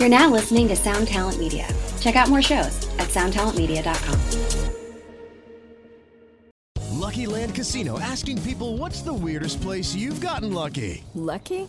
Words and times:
You're 0.00 0.08
now 0.08 0.30
listening 0.30 0.66
to 0.68 0.76
Sound 0.76 1.08
Talent 1.08 1.38
Media. 1.38 1.68
Check 2.00 2.16
out 2.16 2.30
more 2.30 2.40
shows 2.40 2.88
at 2.96 3.08
soundtalentmedia.com. 3.08 4.18
Lucky 6.98 7.26
Land 7.26 7.54
Casino 7.54 8.00
asking 8.00 8.40
people 8.40 8.78
what's 8.78 9.02
the 9.02 9.12
weirdest 9.12 9.60
place 9.60 9.94
you've 9.94 10.22
gotten 10.22 10.54
lucky? 10.54 11.04
Lucky? 11.14 11.68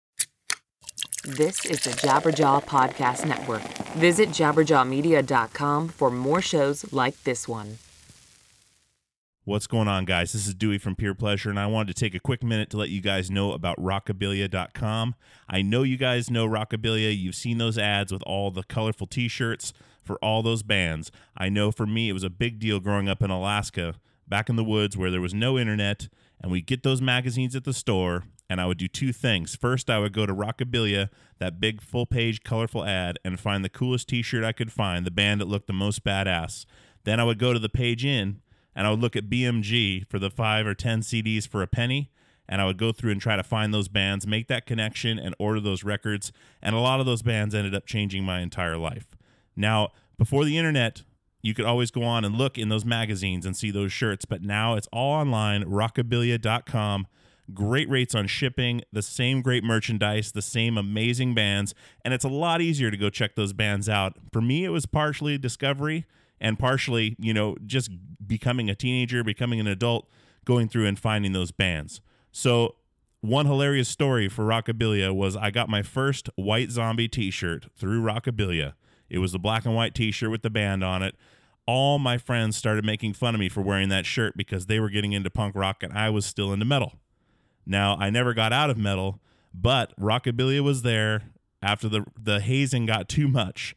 This 1.23 1.65
is 1.67 1.83
the 1.83 1.91
Jabberjaw 1.91 2.65
Podcast 2.65 3.27
Network. 3.27 3.61
Visit 3.93 4.29
jabberjawmedia.com 4.29 5.89
for 5.89 6.09
more 6.09 6.41
shows 6.41 6.91
like 6.91 7.21
this 7.25 7.47
one. 7.47 7.77
What's 9.43 9.67
going 9.67 9.87
on, 9.87 10.05
guys? 10.05 10.33
This 10.33 10.47
is 10.47 10.55
Dewey 10.55 10.79
from 10.79 10.95
Peer 10.95 11.13
Pleasure, 11.13 11.51
and 11.51 11.59
I 11.59 11.67
wanted 11.67 11.95
to 11.95 11.99
take 11.99 12.15
a 12.15 12.19
quick 12.19 12.41
minute 12.41 12.71
to 12.71 12.77
let 12.77 12.89
you 12.89 13.01
guys 13.01 13.29
know 13.29 13.51
about 13.51 13.77
rockabilia.com. 13.77 15.13
I 15.47 15.61
know 15.61 15.83
you 15.83 15.95
guys 15.95 16.31
know 16.31 16.47
Rockabilia. 16.47 17.15
You've 17.15 17.35
seen 17.35 17.59
those 17.59 17.77
ads 17.77 18.11
with 18.11 18.23
all 18.23 18.49
the 18.49 18.63
colorful 18.63 19.05
t 19.05 19.27
shirts 19.27 19.73
for 20.01 20.15
all 20.23 20.41
those 20.41 20.63
bands. 20.63 21.11
I 21.37 21.49
know 21.49 21.71
for 21.71 21.85
me, 21.85 22.09
it 22.09 22.13
was 22.13 22.23
a 22.23 22.31
big 22.31 22.57
deal 22.57 22.79
growing 22.79 23.07
up 23.07 23.21
in 23.21 23.29
Alaska, 23.29 23.93
back 24.27 24.49
in 24.49 24.55
the 24.55 24.63
woods 24.63 24.97
where 24.97 25.11
there 25.11 25.21
was 25.21 25.35
no 25.35 25.59
internet, 25.59 26.07
and 26.41 26.51
we'd 26.51 26.65
get 26.65 26.81
those 26.81 26.99
magazines 26.99 27.55
at 27.55 27.63
the 27.63 27.73
store, 27.73 28.23
and 28.51 28.59
I 28.59 28.65
would 28.65 28.77
do 28.77 28.89
two 28.89 29.13
things. 29.13 29.55
First, 29.55 29.89
I 29.89 29.97
would 29.97 30.11
go 30.11 30.25
to 30.25 30.35
Rockabilia, 30.35 31.07
that 31.39 31.61
big 31.61 31.81
full 31.81 32.05
page 32.05 32.43
colorful 32.43 32.83
ad, 32.83 33.17
and 33.23 33.39
find 33.39 33.63
the 33.63 33.69
coolest 33.69 34.09
t 34.09 34.21
shirt 34.21 34.43
I 34.43 34.51
could 34.51 34.73
find, 34.73 35.05
the 35.05 35.09
band 35.09 35.39
that 35.39 35.47
looked 35.47 35.67
the 35.67 35.73
most 35.73 36.03
badass. 36.03 36.65
Then 37.05 37.21
I 37.21 37.23
would 37.23 37.39
go 37.39 37.53
to 37.53 37.59
the 37.59 37.69
page 37.69 38.03
in 38.03 38.41
and 38.75 38.85
I 38.85 38.89
would 38.89 38.99
look 38.99 39.15
at 39.15 39.29
BMG 39.29 40.05
for 40.09 40.19
the 40.19 40.29
five 40.29 40.67
or 40.67 40.73
10 40.73 40.99
CDs 40.99 41.47
for 41.47 41.61
a 41.61 41.67
penny. 41.67 42.11
And 42.49 42.61
I 42.61 42.65
would 42.65 42.77
go 42.77 42.91
through 42.91 43.11
and 43.11 43.21
try 43.21 43.37
to 43.37 43.43
find 43.43 43.73
those 43.73 43.87
bands, 43.87 44.27
make 44.27 44.49
that 44.49 44.65
connection, 44.65 45.17
and 45.17 45.33
order 45.39 45.61
those 45.61 45.85
records. 45.85 46.33
And 46.61 46.75
a 46.75 46.79
lot 46.79 46.99
of 46.99 47.05
those 47.05 47.21
bands 47.21 47.55
ended 47.55 47.73
up 47.73 47.85
changing 47.85 48.25
my 48.25 48.41
entire 48.41 48.75
life. 48.75 49.07
Now, 49.55 49.91
before 50.17 50.43
the 50.43 50.57
internet, 50.57 51.03
you 51.41 51.53
could 51.53 51.65
always 51.65 51.89
go 51.89 52.03
on 52.03 52.25
and 52.25 52.35
look 52.35 52.57
in 52.57 52.67
those 52.67 52.83
magazines 52.83 53.45
and 53.45 53.55
see 53.55 53.71
those 53.71 53.93
shirts, 53.93 54.25
but 54.25 54.41
now 54.41 54.75
it's 54.75 54.87
all 54.91 55.13
online, 55.13 55.63
rockabilia.com. 55.63 57.07
Great 57.53 57.89
rates 57.89 58.13
on 58.15 58.27
shipping, 58.27 58.81
the 58.91 59.01
same 59.01 59.41
great 59.41 59.63
merchandise, 59.63 60.31
the 60.31 60.41
same 60.41 60.77
amazing 60.77 61.33
bands, 61.33 61.73
and 62.05 62.13
it's 62.13 62.23
a 62.23 62.29
lot 62.29 62.61
easier 62.61 62.91
to 62.91 62.97
go 62.97 63.09
check 63.09 63.35
those 63.35 63.53
bands 63.53 63.89
out. 63.89 64.17
For 64.31 64.41
me, 64.41 64.63
it 64.63 64.69
was 64.69 64.85
partially 64.85 65.37
discovery 65.37 66.05
and 66.39 66.57
partially, 66.57 67.15
you 67.19 67.33
know, 67.33 67.55
just 67.65 67.91
becoming 68.25 68.69
a 68.69 68.75
teenager, 68.75 69.23
becoming 69.23 69.59
an 69.59 69.67
adult, 69.67 70.09
going 70.45 70.67
through 70.67 70.87
and 70.87 70.97
finding 70.97 71.33
those 71.33 71.51
bands. 71.51 72.01
So, 72.31 72.75
one 73.21 73.45
hilarious 73.45 73.87
story 73.87 74.27
for 74.27 74.45
Rockabilia 74.45 75.13
was 75.13 75.37
I 75.37 75.51
got 75.51 75.69
my 75.69 75.83
first 75.83 76.29
White 76.35 76.71
Zombie 76.71 77.07
t 77.07 77.29
shirt 77.29 77.67
through 77.75 78.01
Rockabilia. 78.01 78.73
It 79.09 79.19
was 79.19 79.31
the 79.31 79.39
black 79.39 79.65
and 79.65 79.75
white 79.75 79.93
t 79.93 80.11
shirt 80.11 80.31
with 80.31 80.41
the 80.41 80.49
band 80.49 80.83
on 80.83 81.03
it. 81.03 81.15
All 81.67 81.99
my 81.99 82.17
friends 82.17 82.57
started 82.57 82.83
making 82.83 83.13
fun 83.13 83.35
of 83.35 83.39
me 83.39 83.47
for 83.47 83.61
wearing 83.61 83.89
that 83.89 84.07
shirt 84.07 84.35
because 84.35 84.65
they 84.65 84.79
were 84.79 84.89
getting 84.89 85.11
into 85.11 85.29
punk 85.29 85.55
rock 85.55 85.83
and 85.83 85.93
I 85.93 86.09
was 86.09 86.25
still 86.25 86.51
into 86.51 86.65
metal. 86.65 86.93
Now, 87.65 87.97
I 87.99 88.09
never 88.09 88.33
got 88.33 88.53
out 88.53 88.69
of 88.69 88.77
metal, 88.77 89.19
but 89.53 89.93
Rockabilia 89.99 90.61
was 90.61 90.81
there 90.81 91.23
after 91.61 91.87
the, 91.87 92.05
the 92.19 92.39
hazing 92.39 92.85
got 92.85 93.07
too 93.07 93.27
much 93.27 93.75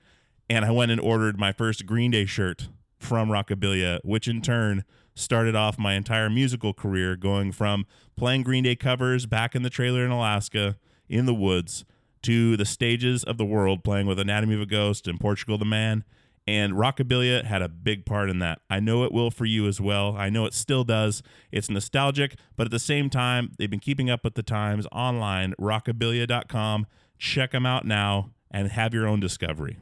and 0.48 0.64
I 0.64 0.70
went 0.70 0.92
and 0.92 1.00
ordered 1.00 1.38
my 1.38 1.52
first 1.52 1.86
Green 1.86 2.10
Day 2.10 2.26
shirt 2.26 2.68
from 2.98 3.28
Rockabilia, 3.28 4.00
which 4.04 4.28
in 4.28 4.42
turn 4.42 4.84
started 5.14 5.54
off 5.54 5.78
my 5.78 5.94
entire 5.94 6.28
musical 6.28 6.72
career 6.72 7.16
going 7.16 7.52
from 7.52 7.86
playing 8.16 8.42
Green 8.42 8.64
Day 8.64 8.76
covers 8.76 9.26
back 9.26 9.54
in 9.54 9.62
the 9.62 9.70
trailer 9.70 10.04
in 10.04 10.10
Alaska 10.10 10.76
in 11.08 11.26
the 11.26 11.34
woods 11.34 11.84
to 12.22 12.56
the 12.56 12.64
stages 12.64 13.22
of 13.22 13.38
the 13.38 13.44
world 13.44 13.84
playing 13.84 14.06
with 14.06 14.18
Anatomy 14.18 14.54
of 14.54 14.62
a 14.62 14.66
Ghost 14.66 15.06
and 15.06 15.20
Portugal 15.20 15.58
the 15.58 15.64
Man. 15.64 16.04
And 16.46 16.74
Rockabilia 16.74 17.44
had 17.44 17.62
a 17.62 17.68
big 17.68 18.04
part 18.04 18.28
in 18.28 18.38
that. 18.40 18.60
I 18.68 18.78
know 18.78 19.04
it 19.04 19.12
will 19.12 19.30
for 19.30 19.46
you 19.46 19.66
as 19.66 19.80
well. 19.80 20.14
I 20.16 20.28
know 20.28 20.44
it 20.44 20.52
still 20.52 20.84
does. 20.84 21.22
It's 21.50 21.70
nostalgic, 21.70 22.34
but 22.56 22.66
at 22.66 22.70
the 22.70 22.78
same 22.78 23.08
time, 23.08 23.52
they've 23.58 23.70
been 23.70 23.80
keeping 23.80 24.10
up 24.10 24.24
with 24.24 24.34
the 24.34 24.42
times 24.42 24.86
online, 24.92 25.54
rockabilia.com. 25.58 26.86
Check 27.16 27.52
them 27.52 27.64
out 27.64 27.86
now 27.86 28.30
and 28.50 28.70
have 28.70 28.92
your 28.92 29.06
own 29.06 29.20
discovery. 29.20 29.78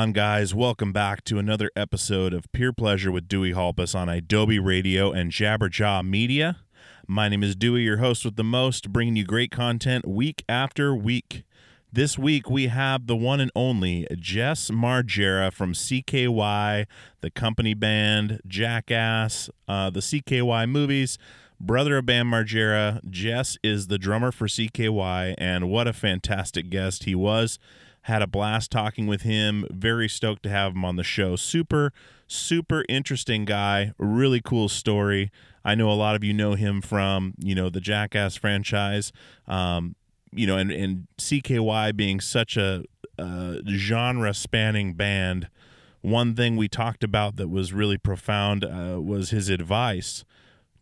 On, 0.00 0.12
guys? 0.12 0.54
Welcome 0.54 0.94
back 0.94 1.24
to 1.24 1.38
another 1.38 1.70
episode 1.76 2.32
of 2.32 2.50
Peer 2.52 2.72
Pleasure 2.72 3.12
with 3.12 3.28
Dewey 3.28 3.52
Halpus 3.52 3.94
on 3.94 4.08
Adobe 4.08 4.58
Radio 4.58 5.12
and 5.12 5.30
Jabberjaw 5.30 6.08
Media. 6.08 6.56
My 7.06 7.28
name 7.28 7.42
is 7.42 7.54
Dewey, 7.54 7.82
your 7.82 7.98
host 7.98 8.24
with 8.24 8.36
the 8.36 8.42
most, 8.42 8.94
bringing 8.94 9.16
you 9.16 9.26
great 9.26 9.50
content 9.50 10.08
week 10.08 10.42
after 10.48 10.94
week. 10.94 11.44
This 11.92 12.18
week 12.18 12.48
we 12.48 12.68
have 12.68 13.08
the 13.08 13.16
one 13.16 13.40
and 13.40 13.50
only 13.54 14.06
Jess 14.18 14.70
Margera 14.70 15.52
from 15.52 15.74
CKY, 15.74 16.86
the 17.20 17.30
company 17.30 17.74
band, 17.74 18.40
Jackass, 18.46 19.50
uh, 19.68 19.90
the 19.90 20.00
CKY 20.00 20.66
movies, 20.66 21.18
brother 21.60 21.98
of 21.98 22.06
Bam 22.06 22.30
Margera. 22.30 23.06
Jess 23.10 23.58
is 23.62 23.88
the 23.88 23.98
drummer 23.98 24.32
for 24.32 24.46
CKY, 24.46 25.34
and 25.36 25.68
what 25.68 25.86
a 25.86 25.92
fantastic 25.92 26.70
guest 26.70 27.04
he 27.04 27.14
was. 27.14 27.58
Had 28.10 28.22
a 28.22 28.26
blast 28.26 28.72
talking 28.72 29.06
with 29.06 29.22
him. 29.22 29.64
Very 29.70 30.08
stoked 30.08 30.42
to 30.42 30.48
have 30.48 30.72
him 30.72 30.84
on 30.84 30.96
the 30.96 31.04
show. 31.04 31.36
Super, 31.36 31.92
super 32.26 32.84
interesting 32.88 33.44
guy. 33.44 33.92
Really 33.98 34.40
cool 34.40 34.68
story. 34.68 35.30
I 35.64 35.76
know 35.76 35.88
a 35.88 35.94
lot 35.94 36.16
of 36.16 36.24
you 36.24 36.32
know 36.32 36.54
him 36.54 36.80
from, 36.80 37.34
you 37.38 37.54
know, 37.54 37.70
the 37.70 37.80
Jackass 37.80 38.34
franchise. 38.34 39.12
Um, 39.46 39.94
you 40.32 40.44
know, 40.44 40.56
and, 40.56 40.72
and 40.72 41.06
CKY 41.18 41.96
being 41.96 42.18
such 42.18 42.56
a 42.56 42.82
uh, 43.16 43.58
genre 43.68 44.34
spanning 44.34 44.94
band 44.94 45.48
one 46.02 46.34
thing 46.34 46.56
we 46.56 46.68
talked 46.68 47.04
about 47.04 47.36
that 47.36 47.48
was 47.48 47.72
really 47.72 47.98
profound 47.98 48.64
uh, 48.64 49.00
was 49.00 49.30
his 49.30 49.48
advice 49.48 50.24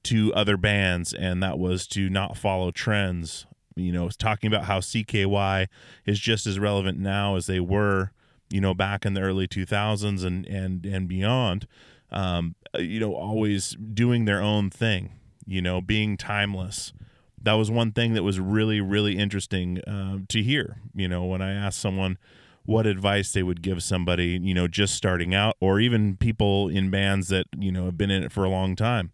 to 0.04 0.32
other 0.32 0.56
bands, 0.56 1.12
and 1.12 1.42
that 1.42 1.58
was 1.58 1.86
to 1.88 2.08
not 2.08 2.36
follow 2.36 2.70
trends. 2.70 3.46
You 3.78 3.92
know, 3.92 4.08
talking 4.10 4.48
about 4.48 4.64
how 4.64 4.80
CKY 4.80 5.68
is 6.06 6.18
just 6.18 6.46
as 6.46 6.58
relevant 6.58 6.98
now 6.98 7.36
as 7.36 7.46
they 7.46 7.60
were, 7.60 8.12
you 8.50 8.60
know, 8.60 8.74
back 8.74 9.06
in 9.06 9.14
the 9.14 9.20
early 9.20 9.48
2000s 9.48 10.24
and 10.24 10.46
and 10.46 10.84
and 10.84 11.08
beyond. 11.08 11.66
Um, 12.10 12.54
you 12.74 13.00
know, 13.00 13.14
always 13.14 13.76
doing 13.92 14.24
their 14.24 14.40
own 14.40 14.70
thing. 14.70 15.12
You 15.46 15.62
know, 15.62 15.80
being 15.80 16.16
timeless. 16.16 16.92
That 17.40 17.54
was 17.54 17.70
one 17.70 17.92
thing 17.92 18.14
that 18.14 18.22
was 18.22 18.40
really 18.40 18.80
really 18.80 19.16
interesting 19.16 19.80
uh, 19.82 20.18
to 20.28 20.42
hear. 20.42 20.80
You 20.94 21.08
know, 21.08 21.24
when 21.24 21.42
I 21.42 21.52
asked 21.52 21.80
someone 21.80 22.18
what 22.64 22.86
advice 22.86 23.32
they 23.32 23.42
would 23.42 23.62
give 23.62 23.82
somebody, 23.82 24.38
you 24.42 24.52
know, 24.52 24.68
just 24.68 24.94
starting 24.94 25.34
out, 25.34 25.56
or 25.58 25.80
even 25.80 26.16
people 26.18 26.68
in 26.68 26.90
bands 26.90 27.28
that 27.28 27.46
you 27.58 27.72
know 27.72 27.86
have 27.86 27.96
been 27.96 28.10
in 28.10 28.22
it 28.22 28.32
for 28.32 28.44
a 28.44 28.50
long 28.50 28.76
time 28.76 29.10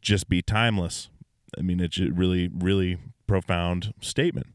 just 0.00 0.28
be 0.28 0.42
timeless. 0.42 1.08
I 1.58 1.62
mean, 1.62 1.80
it's 1.80 1.98
a 1.98 2.10
really, 2.10 2.48
really 2.48 2.98
profound 3.30 3.94
statement. 4.00 4.48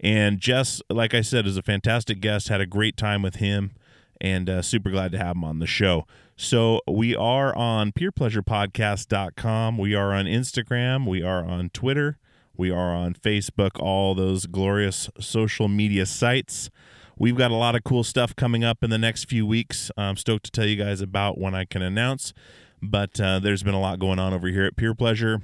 And 0.00 0.40
Jess, 0.40 0.80
like 0.88 1.12
I 1.12 1.20
said, 1.20 1.46
is 1.46 1.58
a 1.58 1.62
fantastic 1.62 2.20
guest. 2.20 2.48
Had 2.48 2.62
a 2.62 2.66
great 2.66 2.96
time 2.96 3.20
with 3.20 3.36
him, 3.36 3.72
and 4.18 4.48
uh, 4.48 4.62
super 4.62 4.88
glad 4.88 5.12
to 5.12 5.18
have 5.18 5.36
him 5.36 5.44
on 5.44 5.58
the 5.58 5.66
show. 5.66 6.06
So 6.34 6.80
we 6.90 7.14
are 7.14 7.54
on 7.54 7.92
peerpleasurepodcast.com. 7.92 9.76
We 9.76 9.94
are 9.94 10.14
on 10.14 10.24
Instagram. 10.24 11.06
We 11.06 11.22
are 11.22 11.44
on 11.44 11.68
Twitter. 11.68 12.16
We 12.56 12.70
are 12.70 12.94
on 12.94 13.12
Facebook. 13.12 13.78
All 13.78 14.14
those 14.14 14.46
glorious 14.46 15.10
social 15.20 15.68
media 15.68 16.06
sites. 16.06 16.70
We've 17.18 17.36
got 17.36 17.50
a 17.50 17.56
lot 17.56 17.76
of 17.76 17.84
cool 17.84 18.04
stuff 18.04 18.34
coming 18.34 18.64
up 18.64 18.82
in 18.82 18.88
the 18.88 18.96
next 18.96 19.24
few 19.28 19.46
weeks. 19.46 19.90
I'm 19.98 20.16
stoked 20.16 20.46
to 20.46 20.50
tell 20.50 20.66
you 20.66 20.76
guys 20.76 21.02
about 21.02 21.36
when 21.36 21.54
I 21.54 21.66
can 21.66 21.82
announce. 21.82 22.32
But 22.80 23.20
uh, 23.20 23.38
there's 23.38 23.62
been 23.62 23.74
a 23.74 23.80
lot 23.80 23.98
going 23.98 24.18
on 24.18 24.32
over 24.32 24.48
here 24.48 24.64
at 24.64 24.76
Peer 24.76 24.94
Pleasure. 24.94 25.42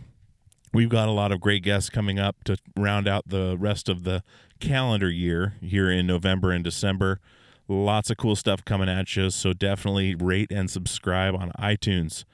We've 0.72 0.88
got 0.88 1.08
a 1.08 1.12
lot 1.12 1.32
of 1.32 1.40
great 1.40 1.64
guests 1.64 1.90
coming 1.90 2.18
up 2.18 2.44
to 2.44 2.56
round 2.76 3.08
out 3.08 3.28
the 3.28 3.56
rest 3.58 3.88
of 3.88 4.04
the 4.04 4.22
calendar 4.60 5.10
year 5.10 5.54
here 5.60 5.90
in 5.90 6.06
November 6.06 6.52
and 6.52 6.62
December. 6.62 7.18
Lots 7.66 8.10
of 8.10 8.16
cool 8.16 8.36
stuff 8.36 8.64
coming 8.64 8.88
at 8.88 9.16
you. 9.16 9.30
So 9.30 9.52
definitely 9.52 10.14
rate 10.14 10.52
and 10.52 10.70
subscribe 10.70 11.34
on 11.34 11.50
iTunes. 11.58 12.24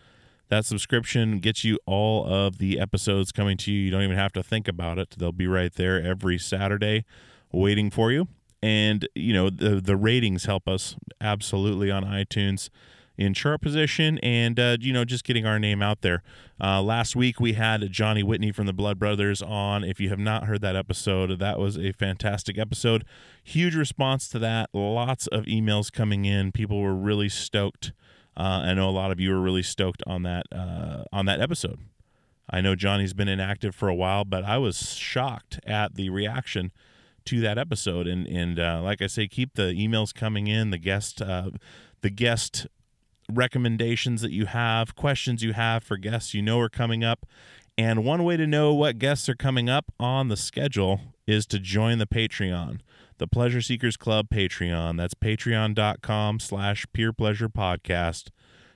That 0.49 0.65
subscription 0.65 1.39
gets 1.39 1.65
you 1.65 1.79
all 1.87 2.27
of 2.27 2.59
the 2.59 2.79
episodes 2.79 3.33
coming 3.33 3.57
to 3.59 3.73
you. 3.73 3.81
You 3.81 3.91
don't 3.91 4.03
even 4.03 4.17
have 4.17 4.33
to 4.35 4.43
think 4.43 4.69
about 4.69 4.99
it. 4.99 5.15
They'll 5.19 5.33
be 5.33 5.47
right 5.47 5.73
there 5.73 6.03
every 6.03 6.39
Saturday 6.39 7.05
waiting 7.53 7.91
for 7.91 8.13
you. 8.13 8.29
And, 8.63 9.09
you 9.15 9.33
know, 9.33 9.51
the, 9.51 9.81
the 9.81 9.97
ratings 9.97 10.45
help 10.45 10.69
us 10.69 10.97
absolutely 11.21 11.91
on 11.91 12.05
iTunes 12.05 12.69
in 13.19 13.35
chart 13.35 13.61
position 13.61 14.19
and 14.19 14.59
uh, 14.61 14.77
you 14.81 14.93
know 14.93 15.05
just 15.05 15.25
getting 15.25 15.47
our 15.47 15.59
name 15.59 15.83
out 15.83 16.03
there. 16.03 16.23
Uh, 16.61 16.83
last 16.83 17.17
week 17.17 17.41
we 17.41 17.55
had 17.55 17.91
johnny 17.91 18.23
whitney 18.23 18.53
from 18.53 18.67
the 18.67 18.73
blood 18.73 18.99
brothers 18.99 19.43
on. 19.43 19.85
If 19.85 20.01
you 20.01 20.09
have 20.11 20.19
not 20.19 20.45
heard 20.45 20.61
that 20.63 20.77
episode 20.77 21.39
that 21.39 21.59
was 21.59 21.77
a 21.79 21.93
fantastic 21.93 22.59
episode. 22.59 23.05
Huge 23.43 23.75
response 23.75 24.29
to 24.31 24.39
that. 24.41 24.71
Lots 24.73 25.27
of 25.29 25.45
emails 25.45 25.93
coming 25.93 26.25
in. 26.25 26.53
People 26.53 26.81
were 26.81 26.95
really 26.95 27.29
stoked. 27.29 27.93
Uh, 28.37 28.65
i 28.67 28.75
know 28.75 28.89
a 28.89 28.91
lot 28.91 29.11
of 29.11 29.19
you 29.19 29.31
were 29.31 29.41
really 29.41 29.63
stoked 29.63 30.03
on 30.07 30.23
that 30.23 30.45
uh, 30.53 31.05
on 31.13 31.27
that 31.27 31.41
episode. 31.41 31.79
I 32.49 32.61
know 32.61 32.75
johnny's 32.75 33.15
been 33.15 33.29
inactive 33.29 33.75
for 33.75 33.89
a 33.89 33.95
while 33.95 34.25
but 34.25 34.45
i 34.45 34.59
was 34.59 34.95
shocked 34.95 35.59
at 35.67 35.95
the 35.95 36.11
reaction 36.11 36.71
to 37.27 37.41
that 37.41 37.59
episode. 37.59 38.07
And 38.07 38.27
and 38.27 38.59
uh, 38.59 38.81
like 38.83 39.03
i 39.03 39.07
say 39.07 39.27
keep 39.29 39.55
the 39.55 39.73
emails 39.75 40.15
coming 40.15 40.47
in 40.47 40.71
the 40.71 40.79
guest 40.79 41.21
uh, 41.21 41.51
the 42.03 42.11
guest 42.11 42.67
recommendations 43.33 44.23
that 44.23 44.33
you 44.33 44.47
have, 44.47 44.95
questions 44.95 45.43
you 45.43 45.53
have 45.53 45.83
for 45.83 45.97
guests 45.97 46.35
you 46.35 46.43
know 46.43 46.61
are 46.61 46.69
coming 46.69 47.05
up. 47.05 47.27
And 47.79 48.05
one 48.05 48.25
way 48.25 48.37
to 48.37 48.47
know 48.47 48.73
what 48.73 48.99
guests 48.99 49.29
are 49.29 49.35
coming 49.35 49.69
up 49.69 49.93
on 50.01 50.29
the 50.29 50.37
schedule 50.37 51.01
is 51.27 51.47
to 51.49 51.59
join 51.59 51.99
the 51.99 52.07
Patreon, 52.07 52.81
the 53.19 53.27
Pleasure 53.27 53.61
Seekers 53.61 53.97
Club 53.97 54.29
Patreon. 54.31 54.97
That's 54.97 55.15
patreon.com 55.15 56.41
slash 56.41 56.87
peer 56.93 57.13
pleasure 57.13 57.49
podcast. 57.49 58.29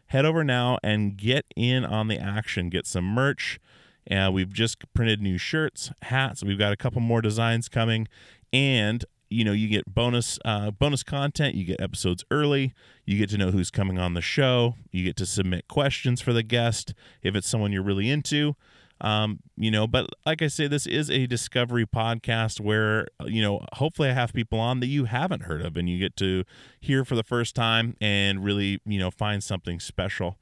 Head 0.07 0.27
over 0.27 0.45
now 0.45 0.79
and 0.83 1.17
get 1.17 1.47
in 1.57 1.85
on 1.85 2.09
the 2.09 2.19
action. 2.19 2.69
Get 2.69 2.87
some 2.87 3.05
merch. 3.05 3.59
And 4.07 4.35
we've 4.35 4.53
just 4.53 4.93
printed 4.93 5.23
new 5.23 5.39
shirts, 5.39 5.93
hats. 6.03 6.43
We've 6.43 6.59
got 6.59 6.73
a 6.73 6.77
couple 6.77 7.01
more 7.01 7.23
designs 7.23 7.69
coming. 7.69 8.09
And 8.53 9.05
you 9.31 9.45
know 9.45 9.53
you 9.53 9.69
get 9.69 9.85
bonus 9.87 10.39
uh, 10.45 10.71
bonus 10.71 11.03
content 11.03 11.55
you 11.55 11.65
get 11.65 11.81
episodes 11.81 12.25
early 12.31 12.75
you 13.07 13.17
get 13.17 13.31
to 13.31 13.39
know 13.39 13.51
who's 13.51 13.71
coming 13.71 13.99
on 13.99 14.15
the 14.15 14.21
show 14.21 14.75
you 14.91 15.05
get 15.05 15.17
to 15.17 15.25
submit 15.25 15.69
questions 15.69 16.21
for 16.21 16.33
the 16.33 16.43
guest 16.43 16.93
if 17.23 17.35
it's 17.35 17.49
someone 17.49 17.73
you're 17.73 17.83
really 17.83 18.11
into. 18.11 18.57
Um, 19.03 19.39
you 19.57 19.71
know 19.71 19.87
but 19.87 20.11
like 20.27 20.43
i 20.43 20.47
say 20.47 20.67
this 20.67 20.87
is 20.87 21.09
a 21.09 21.27
discovery 21.27 21.87
podcast 21.87 22.61
where 22.61 23.07
you 23.25 23.41
know 23.41 23.65
hopefully 23.73 24.11
i 24.11 24.13
have 24.13 24.35
people 24.35 24.61
on 24.61 24.81
that 24.81 24.89
you 24.89 25.07
haven't 25.07 25.45
heard 25.45 25.63
of 25.63 25.79
and 25.79 25.89
you 25.89 25.99
get 25.99 26.17
to 26.17 26.45
hear 26.81 27.03
for 27.07 27.15
the 27.15 27.23
first 27.23 27.55
time 27.55 27.97
and 27.99 28.45
really 28.45 28.79
you 28.85 28.99
know 28.99 29.11
find 29.11 29.43
something 29.43 29.81
special. 29.81 30.37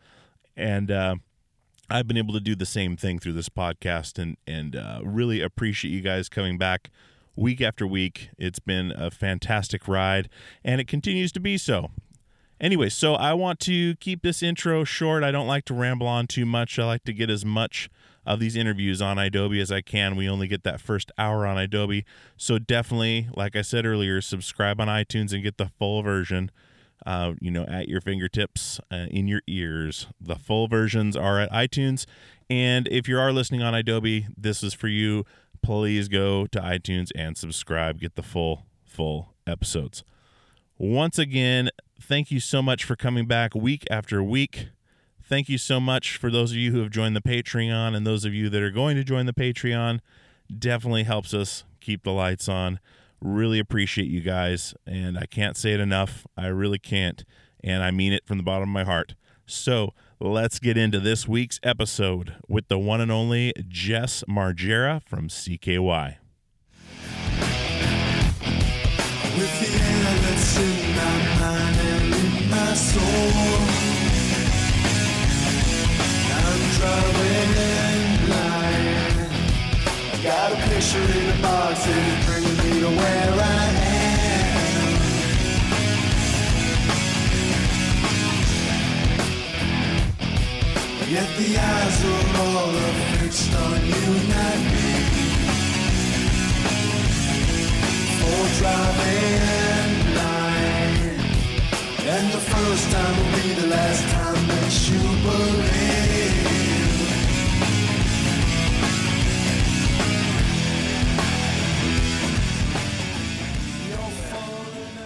And 0.56 0.90
uh, 0.90 1.16
I've 1.88 2.06
been 2.06 2.16
able 2.16 2.34
to 2.34 2.40
do 2.40 2.54
the 2.54 2.66
same 2.66 2.96
thing 2.96 3.18
through 3.18 3.34
this 3.34 3.48
podcast 3.48 4.18
and 4.18 4.36
and 4.46 4.76
uh, 4.76 5.00
really 5.04 5.40
appreciate 5.40 5.90
you 5.92 6.00
guys 6.00 6.28
coming 6.28 6.58
back 6.58 6.90
week 7.38 7.60
after 7.60 7.86
week. 7.86 8.30
It's 8.36 8.58
been 8.58 8.92
a 8.96 9.10
fantastic 9.10 9.86
ride, 9.88 10.28
and 10.64 10.80
it 10.80 10.88
continues 10.88 11.32
to 11.32 11.40
be 11.40 11.56
so. 11.56 11.90
Anyway, 12.60 12.88
so 12.88 13.14
I 13.14 13.34
want 13.34 13.60
to 13.60 13.94
keep 13.96 14.22
this 14.22 14.42
intro 14.42 14.82
short. 14.82 15.22
I 15.22 15.30
don't 15.30 15.46
like 15.46 15.64
to 15.66 15.74
ramble 15.74 16.08
on 16.08 16.26
too 16.26 16.44
much. 16.44 16.78
I 16.78 16.84
like 16.84 17.04
to 17.04 17.12
get 17.12 17.30
as 17.30 17.44
much 17.44 17.88
of 18.26 18.40
these 18.40 18.56
interviews 18.56 19.00
on 19.00 19.16
Adobe 19.18 19.60
as 19.60 19.70
I 19.70 19.80
can. 19.80 20.16
We 20.16 20.28
only 20.28 20.48
get 20.48 20.64
that 20.64 20.80
first 20.80 21.12
hour 21.16 21.46
on 21.46 21.56
Adobe. 21.56 22.04
So 22.36 22.58
definitely, 22.58 23.28
like 23.34 23.54
I 23.54 23.62
said 23.62 23.86
earlier, 23.86 24.20
subscribe 24.20 24.80
on 24.80 24.88
iTunes 24.88 25.32
and 25.32 25.42
get 25.42 25.56
the 25.56 25.70
full 25.78 26.02
version. 26.02 26.50
Uh, 27.06 27.34
you 27.40 27.50
know, 27.50 27.62
at 27.62 27.88
your 27.88 28.00
fingertips, 28.00 28.80
uh, 28.90 29.06
in 29.08 29.28
your 29.28 29.40
ears. 29.46 30.08
The 30.20 30.34
full 30.34 30.66
versions 30.66 31.16
are 31.16 31.38
at 31.38 31.50
iTunes. 31.52 32.06
And 32.50 32.88
if 32.88 33.06
you 33.06 33.16
are 33.18 33.32
listening 33.32 33.62
on 33.62 33.72
Adobe, 33.72 34.26
this 34.36 34.64
is 34.64 34.74
for 34.74 34.88
you 34.88 35.24
please 35.68 36.08
go 36.08 36.46
to 36.46 36.58
iTunes 36.60 37.10
and 37.14 37.36
subscribe. 37.36 38.00
Get 38.00 38.16
the 38.16 38.22
full, 38.22 38.64
full 38.86 39.34
episodes. 39.46 40.02
Once 40.78 41.18
again, 41.18 41.68
thank 42.00 42.30
you 42.30 42.40
so 42.40 42.62
much 42.62 42.84
for 42.84 42.96
coming 42.96 43.26
back 43.26 43.54
week 43.54 43.84
after 43.90 44.22
week. 44.22 44.68
Thank 45.22 45.50
you 45.50 45.58
so 45.58 45.78
much 45.78 46.16
for 46.16 46.30
those 46.30 46.52
of 46.52 46.56
you 46.56 46.72
who 46.72 46.78
have 46.78 46.88
joined 46.88 47.14
the 47.14 47.20
Patreon 47.20 47.94
and 47.94 48.06
those 48.06 48.24
of 48.24 48.32
you 48.32 48.48
that 48.48 48.62
are 48.62 48.70
going 48.70 48.96
to 48.96 49.04
join 49.04 49.26
the 49.26 49.34
Patreon. 49.34 50.00
Definitely 50.58 51.02
helps 51.02 51.34
us 51.34 51.64
keep 51.82 52.02
the 52.02 52.12
lights 52.12 52.48
on. 52.48 52.80
Really 53.20 53.58
appreciate 53.58 54.08
you 54.08 54.22
guys. 54.22 54.72
And 54.86 55.18
I 55.18 55.26
can't 55.26 55.54
say 55.54 55.74
it 55.74 55.80
enough. 55.80 56.26
I 56.34 56.46
really 56.46 56.78
can't. 56.78 57.26
And 57.62 57.82
I 57.82 57.90
mean 57.90 58.14
it 58.14 58.26
from 58.26 58.38
the 58.38 58.42
bottom 58.42 58.70
of 58.70 58.72
my 58.72 58.84
heart. 58.84 59.16
So, 59.44 59.92
Let's 60.20 60.58
get 60.58 60.76
into 60.76 60.98
this 60.98 61.28
week's 61.28 61.60
episode 61.62 62.34
with 62.48 62.66
the 62.66 62.76
one 62.76 63.00
and 63.00 63.08
only 63.08 63.52
Jess 63.68 64.24
Margera 64.28 65.00
from 65.00 65.28
CKY. 65.28 66.16
Got 80.24 80.52
a 80.52 80.56
picture 80.68 80.98
in 80.98 81.28
a 81.30 81.42
box 81.42 81.86
and 81.86 82.74
me 82.74 82.80
to 82.80 82.88
where 82.88 83.37
Yet 91.10 91.26
the 91.38 91.56
eyes 91.56 92.04
are 92.04 92.26
all 92.36 92.72
fixed 93.16 93.54
on 93.54 93.80
you, 93.86 94.12
not 94.28 94.58
me. 94.72 94.92
For 98.20 98.44
driving 98.58 99.92
blind. 100.12 101.20
And 102.04 102.30
the 102.30 102.42
first 102.52 102.90
time 102.92 103.16
will 103.16 103.32
be 103.40 103.48
the 103.54 103.68
last 103.68 104.04
time 104.10 104.48
that 104.48 104.72
you 104.90 105.00
believe. 105.24 106.18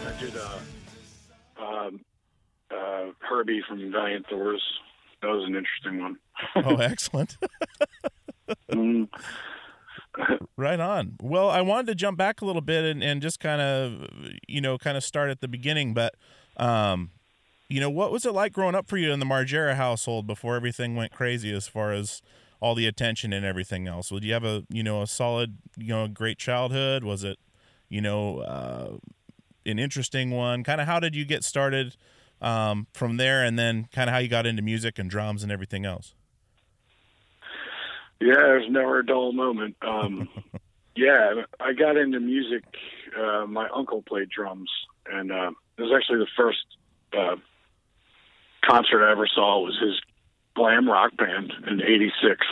I 0.04 0.12
did 0.18 0.35
uh, 0.37 0.59
um, 1.64 2.04
uh, 2.73 3.12
Herbie 3.21 3.62
from 3.68 3.92
Valiant 3.92 4.26
Thors 4.28 4.82
that 5.23 5.29
was 5.29 5.45
an 5.45 5.57
interesting 5.57 6.02
one. 6.02 6.17
oh, 6.57 6.76
excellent. 6.81 7.37
mm. 8.71 9.09
right 10.57 10.81
on. 10.81 11.17
Well, 11.23 11.49
I 11.49 11.62
wanted 11.62 11.87
to 11.87 11.95
jump 11.95 12.19
back 12.19 12.41
a 12.43 12.45
little 12.45 12.61
bit 12.61 12.85
and, 12.85 13.02
and 13.02 13.23
just 13.23 13.41
kind 13.41 13.61
of, 13.61 14.09
you 14.47 14.61
know, 14.61 14.76
kind 14.79 14.97
of 14.97 15.05
start 15.05 15.31
at 15.31 15.41
the 15.41 15.49
beginning, 15.49 15.95
but, 15.95 16.14
um, 16.57 17.11
you 17.69 17.81
know, 17.81 17.88
what 17.88 18.12
was 18.12 18.26
it 18.26 18.33
like 18.33 18.52
growing 18.52 18.75
up 18.75 18.88
for 18.88 18.99
you 18.99 19.12
in 19.12 19.21
the 19.21 19.25
Margera 19.26 19.75
household 19.75 20.26
before 20.26 20.57
everything 20.57 20.95
went 20.95 21.12
crazy 21.12 21.52
as 21.55 21.67
far 21.67 21.93
as 21.93 22.21
all 22.61 22.75
the 22.75 22.87
attention 22.87 23.33
and 23.33 23.47
everything 23.47 23.87
else? 23.87 24.11
Would 24.11 24.25
you 24.25 24.33
have 24.35 24.45
a, 24.45 24.64
you 24.69 24.83
know, 24.83 25.02
a 25.02 25.07
solid, 25.07 25.57
you 25.79 25.88
know, 25.88 26.07
great 26.09 26.38
childhood? 26.38 27.05
Was 27.05 27.25
it, 27.25 27.38
you 27.88 28.02
know, 28.02 28.41
uh, 28.41 28.97
an 29.64 29.79
interesting 29.79 30.31
one? 30.31 30.64
Kind 30.64 30.81
of 30.81 30.87
how 30.87 31.00
did 31.00 31.17
you 31.17 31.25
get 31.25 31.45
started 31.45 31.97
um, 32.42 32.87
from 32.92 33.16
there 33.16 33.42
and 33.42 33.58
then 33.58 33.88
kind 33.92 34.11
of 34.11 34.14
how 34.14 34.18
you 34.18 34.28
got 34.28 34.46
into 34.46 34.62
music 34.62 34.99
and 34.99 35.08
drums 35.08 35.42
and 35.42 35.50
everything 35.50 35.87
else? 35.87 36.14
Yeah, 38.20 38.34
there's 38.34 38.70
never 38.70 38.99
a 39.00 39.06
dull 39.06 39.32
moment. 39.32 39.76
Um, 39.82 40.28
yeah, 40.96 41.42
I 41.58 41.72
got 41.72 41.96
into 41.96 42.20
music. 42.20 42.64
Uh, 43.18 43.46
my 43.46 43.68
uncle 43.75 44.02
played 44.02 44.28
drums, 44.28 44.70
and 45.11 45.32
uh, 45.32 45.50
it 45.78 45.82
was 45.82 45.92
actually 45.96 46.18
the 46.18 46.28
first 46.37 46.64
uh, 47.16 47.37
concert 48.68 49.06
I 49.06 49.12
ever 49.12 49.26
saw 49.26 49.61
was 49.61 49.78
his 49.82 50.00
glam 50.54 50.88
rock 50.88 51.16
band 51.16 51.52
in 51.66 51.82
'86. 51.82 52.46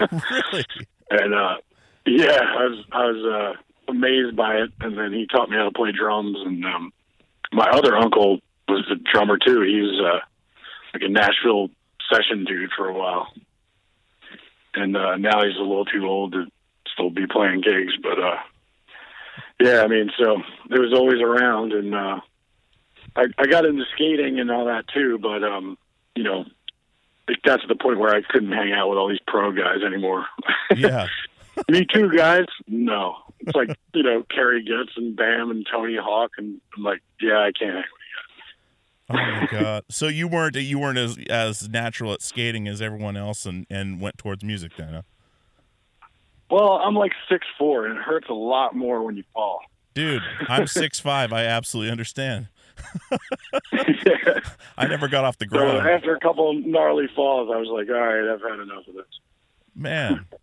really? 0.30 0.64
and 1.10 1.34
uh, 1.34 1.56
yeah, 2.06 2.40
I 2.40 2.64
was 2.64 2.84
I 2.90 3.04
was 3.04 3.56
uh, 3.56 3.62
amazed 3.88 4.36
by 4.36 4.54
it. 4.56 4.70
And 4.80 4.98
then 4.98 5.12
he 5.12 5.26
taught 5.26 5.50
me 5.50 5.56
how 5.56 5.64
to 5.64 5.72
play 5.72 5.92
drums. 5.92 6.36
And 6.44 6.64
um, 6.64 6.92
my 7.52 7.68
other 7.70 7.96
uncle 7.96 8.40
was 8.68 8.84
a 8.90 8.96
drummer 9.12 9.38
too. 9.38 9.62
He 9.62 9.80
was 9.80 10.00
uh, 10.00 10.20
like 10.92 11.02
a 11.02 11.08
Nashville 11.08 11.68
session 12.12 12.44
dude 12.44 12.70
for 12.76 12.88
a 12.88 12.94
while, 12.94 13.32
and 14.74 14.96
uh, 14.96 15.16
now 15.16 15.42
he's 15.44 15.56
a 15.56 15.62
little 15.62 15.84
too 15.84 16.06
old 16.06 16.32
to 16.32 16.46
still 16.92 17.10
be 17.10 17.26
playing 17.26 17.60
gigs. 17.60 17.94
But 18.02 18.18
uh, 18.18 18.38
yeah, 19.60 19.82
I 19.82 19.88
mean, 19.88 20.10
so 20.18 20.42
it 20.70 20.78
was 20.78 20.92
always 20.94 21.20
around, 21.20 21.72
and 21.72 21.94
uh, 21.94 22.20
I, 23.16 23.24
I 23.38 23.46
got 23.46 23.64
into 23.64 23.84
skating 23.94 24.40
and 24.40 24.50
all 24.50 24.66
that 24.66 24.88
too. 24.88 25.18
But 25.18 25.44
um, 25.44 25.78
you 26.14 26.24
know, 26.24 26.44
it 27.28 27.42
got 27.42 27.60
to 27.60 27.66
the 27.66 27.76
point 27.76 27.98
where 27.98 28.14
I 28.14 28.22
couldn't 28.22 28.52
hang 28.52 28.72
out 28.72 28.88
with 28.88 28.98
all 28.98 29.08
these 29.08 29.20
pro 29.26 29.52
guys 29.52 29.82
anymore. 29.84 30.26
Yeah. 30.74 31.08
Me 31.68 31.84
too, 31.84 32.10
guys. 32.10 32.46
No, 32.66 33.16
it's 33.38 33.54
like 33.54 33.78
you 33.92 34.02
know 34.02 34.24
Kerry 34.28 34.64
Getz 34.64 34.96
and 34.96 35.14
Bam 35.14 35.50
and 35.50 35.64
Tony 35.70 35.96
Hawk, 35.96 36.32
and 36.36 36.60
I'm 36.76 36.82
like, 36.82 37.00
yeah, 37.20 37.38
I 37.38 37.52
can't 37.56 37.74
hang 37.74 37.84
with 37.92 38.03
Oh 39.10 39.14
my 39.14 39.46
god! 39.50 39.84
So 39.90 40.08
you 40.08 40.26
weren't 40.28 40.56
you 40.56 40.78
weren't 40.78 40.98
as 40.98 41.18
as 41.28 41.68
natural 41.68 42.12
at 42.14 42.22
skating 42.22 42.66
as 42.68 42.80
everyone 42.80 43.16
else, 43.16 43.44
and 43.44 43.66
and 43.68 44.00
went 44.00 44.16
towards 44.18 44.42
music 44.42 44.72
then. 44.78 44.94
Huh? 44.94 45.02
Well, 46.50 46.72
I'm 46.72 46.94
like 46.94 47.12
six 47.28 47.46
four, 47.58 47.86
and 47.86 47.98
it 47.98 48.02
hurts 48.02 48.28
a 48.28 48.34
lot 48.34 48.74
more 48.74 49.02
when 49.04 49.16
you 49.16 49.24
fall. 49.32 49.60
Dude, 49.94 50.22
I'm 50.48 50.66
six 50.66 51.00
five. 51.00 51.32
I 51.32 51.44
absolutely 51.44 51.90
understand. 51.92 52.48
yeah. 53.72 54.40
I 54.78 54.86
never 54.86 55.08
got 55.08 55.24
off 55.24 55.38
the 55.38 55.46
So 55.46 55.56
ground. 55.58 55.88
after 55.88 56.14
a 56.14 56.20
couple 56.20 56.50
of 56.50 56.64
gnarly 56.64 57.06
falls, 57.14 57.50
I 57.54 57.58
was 57.58 57.68
like, 57.68 57.88
all 57.88 58.00
right, 58.00 58.32
I've 58.32 58.40
had 58.42 58.58
enough 58.60 58.86
of 58.88 58.94
this. 58.94 59.04
Man. 59.74 60.26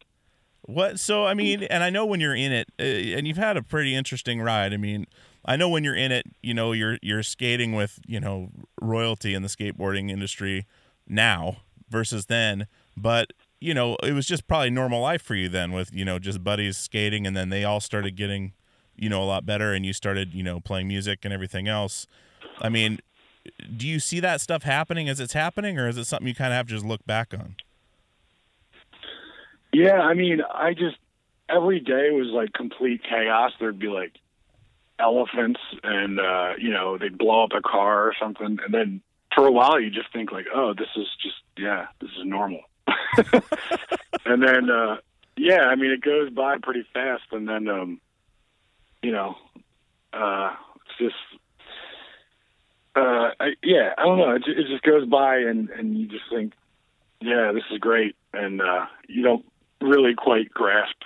What? 0.65 0.99
So, 0.99 1.25
I 1.25 1.33
mean, 1.33 1.63
and 1.63 1.83
I 1.83 1.89
know 1.89 2.05
when 2.05 2.19
you're 2.21 2.35
in 2.35 2.51
it, 2.51 2.67
uh, 2.79 2.83
and 2.83 3.27
you've 3.27 3.35
had 3.35 3.57
a 3.57 3.63
pretty 3.63 3.95
interesting 3.95 4.39
ride. 4.41 4.73
I 4.73 4.77
mean, 4.77 5.07
I 5.45 5.55
know 5.55 5.69
when 5.69 5.83
you're 5.83 5.95
in 5.95 6.11
it, 6.11 6.25
you 6.41 6.53
know, 6.53 6.71
you're 6.71 6.97
you're 7.01 7.23
skating 7.23 7.73
with, 7.73 7.99
you 8.05 8.19
know, 8.19 8.49
royalty 8.79 9.33
in 9.33 9.41
the 9.41 9.47
skateboarding 9.47 10.09
industry 10.09 10.65
now 11.07 11.57
versus 11.89 12.27
then, 12.27 12.67
but 12.95 13.33
you 13.59 13.73
know, 13.75 13.95
it 14.01 14.13
was 14.13 14.25
just 14.25 14.47
probably 14.47 14.71
normal 14.71 15.01
life 15.01 15.21
for 15.21 15.35
you 15.35 15.47
then 15.47 15.71
with, 15.71 15.93
you 15.93 16.03
know, 16.03 16.17
just 16.17 16.43
buddies 16.43 16.77
skating 16.77 17.27
and 17.27 17.37
then 17.37 17.49
they 17.49 17.63
all 17.63 17.79
started 17.79 18.15
getting, 18.15 18.53
you 18.95 19.07
know, 19.07 19.21
a 19.21 19.25
lot 19.25 19.45
better 19.45 19.73
and 19.73 19.85
you 19.85 19.93
started, 19.93 20.33
you 20.33 20.41
know, 20.41 20.59
playing 20.59 20.87
music 20.87 21.19
and 21.23 21.33
everything 21.33 21.67
else. 21.67 22.07
I 22.59 22.69
mean, 22.69 22.99
do 23.77 23.87
you 23.87 23.99
see 23.99 24.19
that 24.19 24.41
stuff 24.41 24.63
happening 24.63 25.07
as 25.07 25.19
it's 25.19 25.33
happening 25.33 25.77
or 25.77 25.87
is 25.87 25.97
it 25.97 26.05
something 26.05 26.27
you 26.27 26.35
kind 26.35 26.51
of 26.51 26.57
have 26.57 26.67
to 26.67 26.73
just 26.73 26.85
look 26.85 27.05
back 27.05 27.33
on? 27.33 27.55
Yeah, 29.73 29.99
I 29.99 30.15
mean, 30.15 30.41
I 30.53 30.73
just 30.73 30.97
every 31.47 31.79
day 31.79 32.09
was 32.11 32.27
like 32.27 32.53
complete 32.53 33.01
chaos. 33.07 33.51
There'd 33.59 33.79
be 33.79 33.87
like 33.87 34.13
elephants, 35.01 35.59
and 35.83 36.19
uh, 36.19 36.53
you 36.57 36.71
know 36.71 36.97
they'd 36.97 37.17
blow 37.17 37.43
up 37.43 37.51
a 37.55 37.61
car 37.61 38.07
or 38.07 38.13
something, 38.19 38.59
and 38.63 38.73
then 38.73 39.01
for 39.33 39.45
a 39.45 39.51
while 39.51 39.79
you 39.79 39.89
just 39.89 40.11
think 40.13 40.31
like, 40.31 40.45
oh, 40.53 40.73
this 40.73 40.89
is 40.95 41.07
just 41.21 41.35
yeah, 41.57 41.87
this 41.99 42.09
is 42.11 42.25
normal. 42.25 42.61
and 44.25 44.43
then 44.43 44.69
uh, 44.69 44.97
yeah, 45.37 45.61
I 45.61 45.75
mean 45.75 45.91
it 45.91 46.01
goes 46.01 46.29
by 46.29 46.57
pretty 46.61 46.85
fast, 46.93 47.23
and 47.31 47.47
then 47.47 47.67
um, 47.67 48.01
you 49.01 49.11
know, 49.11 49.35
uh, 50.13 50.53
it's 50.85 50.97
just. 50.97 51.15
Uh, 52.93 53.31
I, 53.39 53.51
yeah, 53.63 53.93
I 53.97 54.03
don't 54.03 54.17
know. 54.17 54.35
It, 54.35 54.43
it 54.47 54.67
just 54.67 54.83
goes 54.83 55.07
by, 55.07 55.37
and 55.37 55.69
and 55.69 55.97
you 55.97 56.07
just 56.07 56.25
think, 56.29 56.53
yeah, 57.21 57.53
this 57.53 57.63
is 57.71 57.79
great, 57.79 58.15
and 58.33 58.61
uh, 58.61 58.85
you 59.07 59.23
don't 59.23 59.45
really 59.79 60.13
quite 60.13 60.49
grasp 60.49 60.97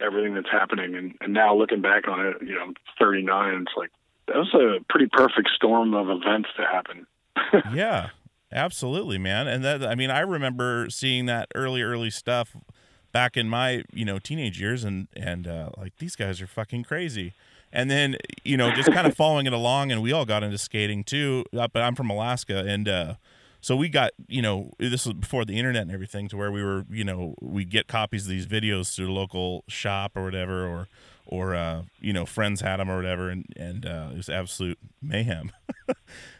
everything 0.00 0.34
that's 0.34 0.50
happening. 0.50 0.94
And, 0.94 1.14
and 1.20 1.32
now 1.32 1.54
looking 1.56 1.80
back 1.80 2.08
on 2.08 2.26
it, 2.26 2.36
you 2.42 2.54
know, 2.54 2.62
I'm 2.62 2.74
39. 2.98 3.62
It's 3.62 3.72
like 3.76 3.90
that 4.26 4.36
was 4.36 4.54
a 4.54 4.84
pretty 4.88 5.08
perfect 5.12 5.50
storm 5.54 5.94
of 5.94 6.08
events 6.08 6.48
to 6.56 6.64
happen. 6.64 7.06
yeah, 7.74 8.10
absolutely, 8.52 9.18
man. 9.18 9.48
And 9.48 9.64
that 9.64 9.84
I 9.84 9.94
mean, 9.94 10.10
I 10.10 10.20
remember 10.20 10.88
seeing 10.90 11.26
that 11.26 11.48
early, 11.54 11.82
early 11.82 12.10
stuff 12.10 12.56
back 13.12 13.36
in 13.36 13.48
my 13.48 13.84
you 13.92 14.04
know 14.04 14.18
teenage 14.18 14.60
years, 14.60 14.84
and 14.84 15.08
and 15.16 15.46
uh, 15.46 15.70
like 15.76 15.96
these 15.98 16.16
guys 16.16 16.40
are 16.40 16.46
fucking 16.46 16.84
crazy. 16.84 17.32
And 17.72 17.88
then 17.90 18.16
you 18.44 18.56
know 18.56 18.72
just 18.72 18.92
kind 18.92 19.06
of 19.06 19.14
following 19.16 19.46
it 19.46 19.52
along, 19.52 19.90
and 19.90 20.02
we 20.02 20.12
all 20.12 20.24
got 20.24 20.42
into 20.42 20.58
skating 20.58 21.04
too. 21.04 21.44
But 21.52 21.76
I'm 21.76 21.94
from 21.94 22.10
Alaska, 22.10 22.64
and 22.66 22.88
uh, 22.88 23.14
so 23.60 23.76
we 23.76 23.88
got 23.88 24.12
you 24.28 24.42
know 24.42 24.72
this 24.78 25.06
was 25.06 25.14
before 25.14 25.44
the 25.44 25.58
internet 25.58 25.82
and 25.82 25.92
everything, 25.92 26.28
to 26.28 26.36
where 26.36 26.50
we 26.50 26.62
were 26.62 26.84
you 26.90 27.04
know 27.04 27.34
we 27.40 27.64
get 27.64 27.86
copies 27.86 28.24
of 28.24 28.30
these 28.30 28.46
videos 28.46 28.94
through 28.94 29.06
the 29.06 29.12
local 29.12 29.64
shop 29.68 30.12
or 30.16 30.24
whatever, 30.24 30.66
or 30.66 30.88
or 31.26 31.54
uh, 31.54 31.82
you 32.00 32.12
know 32.12 32.26
friends 32.26 32.60
had 32.60 32.78
them 32.78 32.90
or 32.90 32.96
whatever, 32.96 33.30
and 33.30 33.46
and 33.56 33.86
uh, 33.86 34.08
it 34.12 34.16
was 34.16 34.28
absolute 34.28 34.78
mayhem. 35.00 35.52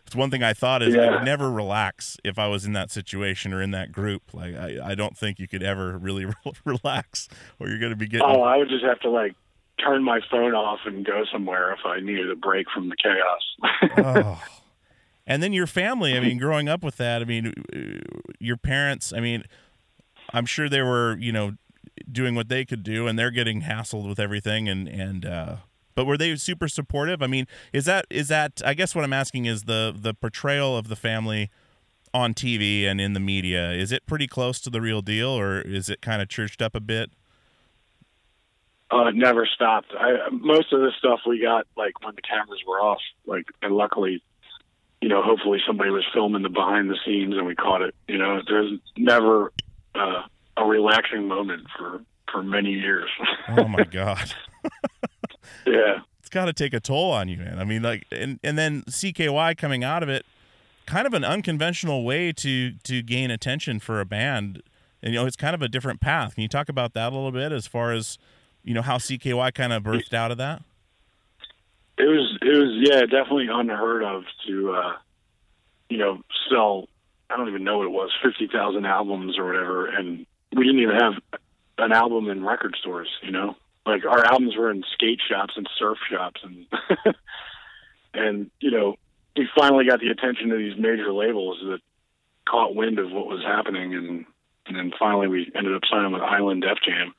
it's 0.07 0.17
one 0.17 0.31
thing 0.31 0.43
I 0.43 0.53
thought 0.53 0.83
is 0.83 0.97
I 0.97 1.11
would 1.11 1.25
never 1.25 1.51
relax 1.51 2.17
if 2.25 2.39
I 2.39 2.49
was 2.49 2.65
in 2.65 2.73
that 2.73 2.91
situation 2.91 3.53
or 3.53 3.63
in 3.63 3.71
that 3.71 3.93
group. 3.93 4.35
Like 4.35 4.55
I, 4.55 4.79
I 4.83 4.95
don't 4.95 5.17
think 5.17 5.39
you 5.39 5.49
could 5.49 5.63
ever 5.63 5.97
really 5.97 6.27
relax, 6.65 7.29
or 7.59 7.69
you're 7.69 7.79
going 7.79 7.93
to 7.93 7.97
be 7.97 8.09
getting. 8.09 8.27
oh, 8.27 8.43
I 8.43 8.57
would 8.57 8.69
just 8.69 8.85
have 8.85 9.01
to 9.01 9.11
like 9.11 9.35
turn 9.83 10.03
my 10.03 10.21
phone 10.31 10.55
off 10.55 10.81
and 10.85 11.05
go 11.05 11.25
somewhere 11.33 11.73
if 11.73 11.81
I 11.85 12.01
needed 12.01 12.31
a 12.31 12.37
break 12.37 12.67
from 12.75 12.89
the 12.89 12.97
chaos. 12.97 13.95
oh. 13.99 14.43
And 15.31 15.45
then 15.45 15.53
your 15.53 15.69
family, 15.69 16.17
I 16.17 16.21
mean, 16.21 16.39
growing 16.39 16.69
up 16.69 16.83
with 16.83 16.97
that, 16.97 17.23
I 17.23 17.25
mean, 17.25 17.55
uh, 17.73 18.21
your 18.41 18.57
parents, 18.57 19.13
I 19.13 19.21
mean, 19.21 19.45
I'm 20.33 20.45
sure 20.45 20.69
they 20.69 20.83
were, 20.83 21.17
you 21.19 21.31
know, 21.31 21.53
doing 22.11 22.35
what 22.35 22.49
they 22.49 22.65
could 22.65 22.83
do 22.83 23.07
and 23.07 23.17
they're 23.17 23.31
getting 23.31 23.63
hassled 23.63 24.09
with 24.09 24.19
everything 24.19 24.69
and 24.69 24.89
and 24.89 25.25
uh 25.25 25.57
but 25.95 26.05
were 26.05 26.17
they 26.17 26.35
super 26.35 26.67
supportive? 26.67 27.23
I 27.23 27.29
mean, 27.29 27.47
is 27.73 27.85
that 27.85 28.07
is 28.11 28.27
that 28.27 28.61
I 28.65 28.75
guess 28.75 28.93
what 28.93 29.05
I'm 29.05 29.13
asking 29.13 29.47
is 29.47 29.65
the 29.65 29.95
the 29.97 30.15
portrayal 30.15 30.77
of 30.77 30.89
the 30.89 30.97
family 30.97 31.49
on 32.13 32.35
TV 32.35 32.85
and 32.85 33.01
in 33.01 33.13
the 33.13 33.21
media, 33.21 33.71
is 33.71 33.93
it 33.93 34.07
pretty 34.07 34.27
close 34.27 34.61
to 34.63 34.71
the 34.71 34.81
real 34.81 35.01
deal 35.01 35.29
or 35.29 35.61
is 35.61 35.89
it 35.89 36.03
kind 36.03 36.21
of 36.21 36.29
churched 36.29 36.61
up 36.61 36.75
a 36.75 36.81
bit? 36.81 37.13
uh, 38.93 39.07
it 39.07 39.15
never 39.15 39.47
stopped. 39.47 39.93
I, 39.97 40.29
most 40.33 40.73
of 40.73 40.81
the 40.81 40.91
stuff 40.99 41.21
we 41.25 41.41
got 41.41 41.67
like 41.77 42.03
when 42.03 42.17
the 42.17 42.23
cameras 42.23 42.61
were 42.67 42.81
off, 42.81 43.01
like, 43.27 43.47
and 43.63 43.75
luckily, 43.75 44.23
you 45.01 45.09
know, 45.09 45.23
hopefully 45.23 45.59
somebody 45.67 45.91
was 45.91 46.05
filming 46.13 46.43
the 46.43 46.49
behind 46.49 46.91
the 46.91 46.97
scenes 47.05 47.35
and 47.35 47.47
we 47.47 47.55
caught 47.55 47.83
it. 47.83 47.95
You 48.07 48.19
know, 48.19 48.43
there's 48.47 48.73
never 48.97 49.53
uh, 49.95 50.23
a 50.57 50.65
relaxing 50.65 51.27
moment 51.27 51.67
for 51.77 52.03
for 52.31 52.43
many 52.43 52.71
years. 52.71 53.09
Oh 53.57 53.67
my 53.67 53.83
god. 53.83 54.33
yeah. 55.67 56.01
it's 56.21 56.29
got 56.29 56.45
to 56.45 56.53
take 56.53 56.73
a 56.73 56.79
toll 56.79 57.11
on 57.11 57.29
you, 57.29 57.37
man. 57.37 57.59
I 57.59 57.65
mean, 57.65 57.83
like, 57.83 58.07
and 58.13 58.39
and 58.45 58.57
then 58.57 58.83
CKY 58.83 59.57
coming 59.57 59.83
out 59.83 60.05
of 60.05 60.09
it, 60.09 60.25
kind 60.87 61.05
of 61.07 61.15
an 61.15 61.25
unconventional 61.25 62.05
way 62.05 62.33
to 62.33 62.73
to 62.85 63.03
gain 63.03 63.31
attention 63.31 63.81
for 63.81 64.01
a 64.01 64.05
band. 64.05 64.63
And 65.03 65.15
you 65.15 65.21
know, 65.21 65.27
it's 65.27 65.37
kind 65.37 65.55
of 65.55 65.63
a 65.63 65.69
different 65.69 66.01
path. 66.01 66.35
Can 66.37 66.43
you 66.43 66.49
talk 66.49 66.69
about 66.69 66.93
that 66.95 67.13
a 67.13 67.17
little 67.17 67.33
bit, 67.33 67.51
as 67.51 67.67
far 67.67 67.93
as 67.93 68.19
you 68.63 68.75
know 68.75 68.83
how 68.83 68.99
CKY 68.99 69.53
kind 69.53 69.73
of 69.73 69.83
birthed 69.83 70.15
out 70.15 70.31
of 70.31 70.39
that? 70.39 70.63
It 72.01 72.09
was 72.09 72.39
it 72.41 72.57
was 72.57 72.89
yeah 72.89 73.01
definitely 73.01 73.49
unheard 73.53 74.03
of 74.03 74.25
to 74.47 74.73
uh, 74.73 74.93
you 75.91 75.99
know 75.99 76.23
sell 76.49 76.89
I 77.29 77.37
don't 77.37 77.49
even 77.49 77.63
know 77.63 77.79
what 77.79 77.87
it 77.87 77.91
was 77.91 78.11
fifty 78.23 78.49
thousand 78.51 78.87
albums 78.87 79.39
or 79.39 79.45
whatever, 79.45 79.87
and 79.87 80.25
we 80.57 80.65
didn't 80.65 80.81
even 80.81 80.97
have 80.97 81.13
an 81.77 81.93
album 81.93 82.31
in 82.31 82.43
record 82.43 82.75
stores. 82.81 83.09
You 83.23 83.33
know, 83.33 83.57
like 83.85 84.07
our 84.07 84.25
albums 84.25 84.57
were 84.57 84.71
in 84.71 84.83
skate 84.95 85.21
shops 85.29 85.55
and 85.57 85.69
surf 85.79 85.99
shops, 86.11 86.41
and 86.43 86.67
and 88.15 88.51
you 88.61 88.71
know 88.71 88.97
we 89.37 89.47
finally 89.55 89.85
got 89.85 90.01
the 90.01 90.09
attention 90.09 90.53
of 90.53 90.59
these 90.59 90.79
major 90.79 91.13
labels 91.13 91.59
that 91.63 91.81
caught 92.49 92.75
wind 92.75 92.99
of 92.99 93.13
what 93.13 93.27
was 93.27 93.43
happening, 93.43 93.95
and 93.95 94.25
and 94.67 94.77
then 94.77 94.91
finally 94.99 95.29
we 95.29 95.53
ended 95.55 95.75
up 95.75 95.83
signing 95.91 96.13
with 96.13 96.23
Island 96.23 96.63
Def 96.63 96.79
Jam, 96.83 97.13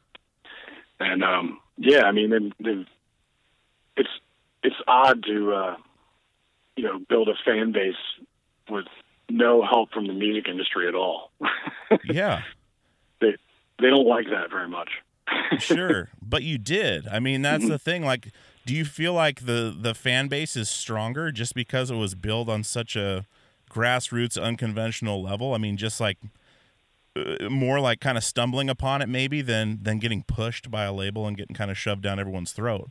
and 0.99 1.23
um, 1.23 1.59
yeah, 1.77 2.01
I 2.01 2.11
mean 2.11 2.31
they've, 2.31 2.65
they've 2.65 2.87
it's 3.95 4.09
it's 4.63 4.75
odd 4.87 5.23
to 5.23 5.53
uh, 5.53 5.75
you 6.75 6.83
know 6.83 6.99
build 7.09 7.29
a 7.29 7.33
fan 7.45 7.71
base 7.71 7.95
with 8.69 8.85
no 9.29 9.63
help 9.65 9.91
from 9.91 10.07
the 10.07 10.13
music 10.13 10.47
industry 10.47 10.87
at 10.87 10.95
all. 10.95 11.31
Yeah. 12.05 12.43
they 13.19 13.35
they 13.81 13.89
don't 13.89 14.07
like 14.07 14.27
that 14.29 14.49
very 14.49 14.67
much. 14.69 14.89
sure, 15.59 16.09
but 16.21 16.43
you 16.43 16.57
did. 16.57 17.07
I 17.07 17.19
mean, 17.19 17.41
that's 17.41 17.67
the 17.67 17.77
thing. 17.77 18.03
Like, 18.03 18.31
do 18.65 18.73
you 18.73 18.85
feel 18.85 19.13
like 19.13 19.45
the 19.45 19.75
the 19.77 19.93
fan 19.93 20.27
base 20.29 20.55
is 20.55 20.69
stronger 20.69 21.31
just 21.31 21.53
because 21.53 21.91
it 21.91 21.95
was 21.95 22.15
built 22.15 22.47
on 22.47 22.63
such 22.63 22.95
a 22.95 23.25
grassroots, 23.69 24.41
unconventional 24.41 25.21
level? 25.21 25.53
I 25.53 25.57
mean, 25.57 25.75
just 25.75 25.99
like 25.99 26.17
uh, 27.15 27.49
more 27.49 27.79
like 27.81 27.99
kind 27.99 28.17
of 28.17 28.23
stumbling 28.23 28.69
upon 28.69 29.01
it, 29.01 29.09
maybe 29.09 29.41
than 29.41 29.79
than 29.81 29.99
getting 29.99 30.23
pushed 30.23 30.71
by 30.71 30.83
a 30.85 30.93
label 30.93 31.27
and 31.27 31.35
getting 31.35 31.55
kind 31.55 31.69
of 31.71 31.77
shoved 31.77 32.03
down 32.03 32.19
everyone's 32.19 32.53
throat. 32.53 32.89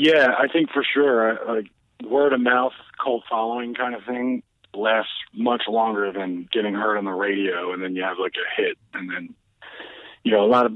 Yeah, 0.00 0.28
I 0.38 0.48
think 0.48 0.70
for 0.70 0.84
sure, 0.84 1.32
uh, 1.32 1.54
like 1.54 1.70
word 2.04 2.32
of 2.32 2.40
mouth, 2.40 2.72
cult 3.02 3.24
following 3.28 3.74
kind 3.74 3.94
of 3.94 4.04
thing 4.04 4.42
lasts 4.74 5.12
much 5.32 5.62
longer 5.68 6.12
than 6.12 6.48
getting 6.52 6.74
heard 6.74 6.98
on 6.98 7.04
the 7.04 7.12
radio, 7.12 7.72
and 7.72 7.82
then 7.82 7.96
you 7.96 8.02
have 8.02 8.18
like 8.20 8.34
a 8.34 8.60
hit, 8.60 8.78
and 8.94 9.10
then 9.10 9.34
you 10.22 10.32
know 10.32 10.44
a 10.44 10.46
lot 10.48 10.66
of 10.66 10.72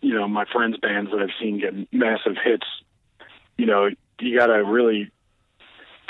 you 0.00 0.14
know 0.14 0.28
my 0.28 0.44
friends' 0.52 0.76
bands 0.78 1.10
that 1.10 1.20
I've 1.20 1.34
seen 1.40 1.60
get 1.60 1.92
massive 1.92 2.36
hits. 2.42 2.66
You 3.56 3.66
know, 3.66 3.88
you 4.20 4.38
got 4.38 4.46
to 4.46 4.64
really 4.64 5.10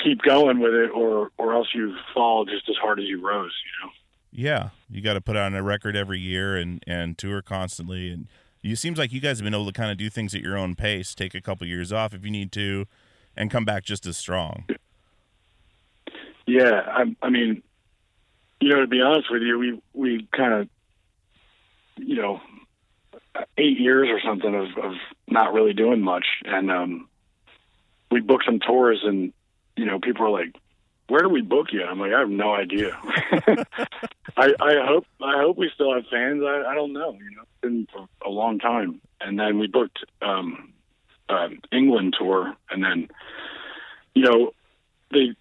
keep 0.03 0.21
going 0.21 0.59
with 0.59 0.73
it, 0.73 0.91
or 0.91 1.31
or 1.37 1.53
else 1.53 1.67
you 1.73 1.95
fall 2.13 2.45
just 2.45 2.69
as 2.69 2.75
hard 2.81 2.99
as 2.99 3.05
you 3.05 3.25
rose. 3.25 3.53
You 3.65 3.85
know. 3.85 3.91
Yeah, 4.35 4.69
you 4.89 5.01
got 5.01 5.13
to 5.13 5.21
put 5.21 5.35
on 5.35 5.53
a 5.53 5.61
record 5.61 5.95
every 5.95 6.19
year 6.19 6.55
and 6.55 6.83
and 6.87 7.17
tour 7.17 7.41
constantly, 7.41 8.09
and 8.09 8.27
you 8.63 8.77
seems 8.77 8.97
like 8.97 9.11
you 9.11 9.19
guys 9.19 9.37
have 9.37 9.43
been 9.43 9.53
able 9.53 9.65
to 9.65 9.73
kind 9.73 9.91
of 9.91 9.97
do 9.97 10.09
things 10.09 10.33
at 10.33 10.41
your 10.41 10.57
own 10.57 10.73
pace, 10.73 11.13
take 11.13 11.35
a 11.35 11.41
couple 11.41 11.67
years 11.67 11.91
off 11.91 12.13
if 12.13 12.23
you 12.23 12.31
need 12.31 12.51
to, 12.53 12.87
and 13.35 13.51
come 13.51 13.65
back 13.65 13.83
just 13.83 14.05
as 14.05 14.17
strong. 14.17 14.65
Yeah, 16.47 16.81
I, 16.87 17.15
I 17.21 17.29
mean, 17.29 17.61
you 18.61 18.69
know, 18.69 18.81
to 18.81 18.87
be 18.87 19.01
honest 19.01 19.29
with 19.29 19.41
you, 19.41 19.59
we 19.59 19.81
we 19.93 20.27
kind 20.35 20.53
of, 20.53 20.69
you 21.97 22.15
know, 22.15 22.41
eight 23.57 23.79
years 23.79 24.07
or 24.09 24.21
something 24.25 24.55
of, 24.55 24.83
of 24.83 24.93
not 25.27 25.53
really 25.53 25.73
doing 25.73 26.01
much, 26.01 26.25
and 26.45 26.71
um, 26.71 27.09
we 28.11 28.21
booked 28.21 28.45
some 28.45 28.59
tours, 28.59 29.01
and 29.03 29.33
you 29.75 29.85
know, 29.85 29.99
people 29.99 30.23
were 30.23 30.31
like, 30.31 30.55
"Where 31.13 31.21
do 31.21 31.29
we 31.29 31.41
book 31.41 31.67
you?" 31.71 31.83
I'm 31.83 31.99
like, 31.99 32.11
"I 32.11 32.21
have 32.21 32.29
no 32.29 32.55
idea." 32.55 32.97
I, 34.35 34.47
I 34.59 34.73
hope 34.83 35.05
I 35.21 35.37
hope 35.37 35.59
we 35.59 35.69
still 35.75 35.93
have 35.93 36.05
fans. 36.09 36.41
I, 36.43 36.63
I 36.71 36.73
don't 36.73 36.91
know. 36.91 37.13
You 37.13 37.35
know, 37.35 37.43
it's 37.43 37.61
been 37.61 37.87
a 38.25 38.31
long 38.31 38.57
time, 38.57 38.99
and 39.21 39.39
then 39.39 39.59
we 39.59 39.67
booked 39.67 39.99
um, 40.23 40.73
um, 41.29 41.59
England 41.71 42.15
tour, 42.17 42.55
and 42.71 42.83
then 42.83 43.09
you 44.15 44.23
know 44.23 44.53
they 45.11 45.35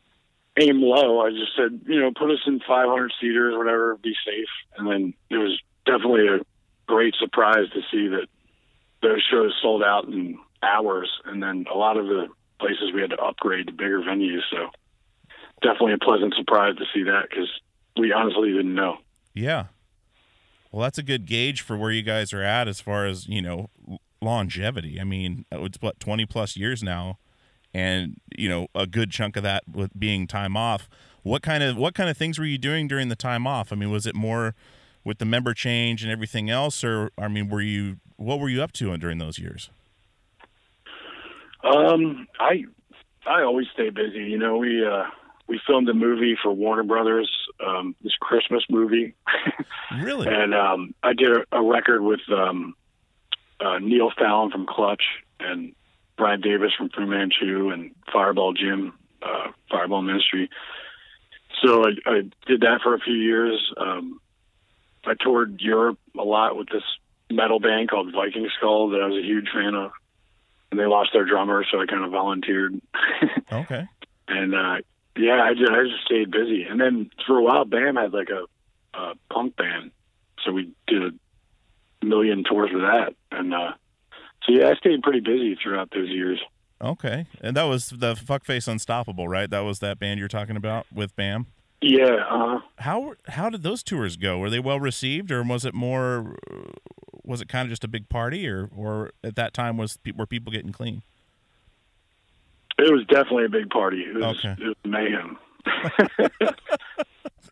aim 0.60 0.82
low. 0.82 1.22
I 1.22 1.30
just 1.30 1.56
said, 1.56 1.80
you 1.86 2.00
know, 2.00 2.12
put 2.14 2.30
us 2.30 2.42
in 2.46 2.60
500 2.60 3.10
seaters, 3.18 3.56
whatever, 3.56 3.96
be 3.96 4.14
safe. 4.26 4.52
And 4.76 4.86
then 4.86 5.14
it 5.30 5.38
was 5.38 5.58
definitely 5.86 6.28
a 6.28 6.40
great 6.86 7.14
surprise 7.18 7.70
to 7.72 7.80
see 7.90 8.08
that 8.08 8.26
those 9.00 9.26
shows 9.30 9.58
sold 9.62 9.82
out 9.82 10.04
in 10.04 10.38
hours. 10.62 11.10
And 11.24 11.42
then 11.42 11.64
a 11.72 11.78
lot 11.78 11.96
of 11.96 12.08
the 12.08 12.28
places 12.60 12.92
we 12.94 13.00
had 13.00 13.10
to 13.10 13.16
upgrade 13.16 13.68
to 13.68 13.72
bigger 13.72 14.00
venues. 14.00 14.42
So 14.50 14.68
definitely 15.62 15.94
a 15.94 15.98
pleasant 15.98 16.34
surprise 16.34 16.76
to 16.76 16.84
see 16.92 17.04
that 17.04 17.28
because 17.30 17.48
we 17.98 18.12
honestly 18.12 18.52
didn't 18.52 18.74
know. 18.74 18.98
Yeah. 19.34 19.66
Well, 20.70 20.82
that's 20.82 20.98
a 20.98 21.02
good 21.02 21.26
gauge 21.26 21.60
for 21.60 21.76
where 21.76 21.90
you 21.90 22.02
guys 22.02 22.32
are 22.32 22.42
at 22.42 22.68
as 22.68 22.80
far 22.80 23.06
as, 23.06 23.26
you 23.28 23.42
know, 23.42 23.70
longevity. 24.20 25.00
I 25.00 25.04
mean, 25.04 25.44
it's 25.50 25.78
what 25.80 26.00
20 26.00 26.26
plus 26.26 26.56
years 26.56 26.82
now 26.82 27.18
and, 27.74 28.16
you 28.36 28.48
know, 28.48 28.68
a 28.74 28.86
good 28.86 29.10
chunk 29.10 29.36
of 29.36 29.42
that 29.42 29.64
with 29.70 29.98
being 29.98 30.26
time 30.26 30.56
off. 30.56 30.88
What 31.22 31.42
kind 31.42 31.62
of 31.62 31.76
what 31.76 31.94
kind 31.94 32.10
of 32.10 32.16
things 32.16 32.38
were 32.38 32.44
you 32.44 32.58
doing 32.58 32.88
during 32.88 33.08
the 33.08 33.16
time 33.16 33.46
off? 33.46 33.72
I 33.72 33.76
mean, 33.76 33.90
was 33.90 34.06
it 34.06 34.14
more 34.14 34.54
with 35.04 35.18
the 35.18 35.24
member 35.24 35.54
change 35.54 36.02
and 36.02 36.10
everything 36.10 36.50
else 36.50 36.82
or 36.82 37.10
I 37.18 37.28
mean, 37.28 37.48
were 37.48 37.60
you 37.60 37.98
what 38.16 38.40
were 38.40 38.48
you 38.48 38.62
up 38.62 38.72
to 38.72 38.96
during 38.96 39.18
those 39.18 39.38
years? 39.38 39.70
Um, 41.62 42.26
I 42.40 42.64
I 43.26 43.42
always 43.42 43.66
stay 43.72 43.90
busy. 43.90 44.24
You 44.24 44.38
know, 44.38 44.56
we 44.56 44.84
uh 44.84 45.04
we 45.52 45.60
filmed 45.66 45.86
a 45.90 45.92
movie 45.92 46.34
for 46.42 46.50
Warner 46.50 46.82
Brothers, 46.82 47.30
um, 47.64 47.94
this 48.02 48.14
Christmas 48.18 48.64
movie. 48.70 49.14
Really? 50.00 50.26
and 50.26 50.54
um, 50.54 50.94
I 51.02 51.12
did 51.12 51.28
a, 51.36 51.58
a 51.58 51.62
record 51.62 52.00
with 52.00 52.20
um, 52.34 52.74
uh, 53.60 53.78
Neil 53.78 54.10
Fallon 54.16 54.50
from 54.50 54.64
Clutch 54.64 55.02
and 55.38 55.74
Brad 56.16 56.40
Davis 56.40 56.70
from 56.78 56.88
Fu 56.88 57.04
Manchu 57.04 57.68
and 57.68 57.94
Fireball 58.10 58.54
Jim, 58.54 58.94
uh, 59.20 59.48
Fireball 59.70 60.00
Ministry. 60.00 60.48
So 61.62 61.84
I, 61.84 61.90
I 62.06 62.20
did 62.46 62.62
that 62.62 62.80
for 62.82 62.94
a 62.94 63.00
few 63.00 63.12
years. 63.12 63.70
Um, 63.76 64.18
I 65.04 65.12
toured 65.20 65.60
Europe 65.60 65.98
a 66.18 66.24
lot 66.24 66.56
with 66.56 66.70
this 66.70 66.84
metal 67.30 67.60
band 67.60 67.90
called 67.90 68.14
Viking 68.14 68.48
Skull 68.56 68.88
that 68.90 69.02
I 69.02 69.06
was 69.06 69.22
a 69.22 69.26
huge 69.26 69.48
fan 69.52 69.74
of. 69.74 69.90
And 70.70 70.80
they 70.80 70.86
lost 70.86 71.10
their 71.12 71.26
drummer, 71.26 71.66
so 71.70 71.82
I 71.82 71.84
kind 71.84 72.02
of 72.02 72.12
volunteered. 72.12 72.80
Okay. 73.52 73.86
and 74.26 74.54
uh, 74.54 74.76
yeah, 75.16 75.42
I 75.42 75.54
just 75.54 75.70
I 75.70 75.82
just 75.84 76.04
stayed 76.04 76.30
busy. 76.30 76.64
And 76.64 76.80
then 76.80 77.10
for 77.26 77.38
a 77.38 77.42
while, 77.42 77.64
Bam 77.64 77.96
had 77.96 78.12
like 78.12 78.28
a, 78.30 78.46
a 78.98 79.14
punk 79.30 79.56
band, 79.56 79.90
so 80.44 80.52
we 80.52 80.72
did 80.86 81.02
a 81.02 82.04
million 82.04 82.44
tours 82.44 82.70
with 82.72 82.82
that. 82.82 83.14
And 83.30 83.54
uh, 83.54 83.72
so 84.44 84.52
yeah, 84.52 84.68
I 84.68 84.74
stayed 84.74 85.02
pretty 85.02 85.20
busy 85.20 85.56
throughout 85.62 85.90
those 85.94 86.08
years. 86.08 86.40
Okay. 86.80 87.26
And 87.40 87.56
that 87.56 87.64
was 87.64 87.90
the 87.90 88.14
Fuckface 88.14 88.66
Unstoppable, 88.66 89.28
right? 89.28 89.48
That 89.48 89.60
was 89.60 89.78
that 89.78 90.00
band 90.00 90.18
you're 90.18 90.28
talking 90.28 90.56
about 90.56 90.86
with 90.92 91.14
Bam. 91.14 91.46
Yeah, 91.80 92.24
uh, 92.30 92.60
How 92.78 93.14
how 93.26 93.50
did 93.50 93.64
those 93.64 93.82
tours 93.82 94.16
go? 94.16 94.38
Were 94.38 94.50
they 94.50 94.60
well 94.60 94.78
received, 94.78 95.32
or 95.32 95.42
was 95.42 95.64
it 95.64 95.74
more? 95.74 96.36
Was 97.24 97.40
it 97.40 97.48
kind 97.48 97.66
of 97.66 97.70
just 97.70 97.82
a 97.82 97.88
big 97.88 98.08
party, 98.08 98.48
or 98.48 98.70
or 98.74 99.10
at 99.24 99.34
that 99.34 99.52
time 99.52 99.76
was 99.76 99.98
were 100.16 100.26
people 100.26 100.52
getting 100.52 100.70
clean? 100.70 101.02
It 102.78 102.92
was 102.92 103.04
definitely 103.06 103.44
a 103.44 103.48
big 103.48 103.70
party. 103.70 104.02
It 104.02 104.14
was, 104.14 104.44
Okay. 104.44 104.56
it 104.62 104.66
was 104.66 104.76
mayhem. 104.84 105.38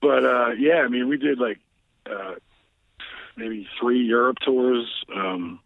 but 0.00 0.24
uh, 0.24 0.50
yeah, 0.58 0.76
I 0.84 0.88
mean, 0.88 1.08
we 1.08 1.16
did 1.16 1.38
like 1.38 1.58
uh, 2.10 2.34
maybe 3.36 3.68
three 3.80 4.00
Europe 4.04 4.38
tours. 4.44 4.86
Um, 5.14 5.60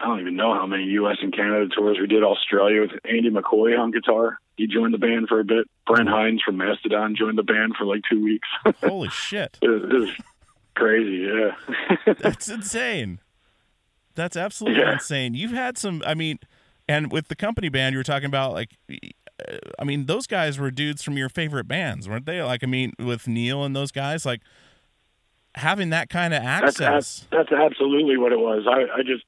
I 0.00 0.06
don't 0.06 0.20
even 0.20 0.36
know 0.36 0.54
how 0.54 0.66
many 0.66 0.84
U.S. 0.84 1.16
and 1.22 1.34
Canada 1.34 1.68
tours 1.74 1.98
we 2.00 2.06
did. 2.06 2.22
Australia 2.22 2.82
with 2.82 2.92
Andy 3.04 3.30
McCoy 3.30 3.78
on 3.78 3.90
guitar. 3.90 4.38
He 4.56 4.66
joined 4.66 4.94
the 4.94 4.98
band 4.98 5.28
for 5.28 5.40
a 5.40 5.44
bit. 5.44 5.68
Brent 5.86 6.08
Hinds 6.08 6.42
from 6.42 6.56
Mastodon 6.56 7.16
joined 7.16 7.38
the 7.38 7.42
band 7.42 7.74
for 7.76 7.84
like 7.84 8.02
two 8.10 8.22
weeks. 8.22 8.48
Holy 8.82 9.08
shit! 9.10 9.58
it, 9.60 9.68
was, 9.68 9.82
it 9.82 9.92
was 9.92 10.10
crazy. 10.74 11.28
Yeah. 11.28 12.14
That's 12.18 12.48
insane. 12.48 13.20
That's 14.14 14.36
absolutely 14.36 14.80
Yeah. 14.80 14.94
insane. 14.94 15.34
You've 15.34 15.52
had 15.52 15.76
some. 15.78 16.02
I 16.06 16.14
mean, 16.14 16.38
and 16.88 17.12
with 17.12 17.28
the 17.28 17.36
company 17.36 17.68
band 17.68 17.92
you 17.92 17.98
were 17.98 18.04
talking 18.04 18.26
about, 18.26 18.52
like, 18.52 18.76
uh, 18.90 19.56
I 19.78 19.84
mean, 19.84 20.06
those 20.06 20.26
guys 20.26 20.58
were 20.58 20.70
dudes 20.70 21.02
from 21.02 21.16
your 21.16 21.28
favorite 21.28 21.68
bands, 21.68 22.08
weren't 22.08 22.26
they? 22.26 22.42
Like, 22.42 22.64
I 22.64 22.66
mean, 22.66 22.94
with 22.98 23.28
Neil 23.28 23.64
and 23.64 23.76
those 23.76 23.92
guys, 23.92 24.24
like 24.24 24.40
having 25.54 25.90
that 25.90 26.08
kind 26.08 26.32
of 26.34 26.42
access. 26.42 27.26
ab- 27.30 27.38
that's 27.38 27.52
absolutely 27.52 28.16
what 28.16 28.32
it 28.32 28.38
was. 28.38 28.66
I, 28.66 28.98
I 28.98 29.02
just 29.02 29.24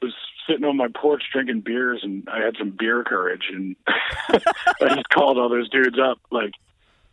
was 0.00 0.14
sitting 0.48 0.64
on 0.64 0.76
my 0.76 0.88
porch 0.94 1.22
drinking 1.32 1.60
beers, 1.60 2.00
and 2.02 2.26
I 2.28 2.40
had 2.44 2.56
some 2.58 2.74
beer 2.78 3.04
courage, 3.04 3.44
and 3.52 3.76
I 4.28 4.94
just 4.94 5.08
called 5.10 5.38
all 5.38 5.48
those 5.48 5.68
dudes 5.68 5.98
up, 5.98 6.18
like, 6.30 6.52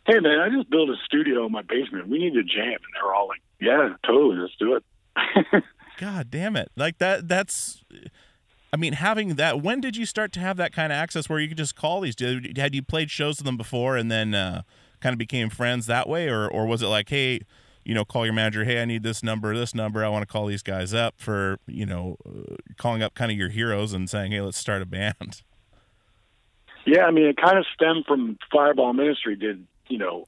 "Hey, 0.06 0.20
man, 0.20 0.40
I 0.40 0.48
just 0.48 0.70
built 0.70 0.88
a 0.88 0.96
studio 1.04 1.46
in 1.46 1.52
my 1.52 1.62
basement. 1.62 2.08
We 2.08 2.18
need 2.18 2.34
to 2.34 2.42
jam." 2.42 2.64
And 2.66 2.92
they're 2.94 3.14
all 3.14 3.28
like, 3.28 3.42
"Yeah, 3.60 3.94
totally, 4.04 4.36
let's 4.36 4.56
do 4.58 4.76
it." 4.76 5.64
God 5.98 6.30
damn 6.30 6.56
it! 6.56 6.70
Like 6.76 6.98
that. 6.98 7.28
That's. 7.28 7.84
I 8.72 8.76
mean, 8.76 8.94
having 8.94 9.36
that. 9.36 9.62
When 9.62 9.80
did 9.80 9.96
you 9.96 10.06
start 10.06 10.32
to 10.32 10.40
have 10.40 10.56
that 10.56 10.72
kind 10.72 10.92
of 10.92 10.96
access 10.96 11.28
where 11.28 11.38
you 11.38 11.48
could 11.48 11.56
just 11.56 11.76
call 11.76 12.00
these? 12.00 12.16
dudes? 12.16 12.58
Had 12.58 12.74
you 12.74 12.82
played 12.82 13.10
shows 13.10 13.38
with 13.38 13.46
them 13.46 13.56
before 13.56 13.96
and 13.96 14.10
then 14.10 14.34
uh, 14.34 14.62
kind 15.00 15.12
of 15.12 15.18
became 15.18 15.48
friends 15.48 15.86
that 15.86 16.08
way, 16.08 16.28
or 16.28 16.48
or 16.48 16.66
was 16.66 16.82
it 16.82 16.86
like, 16.86 17.08
hey, 17.08 17.40
you 17.84 17.94
know, 17.94 18.04
call 18.04 18.24
your 18.24 18.34
manager, 18.34 18.64
hey, 18.64 18.82
I 18.82 18.84
need 18.84 19.04
this 19.04 19.22
number, 19.22 19.56
this 19.56 19.74
number, 19.74 20.04
I 20.04 20.08
want 20.08 20.22
to 20.22 20.26
call 20.26 20.46
these 20.46 20.62
guys 20.62 20.92
up 20.92 21.14
for, 21.18 21.58
you 21.68 21.86
know, 21.86 22.16
uh, 22.26 22.56
calling 22.76 23.00
up 23.00 23.14
kind 23.14 23.30
of 23.30 23.38
your 23.38 23.48
heroes 23.48 23.92
and 23.92 24.10
saying, 24.10 24.32
hey, 24.32 24.40
let's 24.40 24.58
start 24.58 24.82
a 24.82 24.86
band. 24.86 25.42
yeah, 26.84 27.04
I 27.04 27.12
mean, 27.12 27.26
it 27.26 27.36
kind 27.36 27.58
of 27.58 27.64
stemmed 27.74 28.04
from 28.06 28.38
Fireball 28.50 28.92
Ministry. 28.92 29.36
Did 29.36 29.66
you 29.88 29.98
know 29.98 30.26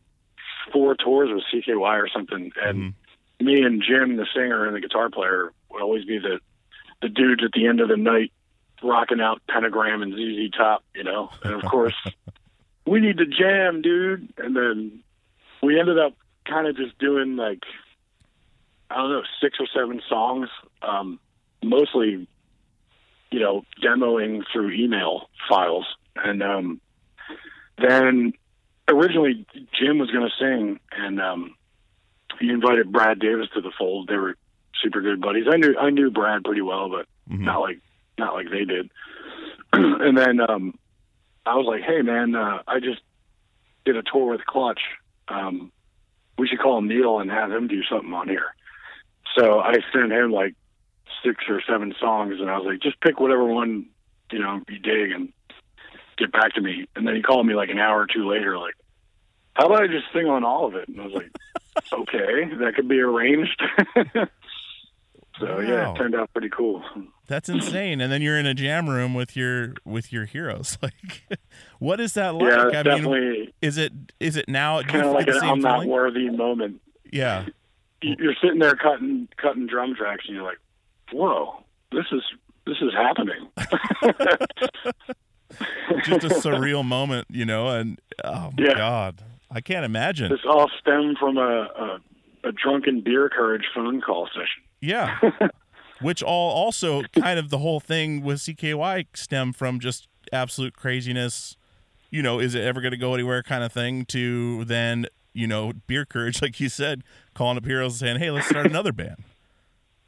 four 0.73 0.95
tours 0.95 1.31
with 1.33 1.45
CKY 1.53 2.03
or 2.03 2.09
something, 2.09 2.53
and 2.65 2.95
me 3.41 3.63
and 3.63 3.83
Jim, 3.83 4.17
the 4.17 4.27
singer 4.35 4.67
and 4.67 4.77
the 4.77 4.81
guitar 4.81 5.11
player, 5.11 5.53
would 5.71 5.83
always 5.83 6.05
be 6.05 6.19
the 6.19 6.41
the 7.03 7.09
dudes 7.09 7.43
at 7.45 7.53
the 7.53 7.67
end 7.67 7.81
of 7.81 7.89
the 7.89 7.97
night 7.97 8.33
rocking 8.83 9.21
out 9.21 9.43
Pentagram 9.49 10.03
and 10.03 10.13
ZZ 10.13 10.57
Top, 10.57 10.85
you 10.95 11.05
know. 11.05 11.31
And 11.43 11.55
of 11.55 11.63
course, 11.63 11.95
we 12.87 13.01
need 13.01 13.19
to 13.19 13.27
jam, 13.27 13.83
dude. 13.83 14.33
And 14.39 14.57
then 14.57 15.01
we 15.63 15.79
ended 15.79 15.99
up 15.99 16.15
kind 16.45 16.67
of 16.67 16.77
just 16.77 16.99
doing 16.99 17.37
like 17.37 17.63
I 18.91 18.97
don't 18.97 19.11
know 19.11 19.23
six 19.41 19.59
or 19.61 19.67
seven 19.75 20.01
songs, 20.09 20.49
um, 20.83 21.21
mostly, 21.63 22.27
you 23.31 23.41
know, 23.41 23.65
demoing 23.83 24.43
through 24.53 24.73
email 24.73 25.29
files, 25.49 25.87
and 26.17 26.43
um, 26.43 26.81
then 27.77 28.33
originally 28.89 29.47
Jim 29.79 29.99
was 29.99 30.11
going 30.11 30.29
to 30.29 30.37
sing, 30.39 30.81
and 30.93 31.21
um, 31.21 31.55
he 32.41 32.49
invited 32.49 32.91
Brad 32.91 33.19
Davis 33.19 33.49
to 33.55 33.61
the 33.61 33.73
fold. 33.79 34.09
They 34.09 34.17
were 34.17 34.37
super 34.83 35.01
good 35.01 35.21
buddies. 35.21 35.47
I 35.51 35.57
knew 35.57 35.77
I 35.79 35.91
knew 35.91 36.11
Brad 36.11 36.45
pretty 36.45 36.63
well, 36.63 36.89
but 36.89 37.07
Mhm. 37.31 37.41
not 37.41 37.61
like 37.61 37.81
not 38.19 38.35
like 38.35 38.51
they 38.51 38.65
did. 38.65 38.91
and 39.73 40.17
then 40.17 40.41
um, 40.41 40.75
I 41.47 41.55
was 41.57 41.67
like, 41.67 41.83
"Hey, 41.83 42.03
man, 42.03 42.35
uh, 42.35 42.63
I 42.67 42.81
just 42.81 43.01
did 43.85 43.97
a 43.97 44.03
tour 44.03 44.31
with 44.33 44.45
Clutch. 44.47 44.81
Um, 45.29 45.71
we 46.39 46.47
should 46.49 46.59
call 46.61 46.81
Neil 46.81 47.19
and 47.21 47.31
have 47.31 47.51
him 47.53 47.69
do 47.69 47.83
something 47.85 48.13
on 48.13 48.29
here." 48.29 48.55
So 49.37 49.61
I 49.61 49.75
sent 49.93 50.13
him 50.13 50.31
like 50.33 50.55
six 51.25 51.45
or 51.49 51.61
seven 51.69 51.95
songs, 52.01 52.41
and 52.41 52.51
I 52.51 52.57
was 52.59 52.67
like, 52.67 52.81
"Just 52.81 53.01
pick 53.01 53.21
whatever 53.21 53.45
one 53.45 53.87
you 54.33 54.39
know 54.39 54.61
you 54.69 54.79
dig 54.79 55.13
and 55.13 55.33
get 56.17 56.33
back 56.33 56.55
to 56.55 56.61
me." 56.61 56.87
And 56.97 57.07
then 57.07 57.15
he 57.15 57.23
called 57.23 57.47
me 57.47 57.55
like 57.55 57.71
an 57.71 57.79
hour 57.79 58.01
or 58.01 58.07
two 58.07 58.27
later, 58.29 58.59
like, 58.59 58.75
"How 59.55 59.67
about 59.67 59.83
I 59.83 59.87
just 59.87 60.07
sing 60.13 60.27
on 60.27 60.45
all 60.45 60.67
of 60.67 60.75
it?" 60.75 60.89
And 60.89 61.01
I 61.01 61.05
was 61.05 61.15
like, 61.15 61.31
"Okay, 61.93 62.45
that 62.59 62.73
could 62.75 62.89
be 62.89 63.01
arranged." 63.01 63.63
so 65.39 65.61
yeah, 65.61 65.93
it 65.93 65.97
turned 65.97 66.15
out 66.15 66.33
pretty 66.33 66.49
cool. 66.51 66.83
That's 67.27 67.49
insane. 67.49 68.01
And 68.01 68.11
then 68.11 68.23
you're 68.23 68.39
in 68.39 68.47
a 68.47 68.55
jam 68.55 68.89
room 68.89 69.15
with 69.15 69.37
your 69.37 69.75
with 69.85 70.13
your 70.13 70.25
heroes. 70.25 70.79
Like, 70.83 71.23
what 71.79 72.01
is 72.01 72.15
that 72.15 72.35
like? 72.35 72.51
yeah, 72.53 72.59
I 72.61 72.65
mean, 72.67 72.85
definitely 72.85 73.55
is 73.63 73.77
it 73.79 73.93
is 74.21 74.37
it 74.37 74.49
now? 74.49 74.83
Kind 74.83 75.05
of 75.07 75.13
like 75.13 75.29
an 75.29 75.39
I'm 75.43 75.61
not 75.61 75.87
worthy 75.87 76.29
moment. 76.31 76.81
Yeah, 77.13 77.47
You- 78.03 78.17
You're 78.19 78.35
sitting 78.43 78.59
there 78.59 78.75
cutting 78.77 79.29
cutting 79.37 79.67
drum 79.67 79.95
tracks, 79.97 80.25
and 80.27 80.35
you're 80.37 80.45
like, 80.45 80.59
"Whoa, 81.13 81.63
this 81.93 82.07
is 82.13 82.23
this 82.67 82.77
is 82.81 82.93
happening." 82.95 83.49
just 86.05 86.25
a 86.25 86.29
surreal 86.29 86.85
moment, 86.85 87.27
you 87.31 87.45
know. 87.45 87.69
And 87.69 88.01
oh 88.25 88.51
my 88.57 88.65
Yeah. 88.65 88.75
god, 88.75 89.23
I 89.51 89.61
can't 89.61 89.85
imagine. 89.85 90.31
this 90.31 90.41
all 90.49 90.71
stemmed 90.81 91.19
from 91.19 91.37
a, 91.39 91.41
a 91.43 92.01
a 92.49 92.53
drunken 92.53 93.01
beer 93.01 93.29
courage 93.29 93.65
phone 93.75 94.01
call 94.01 94.27
session. 94.29 94.63
Yeah. 94.81 95.19
Which 96.01 96.23
all 96.23 96.53
also 96.53 97.03
kind 97.21 97.39
of 97.39 97.51
the 97.51 97.59
whole 97.59 97.81
thing 97.81 98.23
with 98.23 98.39
CKY 98.39 99.07
stem 99.15 99.53
from 99.53 99.81
just 99.81 100.07
absolute 100.33 100.75
craziness. 100.77 101.57
You 102.11 102.23
know, 102.23 102.39
is 102.39 102.55
it 102.55 102.63
ever 102.63 102.81
going 102.81 102.93
to 102.93 102.99
go 102.99 103.15
anywhere 103.15 103.43
kind 103.43 103.65
of 103.65 103.73
thing 103.73 104.05
to 104.07 104.65
then, 104.65 105.07
you 105.33 105.47
know, 105.47 105.73
beer 105.87 106.05
courage, 106.05 106.41
like 106.43 106.61
you 106.61 106.69
said, 106.69 107.03
calling 107.35 107.57
up 107.57 107.65
heroes 107.65 107.95
and 107.95 107.99
saying, 107.99 108.19
hey, 108.19 108.31
let's 108.31 108.47
start 108.47 108.67
another 108.67 108.93
band. 108.93 109.25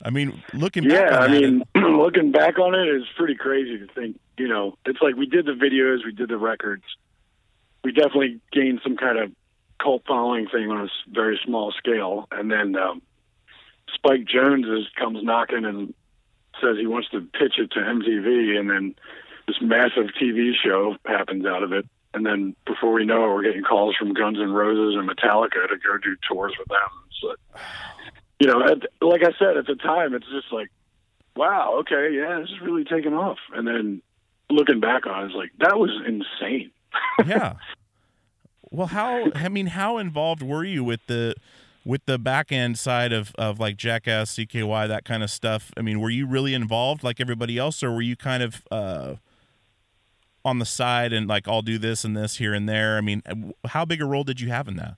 I 0.02 0.10
mean, 0.10 0.42
looking 0.54 0.84
back 0.84 1.10
Yeah, 1.10 1.18
I 1.18 1.28
mean, 1.28 1.62
looking 1.74 2.32
back 2.32 2.58
on 2.58 2.74
it, 2.74 2.88
it's 2.88 3.06
pretty 3.16 3.34
crazy 3.34 3.78
to 3.78 3.92
think. 3.92 4.18
You 4.38 4.48
know, 4.48 4.78
it's 4.86 5.00
like 5.02 5.16
we 5.16 5.26
did 5.26 5.44
the 5.44 5.52
videos, 5.52 6.04
we 6.04 6.12
did 6.12 6.30
the 6.30 6.38
records. 6.38 6.84
We 7.84 7.92
definitely 7.92 8.40
gained 8.52 8.80
some 8.82 8.96
kind 8.96 9.18
of 9.18 9.32
cult 9.82 10.02
following 10.06 10.46
thing 10.48 10.70
on 10.70 10.86
a 10.86 10.88
very 11.08 11.38
small 11.44 11.72
scale, 11.72 12.28
and 12.30 12.50
then 12.50 12.76
um, 12.76 13.02
Spike 13.94 14.24
Jonze 14.24 14.80
is, 14.80 14.86
comes 14.96 15.22
knocking 15.22 15.64
and 15.64 15.94
says 16.60 16.76
he 16.78 16.86
wants 16.86 17.08
to 17.10 17.20
pitch 17.20 17.58
it 17.58 17.70
to 17.72 17.80
MTV, 17.80 18.58
and 18.58 18.70
then 18.70 18.94
this 19.46 19.56
massive 19.60 20.10
TV 20.20 20.52
show 20.62 20.96
happens 21.04 21.46
out 21.46 21.62
of 21.62 21.72
it. 21.72 21.86
And 22.12 22.26
then 22.26 22.56
before 22.66 22.92
we 22.92 23.04
know 23.04 23.24
it, 23.24 23.34
we're 23.34 23.42
getting 23.42 23.62
calls 23.62 23.94
from 23.96 24.14
Guns 24.14 24.38
N' 24.40 24.50
Roses 24.50 24.98
and 24.98 25.08
Metallica 25.08 25.68
to 25.68 25.76
go 25.76 25.96
do 26.02 26.16
tours 26.28 26.54
with 26.58 26.68
them. 26.68 26.78
So, 27.20 27.34
you 28.40 28.48
know, 28.48 28.62
at, 28.64 28.78
like 29.00 29.22
I 29.22 29.32
said 29.38 29.56
at 29.56 29.66
the 29.66 29.76
time, 29.76 30.14
it's 30.14 30.26
just 30.26 30.52
like, 30.52 30.70
wow, 31.36 31.76
okay, 31.80 32.10
yeah, 32.12 32.40
this 32.40 32.50
is 32.50 32.60
really 32.60 32.84
taking 32.84 33.14
off. 33.14 33.38
And 33.54 33.66
then 33.66 34.02
looking 34.50 34.80
back 34.80 35.06
on 35.06 35.22
it, 35.22 35.26
it's 35.26 35.34
like 35.34 35.52
that 35.58 35.78
was 35.78 35.90
insane. 36.06 36.72
yeah. 37.26 37.54
Well, 38.70 38.88
how 38.88 39.30
I 39.34 39.48
mean, 39.48 39.66
how 39.66 39.98
involved 39.98 40.42
were 40.42 40.64
you 40.64 40.82
with 40.82 41.06
the 41.06 41.34
with 41.90 42.06
the 42.06 42.20
back 42.20 42.52
end 42.52 42.78
side 42.78 43.12
of 43.12 43.34
of 43.34 43.58
like 43.58 43.76
Jackass, 43.76 44.36
CKY, 44.36 44.86
that 44.86 45.04
kind 45.04 45.24
of 45.24 45.30
stuff? 45.30 45.72
I 45.76 45.82
mean, 45.82 45.98
were 45.98 46.08
you 46.08 46.24
really 46.24 46.54
involved 46.54 47.02
like 47.02 47.20
everybody 47.20 47.58
else, 47.58 47.82
or 47.82 47.90
were 47.90 48.00
you 48.00 48.14
kind 48.14 48.44
of 48.44 48.62
uh, 48.70 49.16
on 50.44 50.60
the 50.60 50.64
side 50.64 51.12
and 51.12 51.26
like 51.26 51.48
I'll 51.48 51.62
do 51.62 51.78
this 51.78 52.04
and 52.04 52.16
this 52.16 52.36
here 52.36 52.54
and 52.54 52.68
there? 52.68 52.96
I 52.96 53.00
mean, 53.00 53.24
how 53.66 53.84
big 53.84 54.00
a 54.00 54.04
role 54.04 54.22
did 54.22 54.40
you 54.40 54.50
have 54.50 54.68
in 54.68 54.76
that? 54.76 54.94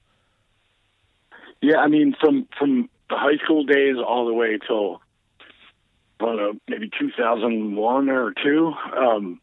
Yeah, 1.62 1.78
I 1.78 1.88
mean, 1.88 2.14
from 2.20 2.46
from 2.58 2.90
the 3.08 3.16
high 3.16 3.42
school 3.42 3.64
days 3.64 3.96
all 3.96 4.26
the 4.26 4.34
way 4.34 4.58
till 4.58 5.00
I 6.20 6.26
don't 6.26 6.36
know, 6.36 6.52
maybe 6.68 6.90
2001 7.00 8.10
or 8.10 8.34
two. 8.44 8.74
Um, 8.94 9.40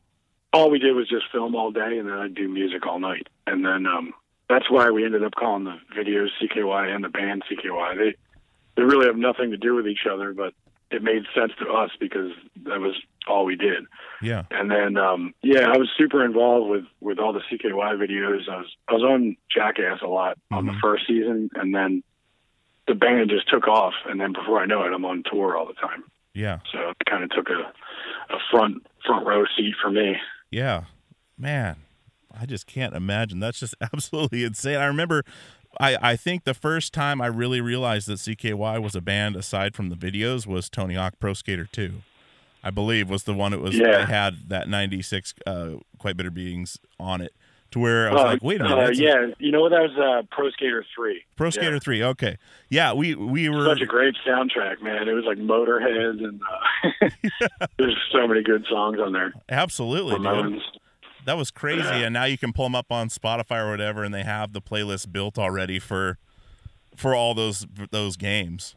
all 0.53 0.69
we 0.69 0.77
did 0.77 0.95
was 0.95 1.09
just 1.09 1.25
film 1.31 1.55
all 1.55 1.71
day, 1.71 1.97
and 1.97 2.07
then 2.07 2.15
I'd 2.15 2.35
do 2.35 2.47
music 2.47 2.85
all 2.85 2.99
night. 2.99 3.27
And 3.47 3.65
then 3.65 3.87
um, 3.87 4.13
that's 4.49 4.69
why 4.69 4.89
we 4.89 5.05
ended 5.05 5.23
up 5.23 5.35
calling 5.35 5.65
the 5.65 5.77
videos 5.95 6.29
CKY 6.41 6.93
and 6.93 7.03
the 7.03 7.09
band 7.09 7.43
CKY. 7.49 7.97
They 7.97 8.15
they 8.75 8.83
really 8.83 9.07
have 9.07 9.17
nothing 9.17 9.51
to 9.51 9.57
do 9.57 9.75
with 9.75 9.87
each 9.87 10.05
other, 10.09 10.33
but 10.33 10.53
it 10.91 11.03
made 11.03 11.23
sense 11.35 11.51
to 11.59 11.71
us 11.71 11.91
because 11.99 12.31
that 12.63 12.79
was 12.79 12.95
all 13.27 13.45
we 13.45 13.55
did. 13.55 13.85
Yeah. 14.21 14.43
And 14.51 14.71
then, 14.71 14.97
um, 14.97 15.33
yeah, 15.43 15.67
I 15.71 15.77
was 15.77 15.89
super 15.97 16.25
involved 16.25 16.69
with, 16.69 16.85
with 16.99 17.19
all 17.19 17.33
the 17.33 17.41
CKY 17.41 17.97
videos. 17.97 18.49
I 18.49 18.57
was, 18.57 18.75
I 18.87 18.93
was 18.93 19.03
on 19.03 19.35
Jackass 19.53 20.01
a 20.01 20.07
lot 20.07 20.37
on 20.51 20.65
the 20.65 20.73
first 20.81 21.05
season 21.07 21.49
and 21.55 21.75
then 21.75 22.03
the 22.87 22.95
band 22.95 23.29
just 23.29 23.49
took 23.49 23.67
off. 23.67 23.93
And 24.07 24.19
then 24.19 24.33
before 24.33 24.59
I 24.59 24.65
know 24.65 24.83
it, 24.83 24.93
I'm 24.93 25.05
on 25.05 25.23
tour 25.29 25.55
all 25.55 25.67
the 25.67 25.73
time. 25.73 26.03
Yeah. 26.33 26.59
So 26.71 26.89
it 26.89 26.97
kind 27.07 27.23
of 27.23 27.29
took 27.29 27.49
a, 27.49 27.71
a 28.33 28.37
front, 28.49 28.85
front 29.05 29.27
row 29.27 29.43
seat 29.57 29.75
for 29.81 29.91
me. 29.91 30.15
Yeah. 30.51 30.85
Man, 31.37 31.75
I 32.37 32.45
just 32.45 32.67
can't 32.67 32.93
imagine. 32.95 33.39
That's 33.39 33.59
just 33.59 33.75
absolutely 33.93 34.43
insane. 34.43 34.77
I 34.77 34.85
remember 34.85 35.23
I, 35.79 35.97
I 36.01 36.15
think 36.15 36.45
the 36.45 36.53
first 36.55 36.93
time 36.93 37.21
I 37.21 37.27
really 37.27 37.61
realized 37.61 38.07
that 38.07 38.13
CKY 38.19 38.81
was 38.81 38.95
a 38.95 39.01
band 39.01 39.35
aside 39.35 39.75
from 39.75 39.89
the 39.89 39.95
videos 39.95 40.47
was 40.47 40.69
Tony 40.69 40.95
Hawk 40.95 41.13
Pro 41.19 41.33
Skater 41.33 41.65
2. 41.71 41.93
I 42.63 42.71
believe 42.71 43.09
was 43.09 43.23
the 43.23 43.33
one 43.33 43.53
it 43.53 43.61
was 43.61 43.77
Yeah. 43.77 43.91
that 43.91 44.09
had 44.09 44.49
that 44.49 44.67
96 44.67 45.33
uh, 45.45 45.69
Quite 45.99 46.17
Bitter 46.17 46.31
Beings 46.31 46.77
on 46.99 47.21
it 47.21 47.33
to 47.71 47.79
where 47.79 48.09
I 48.09 48.13
was 48.13 48.21
Uh, 48.21 48.25
like, 48.25 48.43
wait 48.43 48.59
a 48.59 48.63
minute. 48.63 48.77
uh, 48.79 48.85
that's 48.87 48.99
a- 48.99 49.03
yeah, 49.03 49.25
you 49.37 49.51
know 49.51 49.61
what? 49.61 49.69
That 49.69 49.81
was 49.83 49.95
uh, 49.95 50.23
Pro 50.35 50.49
Skater 50.49 50.83
3. 50.95 51.23
Pro 51.35 51.51
Skater 51.51 51.73
Yeah. 51.73 51.79
3. 51.79 52.03
Okay. 52.03 52.37
Yeah, 52.69 52.93
we 52.93 53.13
we 53.13 53.47
were 53.47 53.63
Such 53.65 53.81
a 53.81 53.85
great 53.85 54.15
soundtrack, 54.27 54.81
man. 54.81 55.07
It 55.07 55.13
was 55.13 55.23
like 55.25 55.37
Motorhead, 55.37 56.23
and 56.23 56.41
uh, 56.41 57.09
there's 57.77 57.95
so 58.11 58.27
many 58.27 58.41
good 58.41 58.65
songs 58.69 58.97
on 58.99 59.13
there. 59.13 59.33
absolutely. 59.49 60.17
That 61.29 61.37
was 61.37 61.51
crazy. 61.51 61.83
And 61.83 62.11
now 62.11 62.23
you 62.23 62.39
can 62.39 62.53
pull 62.53 62.65
them 62.65 62.73
up 62.73 62.91
on 62.91 63.09
Spotify 63.09 63.63
or 63.63 63.69
whatever, 63.69 64.03
and 64.03 64.11
they 64.11 64.23
have 64.23 64.51
the 64.51 64.63
playlist 64.63 65.11
built 65.11 65.37
already 65.37 65.77
for 65.77 66.17
for 66.95 67.13
all 67.13 67.35
those 67.35 67.67
those 67.91 68.17
games. 68.17 68.75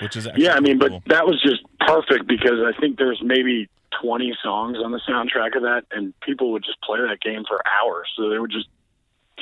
Which 0.00 0.14
is 0.14 0.28
Yeah, 0.36 0.54
I 0.54 0.60
mean, 0.60 0.78
pretty 0.78 1.00
but 1.04 1.12
that 1.12 1.26
was 1.26 1.42
just 1.42 1.62
perfect 1.80 2.28
because 2.28 2.60
I 2.64 2.78
think 2.80 2.96
there's 2.96 3.20
maybe 3.24 3.68
20 4.00 4.32
songs 4.40 4.76
on 4.84 4.92
the 4.92 5.00
soundtrack 5.00 5.56
of 5.56 5.62
that, 5.62 5.82
and 5.90 6.14
people 6.20 6.52
would 6.52 6.62
just 6.62 6.80
play 6.80 7.00
that 7.00 7.20
game 7.20 7.42
for 7.48 7.60
hours. 7.66 8.06
So 8.16 8.28
they 8.30 8.38
would 8.38 8.52
just 8.52 8.68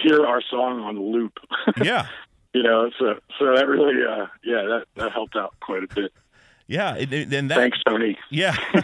hear 0.02 0.24
our 0.24 0.40
song 0.50 0.80
on 0.80 0.98
loop. 0.98 1.38
yeah, 1.82 2.06
you 2.54 2.62
know, 2.62 2.90
so 2.98 3.20
so 3.38 3.54
that 3.54 3.68
really, 3.68 4.02
uh, 4.02 4.24
yeah, 4.42 4.62
that 4.62 4.84
that 4.94 5.12
helped 5.12 5.36
out 5.36 5.54
quite 5.60 5.84
a 5.84 5.94
bit. 5.94 6.14
Yeah. 6.70 6.94
And, 6.94 7.50
that 7.50 7.56
Thanks, 7.56 7.78
Tony. 7.86 8.16
Yeah. 8.30 8.56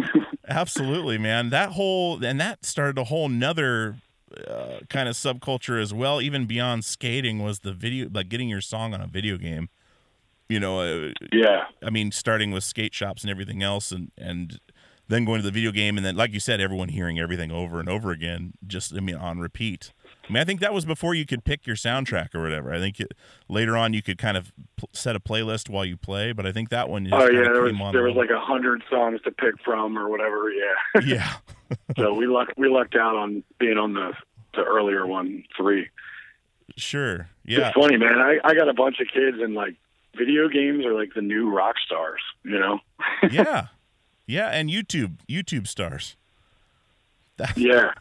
Absolutely, 0.48 1.18
man. 1.18 1.50
That 1.50 1.70
whole 1.70 2.24
and 2.24 2.40
that 2.40 2.64
started 2.64 2.98
a 2.98 3.04
whole 3.04 3.28
nother 3.28 3.96
uh, 4.48 4.80
kind 4.88 5.08
of 5.08 5.14
subculture 5.14 5.80
as 5.80 5.92
well, 5.92 6.20
even 6.20 6.46
beyond 6.46 6.84
skating 6.84 7.42
was 7.42 7.60
the 7.60 7.72
video 7.72 8.08
like 8.12 8.28
getting 8.28 8.48
your 8.48 8.60
song 8.60 8.94
on 8.94 9.00
a 9.00 9.06
video 9.06 9.36
game. 9.36 9.68
You 10.48 10.60
know, 10.60 10.80
uh, 10.80 11.12
Yeah, 11.32 11.64
I 11.82 11.90
mean 11.90 12.10
starting 12.12 12.50
with 12.50 12.64
skate 12.64 12.94
shops 12.94 13.22
and 13.22 13.30
everything 13.30 13.62
else 13.62 13.92
and 13.92 14.10
and 14.16 14.58
then 15.08 15.24
going 15.24 15.40
to 15.40 15.44
the 15.44 15.52
video 15.52 15.72
game 15.72 15.96
and 15.96 16.06
then 16.06 16.16
like 16.16 16.32
you 16.32 16.40
said 16.40 16.60
everyone 16.60 16.88
hearing 16.88 17.18
everything 17.18 17.50
over 17.50 17.80
and 17.80 17.88
over 17.88 18.10
again 18.10 18.54
just 18.66 18.94
I 18.94 19.00
mean 19.00 19.16
on 19.16 19.38
repeat. 19.40 19.92
I 20.28 20.32
mean, 20.32 20.40
I 20.40 20.44
think 20.44 20.60
that 20.60 20.72
was 20.72 20.84
before 20.84 21.14
you 21.14 21.26
could 21.26 21.44
pick 21.44 21.66
your 21.66 21.74
soundtrack 21.74 22.34
or 22.34 22.42
whatever. 22.42 22.72
I 22.72 22.78
think 22.78 23.00
it, 23.00 23.12
later 23.48 23.76
on 23.76 23.92
you 23.92 24.02
could 24.02 24.18
kind 24.18 24.36
of 24.36 24.52
pl- 24.76 24.88
set 24.92 25.16
a 25.16 25.20
playlist 25.20 25.68
while 25.68 25.84
you 25.84 25.96
play, 25.96 26.32
but 26.32 26.46
I 26.46 26.52
think 26.52 26.68
that 26.68 26.88
one 26.88 27.08
oh 27.12 27.28
yeah, 27.28 27.42
there 27.52 27.62
was 27.62 27.92
there 27.92 28.04
was 28.04 28.14
like 28.14 28.30
a 28.30 28.40
hundred 28.40 28.84
songs 28.88 29.20
to 29.22 29.32
pick 29.32 29.54
from 29.64 29.98
or 29.98 30.08
whatever. 30.08 30.50
Yeah, 30.50 31.00
yeah. 31.04 31.32
so 31.96 32.14
we 32.14 32.26
lucked 32.26 32.56
we 32.56 32.68
lucked 32.68 32.94
out 32.94 33.16
on 33.16 33.42
being 33.58 33.78
on 33.78 33.94
the 33.94 34.12
the 34.54 34.62
earlier 34.62 35.06
one 35.06 35.44
three. 35.56 35.88
Sure. 36.76 37.28
Yeah. 37.44 37.68
It's 37.68 37.76
funny, 37.76 37.96
man. 37.96 38.18
I 38.18 38.38
I 38.44 38.54
got 38.54 38.68
a 38.68 38.74
bunch 38.74 39.00
of 39.00 39.08
kids 39.08 39.38
and 39.40 39.54
like 39.54 39.74
video 40.16 40.48
games 40.48 40.84
are 40.86 40.94
like 40.94 41.14
the 41.14 41.22
new 41.22 41.50
rock 41.50 41.76
stars. 41.84 42.20
You 42.44 42.58
know. 42.58 42.78
yeah. 43.30 43.66
Yeah, 44.26 44.48
and 44.48 44.70
YouTube, 44.70 45.18
YouTube 45.28 45.66
stars. 45.66 46.16
Yeah. 47.56 47.92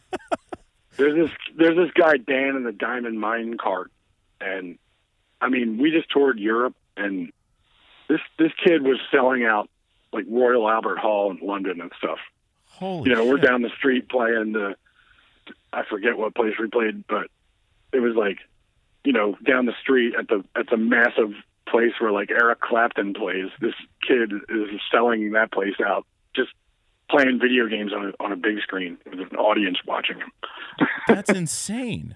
there's 0.98 1.16
this 1.16 1.32
there's 1.58 1.76
this 1.76 1.92
guy 1.96 2.18
Dan 2.18 2.56
in 2.56 2.64
the 2.64 2.72
Diamond 2.72 3.18
Minecart, 3.18 3.88
and 4.40 4.78
I 5.40 5.50
mean 5.50 5.80
we 5.80 5.90
just 5.90 6.12
toured 6.12 6.38
Europe, 6.38 6.76
and 6.96 7.32
this 8.08 8.20
this 8.38 8.52
kid 8.64 8.84
was 8.84 9.00
selling 9.10 9.44
out 9.44 9.68
like 10.14 10.26
Royal 10.30 10.70
Albert 10.70 11.00
Hall 11.00 11.32
in 11.32 11.40
London 11.42 11.82
and 11.82 11.92
stuff. 11.98 12.20
Holy 12.70 13.10
You 13.10 13.16
know, 13.16 13.26
we're 13.26 13.38
down 13.38 13.64
the 13.64 13.72
street 13.78 14.10
playing 14.10 14.52
the 14.54 14.76
I 15.74 15.84
forget 15.90 16.18
what 16.18 16.36
place 16.36 16.54
we 16.60 16.68
played, 16.68 17.08
but 17.08 17.28
it 17.94 18.00
was 18.00 18.16
like, 18.16 18.38
you 19.04 19.14
know, 19.14 19.38
down 19.44 19.66
the 19.66 19.76
street 19.82 20.14
at 20.16 20.28
the 20.28 20.44
at 20.56 20.70
the 20.70 20.78
massive 20.78 21.34
place 21.72 21.94
where 22.00 22.12
like 22.12 22.30
Eric 22.30 22.60
Clapton 22.62 23.14
plays. 23.14 23.48
This 23.60 23.74
kid 24.08 24.32
is 24.50 24.68
selling 24.92 25.32
that 25.32 25.52
place 25.52 25.76
out, 25.86 26.06
just 26.36 26.50
playing 27.10 27.40
video 27.42 27.68
games 27.68 27.92
on 27.94 28.08
a 28.20 28.24
on 28.24 28.32
a 28.32 28.36
big 28.36 28.60
screen 28.62 28.98
with 29.10 29.20
an 29.20 29.38
audience 29.38 29.78
watching 29.88 30.18
him. 30.18 30.32
That's 31.08 31.30
insane. 31.30 32.16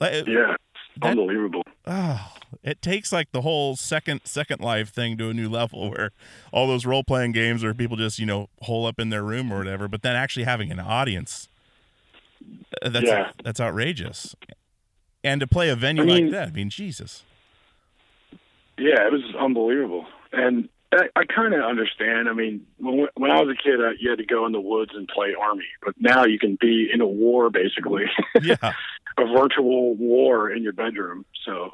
Like, 0.00 0.26
yeah, 0.26 0.56
That- 1.00 1.10
unbelievable. 1.10 1.62
Oh, 1.86 2.32
it 2.62 2.82
takes 2.82 3.12
like 3.12 3.30
the 3.32 3.40
whole 3.42 3.76
second 3.76 4.20
second 4.24 4.60
life 4.60 4.90
thing 4.90 5.16
to 5.18 5.28
a 5.30 5.34
new 5.34 5.48
level 5.48 5.90
where 5.90 6.10
all 6.52 6.66
those 6.66 6.84
role 6.84 7.02
playing 7.04 7.32
games 7.32 7.62
where 7.64 7.72
people 7.74 7.96
just, 7.96 8.18
you 8.18 8.26
know, 8.26 8.48
hole 8.62 8.86
up 8.86 8.98
in 9.00 9.10
their 9.10 9.22
room 9.22 9.52
or 9.52 9.58
whatever, 9.58 9.88
but 9.88 10.02
then 10.02 10.14
actually 10.16 10.44
having 10.44 10.70
an 10.70 10.80
audience. 10.80 11.48
That's 12.82 13.06
Yeah. 13.06 13.30
that's 13.44 13.60
outrageous. 13.60 14.34
And 15.24 15.40
to 15.40 15.46
play 15.46 15.68
a 15.68 15.76
venue 15.76 16.02
I 16.02 16.06
mean- 16.06 16.24
like 16.26 16.32
that, 16.32 16.48
I 16.48 16.50
mean, 16.52 16.70
Jesus. 16.70 17.22
Yeah, 18.78 19.06
it 19.06 19.12
was 19.12 19.22
unbelievable, 19.38 20.06
and 20.32 20.68
I, 20.92 21.08
I 21.16 21.24
kind 21.24 21.54
of 21.54 21.62
understand. 21.62 22.28
I 22.28 22.32
mean, 22.32 22.66
when 22.78 23.06
when 23.16 23.30
I 23.30 23.40
was 23.42 23.56
a 23.58 23.62
kid, 23.62 23.80
uh, 23.80 23.90
you 23.98 24.10
had 24.10 24.18
to 24.18 24.26
go 24.26 24.44
in 24.46 24.52
the 24.52 24.60
woods 24.60 24.92
and 24.94 25.06
play 25.08 25.34
army, 25.40 25.64
but 25.84 25.94
now 25.98 26.24
you 26.24 26.38
can 26.38 26.56
be 26.60 26.88
in 26.92 27.00
a 27.00 27.06
war, 27.06 27.50
basically, 27.50 28.04
Yeah. 28.42 28.56
a 29.18 29.24
virtual 29.26 29.94
war 29.94 30.50
in 30.50 30.62
your 30.62 30.72
bedroom. 30.72 31.24
So, 31.44 31.72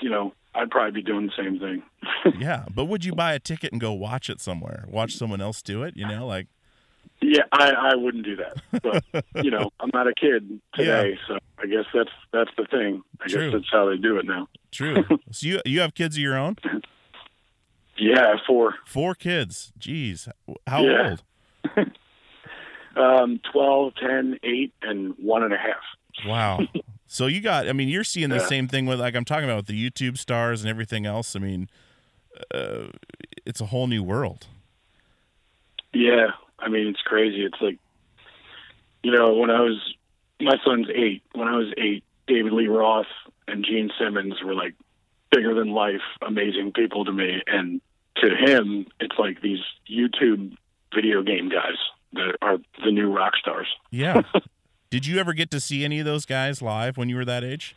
you 0.00 0.10
know, 0.10 0.32
I'd 0.54 0.70
probably 0.70 0.92
be 1.00 1.02
doing 1.02 1.26
the 1.26 1.32
same 1.42 1.58
thing. 1.58 1.82
yeah. 2.38 2.64
But 2.74 2.86
would 2.86 3.04
you 3.04 3.12
buy 3.14 3.34
a 3.34 3.38
ticket 3.38 3.72
and 3.72 3.80
go 3.80 3.92
watch 3.92 4.28
it 4.30 4.40
somewhere? 4.40 4.84
Watch 4.88 5.14
someone 5.16 5.40
else 5.40 5.62
do 5.62 5.82
it, 5.82 5.96
you 5.96 6.06
know, 6.06 6.26
like 6.26 6.46
Yeah, 7.20 7.42
I, 7.52 7.70
I 7.72 7.94
wouldn't 7.96 8.24
do 8.24 8.36
that, 8.36 8.56
but 8.82 9.04
you 9.44 9.50
know, 9.50 9.70
I'm 9.80 9.90
not 9.92 10.06
a 10.06 10.14
kid 10.14 10.60
today, 10.74 11.18
so 11.26 11.38
I 11.58 11.66
guess 11.66 11.84
that's 11.92 12.10
that's 12.32 12.50
the 12.56 12.64
thing. 12.66 13.02
I 13.20 13.26
True. 13.26 13.50
guess 13.50 13.60
that's 13.60 13.70
how 13.72 13.88
they 13.90 13.96
do 13.96 14.18
it 14.18 14.26
now. 14.26 14.46
true. 14.70 15.04
so 15.32 15.46
you 15.46 15.60
you 15.64 15.80
have 15.80 15.94
kids 15.94 16.16
of 16.16 16.22
your 16.22 16.36
own? 16.38 16.56
Yeah, 17.96 18.34
four. 18.46 18.74
Four 18.86 19.14
kids. 19.16 19.72
Jeez. 19.80 20.28
How 20.68 20.84
Yeah. 20.84 21.16
old? 21.76 21.90
um, 22.96 23.40
12, 23.52 23.92
10, 24.00 24.38
8, 24.42 24.72
and 24.82 25.14
one 25.18 25.42
and 25.42 25.52
a 25.52 25.58
half. 25.58 25.82
Wow. 26.26 26.60
so 27.06 27.26
you 27.26 27.40
got 27.40 27.68
I 27.68 27.72
mean, 27.72 27.88
you're 27.88 28.04
seeing 28.04 28.28
the 28.30 28.36
Yeah. 28.36 28.46
same 28.46 28.68
thing 28.68 28.86
with 28.86 29.00
like 29.00 29.16
I'm 29.16 29.24
talking 29.24 29.44
about 29.44 29.56
with 29.56 29.66
the 29.66 29.90
YouTube 29.90 30.18
stars 30.18 30.62
and 30.62 30.70
everything 30.70 31.06
else. 31.06 31.34
I 31.34 31.40
mean, 31.40 31.68
uh, 32.54 32.86
it's 33.44 33.60
a 33.60 33.66
whole 33.66 33.88
new 33.88 34.02
world. 34.04 34.46
Yeah, 35.92 36.28
I 36.58 36.68
mean 36.68 36.86
it's 36.88 37.00
crazy. 37.02 37.44
It's 37.44 37.60
like, 37.60 37.78
you 39.02 39.12
know, 39.12 39.34
when 39.34 39.50
I 39.50 39.60
was 39.60 39.78
my 40.40 40.56
son's 40.64 40.88
eight. 40.94 41.22
When 41.34 41.48
I 41.48 41.56
was 41.56 41.72
eight, 41.76 42.04
David 42.26 42.52
Lee 42.52 42.68
Roth 42.68 43.06
and 43.46 43.64
Gene 43.64 43.90
Simmons 43.98 44.34
were 44.44 44.54
like 44.54 44.74
bigger 45.30 45.54
than 45.54 45.70
life, 45.70 46.02
amazing 46.26 46.72
people 46.74 47.04
to 47.04 47.12
me, 47.12 47.42
and 47.46 47.80
to 48.16 48.28
him, 48.34 48.86
it's 49.00 49.18
like 49.18 49.40
these 49.42 49.60
YouTube 49.90 50.56
video 50.94 51.22
game 51.22 51.48
guys 51.48 51.76
that 52.14 52.36
are 52.40 52.58
the 52.84 52.90
new 52.90 53.12
rock 53.12 53.34
stars. 53.36 53.68
Yeah. 53.90 54.22
Did 54.90 55.06
you 55.06 55.18
ever 55.18 55.34
get 55.34 55.50
to 55.50 55.60
see 55.60 55.84
any 55.84 55.98
of 55.98 56.06
those 56.06 56.24
guys 56.24 56.62
live 56.62 56.96
when 56.96 57.08
you 57.08 57.16
were 57.16 57.24
that 57.26 57.44
age? 57.44 57.76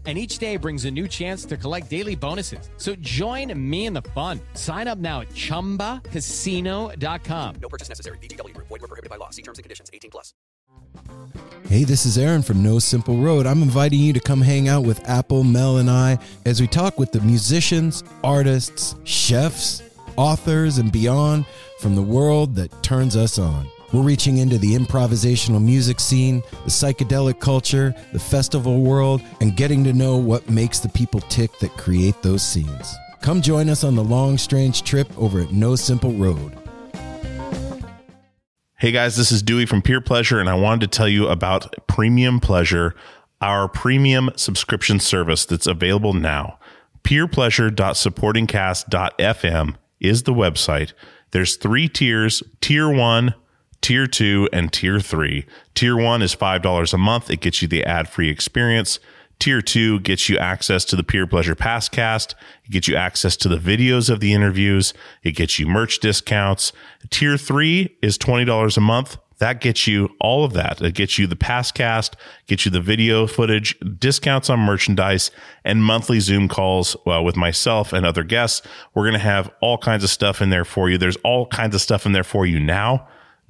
And 0.07 0.17
each 0.17 0.39
day 0.39 0.57
brings 0.57 0.85
a 0.85 0.91
new 0.91 1.07
chance 1.07 1.45
to 1.45 1.57
collect 1.57 1.91
daily 1.91 2.15
bonuses. 2.15 2.71
So 2.77 2.95
join 2.95 3.53
me 3.69 3.85
in 3.85 3.93
the 3.93 4.01
fun. 4.01 4.39
Sign 4.55 4.87
up 4.87 4.97
now 4.97 5.21
at 5.21 5.29
chumbacasino.com. 5.29 7.55
No 7.61 7.69
purchase 7.69 7.87
necessary. 7.87 8.17
VGW 8.17 8.55
Group. 8.55 8.69
Void 8.69 8.81
were 8.81 8.87
prohibited 8.87 9.11
by 9.11 9.17
law. 9.17 9.29
See 9.29 9.43
terms 9.43 9.59
and 9.59 9.63
conditions. 9.63 9.91
18 9.93 10.09
plus. 10.09 10.33
Hey, 11.67 11.83
this 11.83 12.05
is 12.05 12.17
Aaron 12.17 12.41
from 12.41 12.63
No 12.63 12.79
Simple 12.79 13.17
Road. 13.17 13.45
I'm 13.45 13.61
inviting 13.61 13.99
you 13.99 14.13
to 14.13 14.19
come 14.19 14.41
hang 14.41 14.67
out 14.67 14.83
with 14.83 15.07
Apple, 15.07 15.43
Mel, 15.43 15.77
and 15.77 15.89
I 15.89 16.17
as 16.45 16.59
we 16.59 16.67
talk 16.67 16.99
with 16.99 17.11
the 17.11 17.21
musicians, 17.21 18.03
artists, 18.23 18.95
chefs, 19.03 19.81
authors, 20.17 20.79
and 20.79 20.91
beyond 20.91 21.45
from 21.79 21.95
the 21.95 22.01
world 22.01 22.55
that 22.55 22.83
turns 22.83 23.15
us 23.15 23.39
on. 23.39 23.67
We're 23.93 24.01
reaching 24.01 24.37
into 24.37 24.57
the 24.57 24.73
improvisational 24.73 25.61
music 25.61 25.99
scene, 25.99 26.41
the 26.63 26.69
psychedelic 26.69 27.41
culture, 27.41 27.93
the 28.13 28.19
festival 28.19 28.81
world, 28.81 29.21
and 29.41 29.57
getting 29.57 29.83
to 29.83 29.91
know 29.91 30.15
what 30.15 30.49
makes 30.49 30.79
the 30.79 30.87
people 30.87 31.19
tick 31.21 31.59
that 31.59 31.75
create 31.77 32.21
those 32.21 32.41
scenes. 32.41 32.95
Come 33.21 33.41
join 33.41 33.67
us 33.67 33.83
on 33.83 33.95
the 33.95 34.03
long, 34.03 34.37
strange 34.37 34.83
trip 34.83 35.09
over 35.17 35.41
at 35.41 35.51
No 35.51 35.75
Simple 35.75 36.13
Road. 36.13 36.57
Hey 38.79 38.91
guys, 38.91 39.17
this 39.17 39.31
is 39.31 39.43
Dewey 39.43 39.65
from 39.65 39.81
Peer 39.81 39.99
Pleasure, 39.99 40.39
and 40.39 40.49
I 40.49 40.55
wanted 40.55 40.89
to 40.89 40.97
tell 40.97 41.09
you 41.09 41.27
about 41.27 41.75
Premium 41.87 42.39
Pleasure, 42.39 42.95
our 43.41 43.67
premium 43.67 44.29
subscription 44.37 44.99
service 44.99 45.45
that's 45.45 45.67
available 45.67 46.13
now. 46.13 46.57
PeerPleasure.supportingcast.fm 47.03 49.75
is 49.99 50.23
the 50.23 50.33
website. 50.33 50.93
There's 51.31 51.57
three 51.57 51.87
tiers. 51.87 52.41
Tier 52.61 52.89
one, 52.89 53.35
Tier 53.81 54.07
2 54.07 54.49
and 54.53 54.71
Tier 54.71 54.99
3. 54.99 55.45
Tier 55.73 55.97
1 55.97 56.21
is 56.21 56.35
$5 56.35 56.93
a 56.93 56.97
month. 56.97 57.29
It 57.29 57.41
gets 57.41 57.61
you 57.61 57.67
the 57.67 57.83
ad-free 57.83 58.29
experience. 58.29 58.99
Tier 59.39 59.59
2 59.59 60.01
gets 60.01 60.29
you 60.29 60.37
access 60.37 60.85
to 60.85 60.95
the 60.95 61.03
Peer 61.03 61.25
Pleasure 61.25 61.55
Passcast. 61.55 62.35
It 62.63 62.71
gets 62.71 62.87
you 62.87 62.95
access 62.95 63.35
to 63.37 63.49
the 63.49 63.57
videos 63.57 64.09
of 64.09 64.19
the 64.19 64.33
interviews. 64.33 64.93
It 65.23 65.31
gets 65.31 65.57
you 65.57 65.65
merch 65.65 65.99
discounts. 65.99 66.73
Tier 67.09 67.37
3 67.37 67.97
is 68.03 68.19
$20 68.19 68.77
a 68.77 68.81
month. 68.81 69.17
That 69.39 69.59
gets 69.59 69.87
you 69.87 70.15
all 70.19 70.43
of 70.43 70.53
that. 70.53 70.79
It 70.79 70.93
gets 70.93 71.17
you 71.17 71.25
the 71.25 71.35
Passcast, 71.35 72.13
gets 72.45 72.65
you 72.65 72.69
the 72.69 72.79
video 72.79 73.25
footage, 73.25 73.75
discounts 73.97 74.51
on 74.51 74.59
merchandise, 74.59 75.31
and 75.65 75.83
monthly 75.83 76.19
Zoom 76.19 76.47
calls 76.47 76.95
uh, 77.07 77.23
with 77.23 77.35
myself 77.35 77.91
and 77.91 78.05
other 78.05 78.23
guests. 78.23 78.61
We're 78.93 79.05
going 79.05 79.13
to 79.13 79.19
have 79.19 79.49
all 79.59 79.79
kinds 79.79 80.03
of 80.03 80.11
stuff 80.11 80.43
in 80.43 80.51
there 80.51 80.63
for 80.63 80.91
you. 80.91 80.99
There's 80.99 81.17
all 81.23 81.47
kinds 81.47 81.73
of 81.73 81.81
stuff 81.81 82.05
in 82.05 82.11
there 82.11 82.23
for 82.23 82.45
you 82.45 82.59
now. 82.59 83.07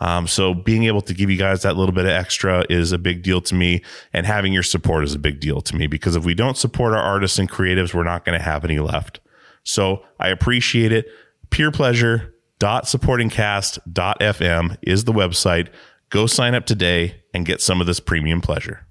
Um, 0.00 0.28
so 0.28 0.54
being 0.54 0.84
able 0.84 1.00
to 1.02 1.14
give 1.14 1.28
you 1.28 1.36
guys 1.36 1.62
that 1.62 1.76
little 1.76 1.94
bit 1.94 2.04
of 2.04 2.12
extra 2.12 2.64
is 2.70 2.92
a 2.92 2.98
big 2.98 3.22
deal 3.22 3.40
to 3.42 3.54
me, 3.54 3.82
and 4.12 4.26
having 4.26 4.52
your 4.52 4.62
support 4.62 5.04
is 5.04 5.14
a 5.14 5.18
big 5.18 5.40
deal 5.40 5.60
to 5.62 5.76
me 5.76 5.86
because 5.86 6.16
if 6.16 6.24
we 6.24 6.34
don't 6.34 6.56
support 6.56 6.94
our 6.94 7.02
artists 7.02 7.38
and 7.38 7.50
creatives, 7.50 7.92
we're 7.92 8.04
not 8.04 8.24
going 8.24 8.38
to 8.38 8.44
have 8.44 8.64
any 8.64 8.78
left. 8.78 9.20
So 9.64 10.04
I 10.20 10.28
appreciate 10.28 10.92
it. 10.92 11.06
Peer 11.50 11.70
pleasure 11.70 12.34
supportingcast.fm 12.60 14.76
is 14.82 15.04
the 15.04 15.12
website. 15.12 15.68
Go 16.10 16.26
sign 16.26 16.54
up 16.54 16.66
today 16.66 17.22
and 17.34 17.46
get 17.46 17.60
some 17.60 17.80
of 17.80 17.86
this 17.86 18.00
premium 18.00 18.40
pleasure. 18.40 18.84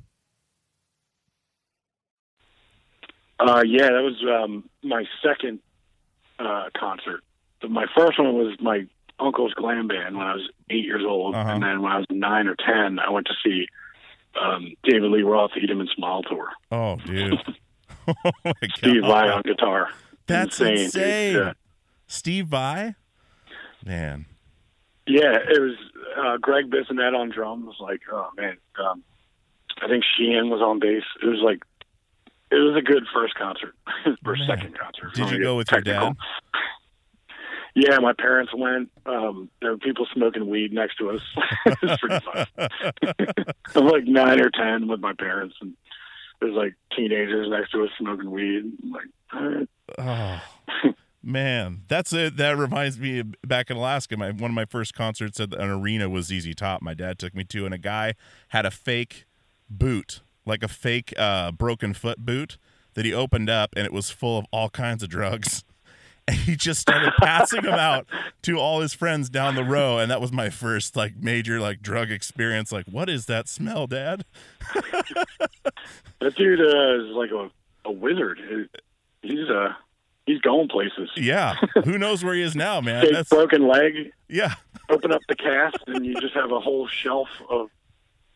Uh, 3.39 3.61
yeah, 3.65 3.87
that 3.87 4.01
was 4.01 4.21
um, 4.23 4.69
my 4.83 5.03
second 5.23 5.59
uh, 6.39 6.69
concert. 6.77 7.23
My 7.67 7.87
first 7.95 8.19
one 8.19 8.33
was 8.33 8.55
my 8.59 8.85
uncle's 9.19 9.53
glam 9.53 9.87
band 9.87 10.17
when 10.17 10.25
I 10.27 10.33
was 10.33 10.49
eight 10.69 10.85
years 10.85 11.03
old, 11.07 11.35
Uh-huh. 11.35 11.49
and 11.51 11.63
then 11.63 11.81
when 11.81 11.91
I 11.91 11.97
was 11.97 12.05
nine 12.09 12.47
or 12.47 12.55
ten, 12.55 12.99
I 12.99 13.09
went 13.09 13.27
to 13.27 13.33
see 13.43 13.67
um, 14.41 14.73
David 14.83 15.09
Lee 15.11 15.23
Roth 15.23 15.51
Eat 15.61 15.69
'Em 15.69 15.79
and 15.79 15.89
Smile 15.95 16.21
tour. 16.23 16.49
Oh, 16.71 16.97
dude. 16.97 17.33
oh 18.07 18.13
my 18.45 18.53
Steve. 18.75 19.01
Vai 19.01 19.29
on 19.29 19.41
guitar. 19.41 19.89
That's 20.27 20.59
Insane, 20.61 20.85
insane. 20.85 21.35
Yeah. 21.35 21.53
Steve 22.07 22.47
Vai? 22.47 22.95
Man. 23.85 24.25
Yeah, 25.05 25.35
it 25.37 25.59
was 25.61 25.75
uh, 26.17 26.37
Gregg 26.37 26.69
Bissonette 26.69 27.15
on 27.17 27.29
drums. 27.29 27.75
Like, 27.79 28.01
oh 28.11 28.29
man, 28.37 28.57
um, 28.79 29.03
I 29.81 29.87
think 29.87 30.03
Sheehan 30.17 30.49
was 30.49 30.61
on 30.61 30.79
bass. 30.79 31.03
It 31.21 31.25
was 31.27 31.39
like, 31.43 31.63
it 32.51 32.55
was 32.55 32.75
a 32.77 32.81
good 32.81 33.03
first 33.13 33.35
concert 33.35 33.73
or 34.25 34.35
Man. 34.35 34.47
second 34.47 34.77
concert. 34.77 35.13
Did 35.13 35.31
you 35.31 35.41
go 35.43 35.55
with 35.57 35.71
your 35.71 35.81
dad? 35.81 36.15
Yeah, 37.79 37.99
my 37.99 38.13
parents 38.13 38.51
went. 38.57 38.89
Um, 39.05 39.51
there 39.61 39.69
were 39.69 39.77
people 39.77 40.07
smoking 40.11 40.49
weed 40.49 40.73
next 40.73 40.95
to 40.95 41.11
us. 41.11 41.21
it 41.67 41.77
was 41.79 41.99
pretty 41.99 42.25
fun. 42.25 42.47
I'm 43.75 43.85
like 43.87 44.05
nine 44.05 44.41
or 44.41 44.49
ten 44.49 44.87
with 44.87 44.99
my 44.99 45.13
parents, 45.13 45.53
and 45.61 45.75
there's 46.41 46.55
like 46.55 46.73
teenagers 46.95 47.47
next 47.51 47.69
to 47.73 47.83
us 47.83 47.91
smoking 47.99 48.31
weed. 48.31 48.63
I'm 48.81 48.91
like, 48.91 49.05
right. 49.31 49.69
Oh, 50.83 50.91
man, 51.21 51.81
that's 51.87 52.11
it. 52.13 52.37
That 52.37 52.57
reminds 52.57 52.97
me 52.97 53.21
back 53.45 53.69
in 53.69 53.77
Alaska. 53.77 54.17
My 54.17 54.31
one 54.31 54.49
of 54.49 54.55
my 54.55 54.65
first 54.65 54.95
concerts 54.95 55.39
at 55.39 55.53
an 55.53 55.69
arena 55.69 56.09
was 56.09 56.29
ZZ 56.29 56.55
Top. 56.55 56.81
My 56.81 56.95
dad 56.95 57.19
took 57.19 57.35
me 57.35 57.43
to, 57.43 57.65
and 57.65 57.75
a 57.75 57.77
guy 57.77 58.15
had 58.47 58.65
a 58.65 58.71
fake 58.71 59.27
boot, 59.69 60.21
like 60.47 60.63
a 60.63 60.67
fake 60.67 61.13
uh, 61.15 61.51
broken 61.51 61.93
foot 61.93 62.25
boot 62.25 62.57
that 62.95 63.05
he 63.05 63.13
opened 63.13 63.51
up, 63.51 63.75
and 63.77 63.85
it 63.85 63.93
was 63.93 64.09
full 64.09 64.39
of 64.39 64.47
all 64.51 64.71
kinds 64.71 65.03
of 65.03 65.09
drugs. 65.09 65.63
And 66.29 66.35
he 66.35 66.57
just 66.57 66.81
started 66.81 67.13
passing 67.21 67.61
them 67.61 67.75
out 67.75 68.05
to 68.41 68.57
all 68.57 68.81
his 68.81 68.93
friends 68.93 69.29
down 69.29 69.55
the 69.55 69.63
row, 69.63 69.97
and 69.97 70.11
that 70.11 70.19
was 70.19 70.31
my 70.33 70.49
first 70.49 70.95
like 70.97 71.15
major 71.15 71.59
like 71.61 71.81
drug 71.81 72.11
experience. 72.11 72.69
Like, 72.71 72.85
what 72.85 73.09
is 73.09 73.27
that 73.27 73.47
smell, 73.47 73.87
Dad? 73.87 74.25
That 76.19 76.35
dude 76.35 76.59
uh, 76.59 77.05
is 77.05 77.15
like 77.15 77.31
a, 77.31 77.49
a 77.85 77.91
wizard. 77.91 78.39
He's 79.21 79.49
uh 79.49 79.73
he's 80.25 80.41
going 80.41 80.67
places. 80.67 81.09
Yeah, 81.15 81.55
who 81.85 81.97
knows 81.97 82.23
where 82.23 82.33
he 82.33 82.41
is 82.41 82.55
now, 82.55 82.81
man? 82.81 83.05
That's 83.11 83.29
broken 83.29 83.67
leg. 83.67 84.11
yeah. 84.27 84.55
Open 84.89 85.11
up 85.11 85.21
the 85.27 85.35
cast, 85.35 85.77
and 85.87 86.05
you 86.05 86.15
just 86.19 86.33
have 86.33 86.51
a 86.51 86.59
whole 86.59 86.87
shelf 86.87 87.27
of 87.49 87.69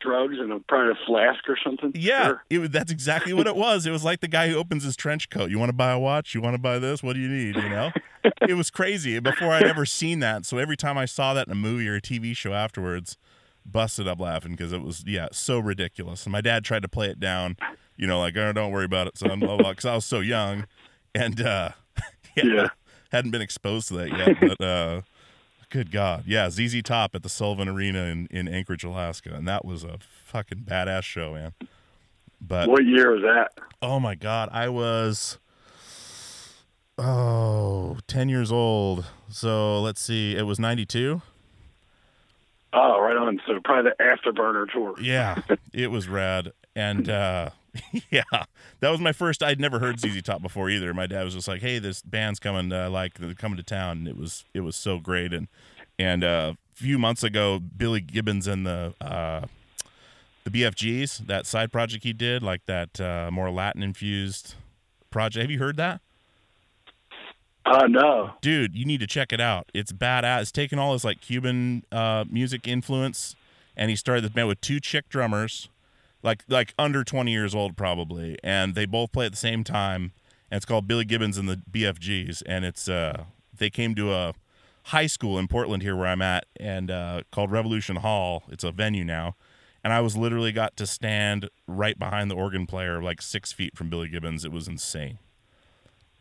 drugs 0.02 0.36
and 0.40 0.52
a, 0.52 0.60
probably 0.60 0.92
a 0.92 1.06
flask 1.06 1.48
or 1.48 1.58
something. 1.64 1.92
Yeah, 1.96 2.26
Sure. 2.28 2.44
it 2.50 2.72
that's 2.72 2.92
exactly 2.92 3.34
what 3.34 3.48
it 3.48 3.56
was. 3.68 3.86
It 3.86 3.92
was 3.92 4.04
like 4.04 4.20
the 4.22 4.28
guy 4.28 4.50
who 4.50 4.56
opens 4.58 4.84
his 4.84 4.96
trench 4.96 5.30
coat. 5.30 5.50
You 5.52 5.60
want 5.60 5.70
to 5.70 5.76
buy 5.76 5.92
a 5.92 6.00
watch? 6.00 6.34
You 6.36 6.42
want 6.42 6.56
to 6.56 6.62
buy 6.62 6.80
this? 6.80 7.02
What 7.04 7.14
do 7.14 7.20
you 7.20 7.30
need? 7.30 7.56
You 7.56 7.70
know, 7.70 7.92
it 8.48 8.56
was 8.56 8.70
crazy. 8.70 9.20
Before 9.20 9.50
I'd 9.54 9.64
ever 9.64 9.86
seen 9.86 10.20
that, 10.20 10.46
so 10.46 10.58
every 10.58 10.78
time 10.78 10.98
I 10.98 11.06
saw 11.06 11.34
that 11.34 11.48
in 11.48 11.52
a 11.52 11.56
movie 11.56 11.88
or 11.88 11.96
a 11.96 12.02
TV 12.02 12.36
show 12.36 12.54
afterwards, 12.54 13.18
busted 13.66 14.08
up 14.08 14.20
laughing 14.20 14.52
because 14.52 14.72
it 14.74 14.82
was 14.82 15.04
yeah 15.06 15.28
so 15.32 15.60
ridiculous. 15.60 16.26
And 16.26 16.32
my 16.32 16.42
dad 16.42 16.64
tried 16.64 16.82
to 16.82 16.90
play 16.90 17.08
it 17.10 17.20
down, 17.20 17.58
you 17.98 18.08
know, 18.08 18.20
like 18.20 18.36
oh 18.38 18.52
don't 18.54 18.72
worry 18.72 18.86
about 18.86 19.08
it, 19.08 19.18
son, 19.18 19.40
blah 19.40 19.58
blah, 19.58 19.72
because 19.72 19.86
I 19.86 19.96
was 19.96 20.06
so 20.06 20.20
young, 20.20 20.66
and 21.14 21.40
uh, 21.42 21.70
yeah, 22.36 22.44
Yeah. 22.44 22.68
hadn't 23.12 23.32
been 23.32 23.42
exposed 23.42 23.88
to 23.90 23.96
that 23.96 24.10
yet. 24.10 24.38
But 24.40 24.64
uh, 24.66 25.02
good 25.72 25.90
God, 25.90 26.26
yeah, 26.28 26.50
ZZ 26.50 26.84
Top 26.84 27.16
at 27.16 27.24
the 27.24 27.30
Sullivan 27.30 27.68
Arena 27.68 28.04
in 28.04 28.28
in 28.30 28.48
Anchorage, 28.48 28.84
Alaska, 28.84 29.34
and 29.34 29.48
that 29.48 29.66
was 29.66 29.84
a 29.84 29.98
fucking 30.26 30.60
badass 30.60 31.04
show, 31.04 31.34
man. 31.34 31.54
But 32.40 32.70
What 32.70 32.86
year 32.86 33.12
was 33.12 33.22
that? 33.24 33.54
Oh 33.82 34.00
my 34.00 34.14
god, 34.14 34.50
I 34.52 34.70
was 34.70 35.40
oh 36.98 37.98
10 38.08 38.30
years 38.30 38.52
old. 38.52 39.06
So 39.30 39.82
let's 39.82 40.02
see, 40.02 40.36
it 40.36 40.44
was 40.44 40.60
92. 40.60 41.22
Oh, 42.74 43.02
right 43.02 43.18
on. 43.18 43.42
So 43.48 43.60
probably 43.64 43.92
the 43.98 44.04
Afterburner 44.04 44.72
tour. 44.72 44.96
Yeah, 45.02 45.42
it 45.74 45.92
was 45.92 46.08
rad. 46.08 46.52
And 46.76 47.10
uh 47.10 47.50
yeah, 48.12 48.24
that 48.80 48.90
was 48.90 49.00
my 49.00 49.14
first 49.14 49.42
I'd 49.42 49.60
never 49.60 49.80
heard 49.80 50.00
ZZ 50.00 50.22
Top 50.22 50.42
before 50.42 50.70
either. 50.70 50.94
My 50.94 51.08
dad 51.08 51.24
was 51.24 51.34
just 51.34 51.48
like, 51.48 51.62
"Hey, 51.62 51.80
this 51.80 52.02
band's 52.02 52.40
coming 52.40 52.72
uh, 52.72 52.90
like 52.90 53.16
they're 53.18 53.34
coming 53.34 53.58
to 53.58 53.64
town." 53.64 54.00
And 54.00 54.08
it 54.08 54.18
was 54.18 54.44
it 54.54 54.62
was 54.62 54.76
so 54.76 55.00
great 55.00 55.34
and 55.34 55.48
and 55.98 56.24
uh 56.24 56.54
a 56.74 56.76
few 56.76 56.98
months 56.98 57.24
ago 57.24 57.60
Billy 57.60 58.02
Gibbons 58.02 58.48
and 58.48 58.66
the 58.66 58.94
uh 59.00 59.46
the 60.44 60.50
BFGs, 60.50 61.28
that 61.28 61.46
side 61.46 61.72
project 61.72 62.04
he 62.04 62.14
did, 62.14 62.44
like 62.44 62.66
that 62.66 63.00
uh 63.00 63.30
more 63.32 63.52
Latin 63.52 63.84
infused 63.84 64.56
project. 65.10 65.42
Have 65.42 65.52
you 65.52 65.60
heard 65.60 65.78
that? 65.78 66.02
Uh, 67.64 67.86
no. 67.88 68.32
dude, 68.42 68.76
you 68.76 68.86
need 68.86 69.00
to 69.00 69.08
check 69.08 69.32
it 69.32 69.40
out. 69.40 69.70
It's 69.74 69.92
badass. 69.92 70.42
It's 70.42 70.52
taken 70.52 70.80
all 70.80 70.94
his 70.94 71.04
like 71.06 71.22
Cuban 71.22 71.84
uh, 71.92 72.26
music 72.30 72.68
influence, 72.68 73.36
and 73.78 73.90
he 73.90 73.96
started 73.96 74.24
this 74.24 74.32
band 74.32 74.48
with 74.48 74.62
two 74.62 74.80
chick 74.80 75.08
drummers, 75.10 75.70
like 76.24 76.44
like 76.48 76.74
under 76.78 77.04
twenty 77.04 77.32
years 77.32 77.54
old 77.56 77.78
probably, 77.78 78.38
and 78.44 78.76
they 78.76 78.86
both 78.86 79.12
play 79.12 79.26
at 79.26 79.32
the 79.32 79.38
same 79.38 79.64
time. 79.64 80.14
And 80.50 80.58
it's 80.58 80.66
called 80.66 80.88
Billy 80.88 81.06
Gibbons 81.06 81.38
and 81.38 81.48
the 81.48 81.62
BFGs, 81.72 82.44
and 82.46 82.66
it's 82.66 82.90
uh 82.90 83.26
they 83.58 83.70
came 83.70 83.96
to 83.96 84.14
a 84.14 84.34
high 84.86 85.08
school 85.08 85.38
in 85.38 85.48
Portland 85.48 85.84
here 85.84 85.96
where 85.96 86.08
I'm 86.08 86.22
at, 86.22 86.46
and 86.60 86.90
uh, 86.90 87.22
called 87.32 87.52
Revolution 87.52 87.98
Hall. 87.98 88.44
It's 88.50 88.64
a 88.64 88.72
venue 88.72 89.04
now. 89.04 89.36
And 89.84 89.94
I 89.94 90.02
was 90.02 90.16
literally 90.16 90.52
got 90.52 90.76
to 90.78 90.86
stand 90.86 91.50
right 91.68 91.98
behind 91.98 92.30
the 92.30 92.36
organ 92.36 92.68
player, 92.68 93.02
like 93.02 93.22
six 93.22 93.52
feet 93.52 93.76
from 93.76 93.90
Billy 93.90 94.08
Gibbons. 94.10 94.46
It 94.46 94.52
was 94.52 94.68
insane. 94.68 95.18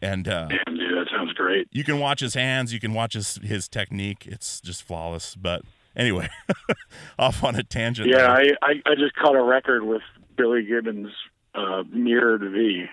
And 0.01 0.27
uh, 0.27 0.49
Damn, 0.49 0.77
dude, 0.77 0.97
that 0.97 1.09
sounds 1.11 1.35
great. 1.35 1.69
You 1.71 1.85
can 1.85 1.99
watch 1.99 2.21
his 2.21 2.33
hands. 2.33 2.73
You 2.73 2.81
can 2.81 2.95
watch 2.95 3.13
his 3.13 3.37
his 3.43 3.69
technique. 3.69 4.27
It's 4.27 4.63
just 4.63 4.83
flawless. 4.83 5.35
But 5.35 5.63
anyway, 5.97 6.29
off 7.19 7.43
on 7.45 7.57
a 7.57 7.63
tangent. 7.63 8.09
Yeah. 8.09 8.33
I, 8.33 8.51
I 8.63 8.83
I 8.87 8.95
just 8.97 9.15
caught 9.17 9.37
a 9.37 9.43
record 9.43 9.83
with 9.85 10.03
Billy 10.37 10.65
Gibbons' 10.65 11.13
uh, 11.55 11.83
mirrored 11.91 12.43
V. 12.43 12.87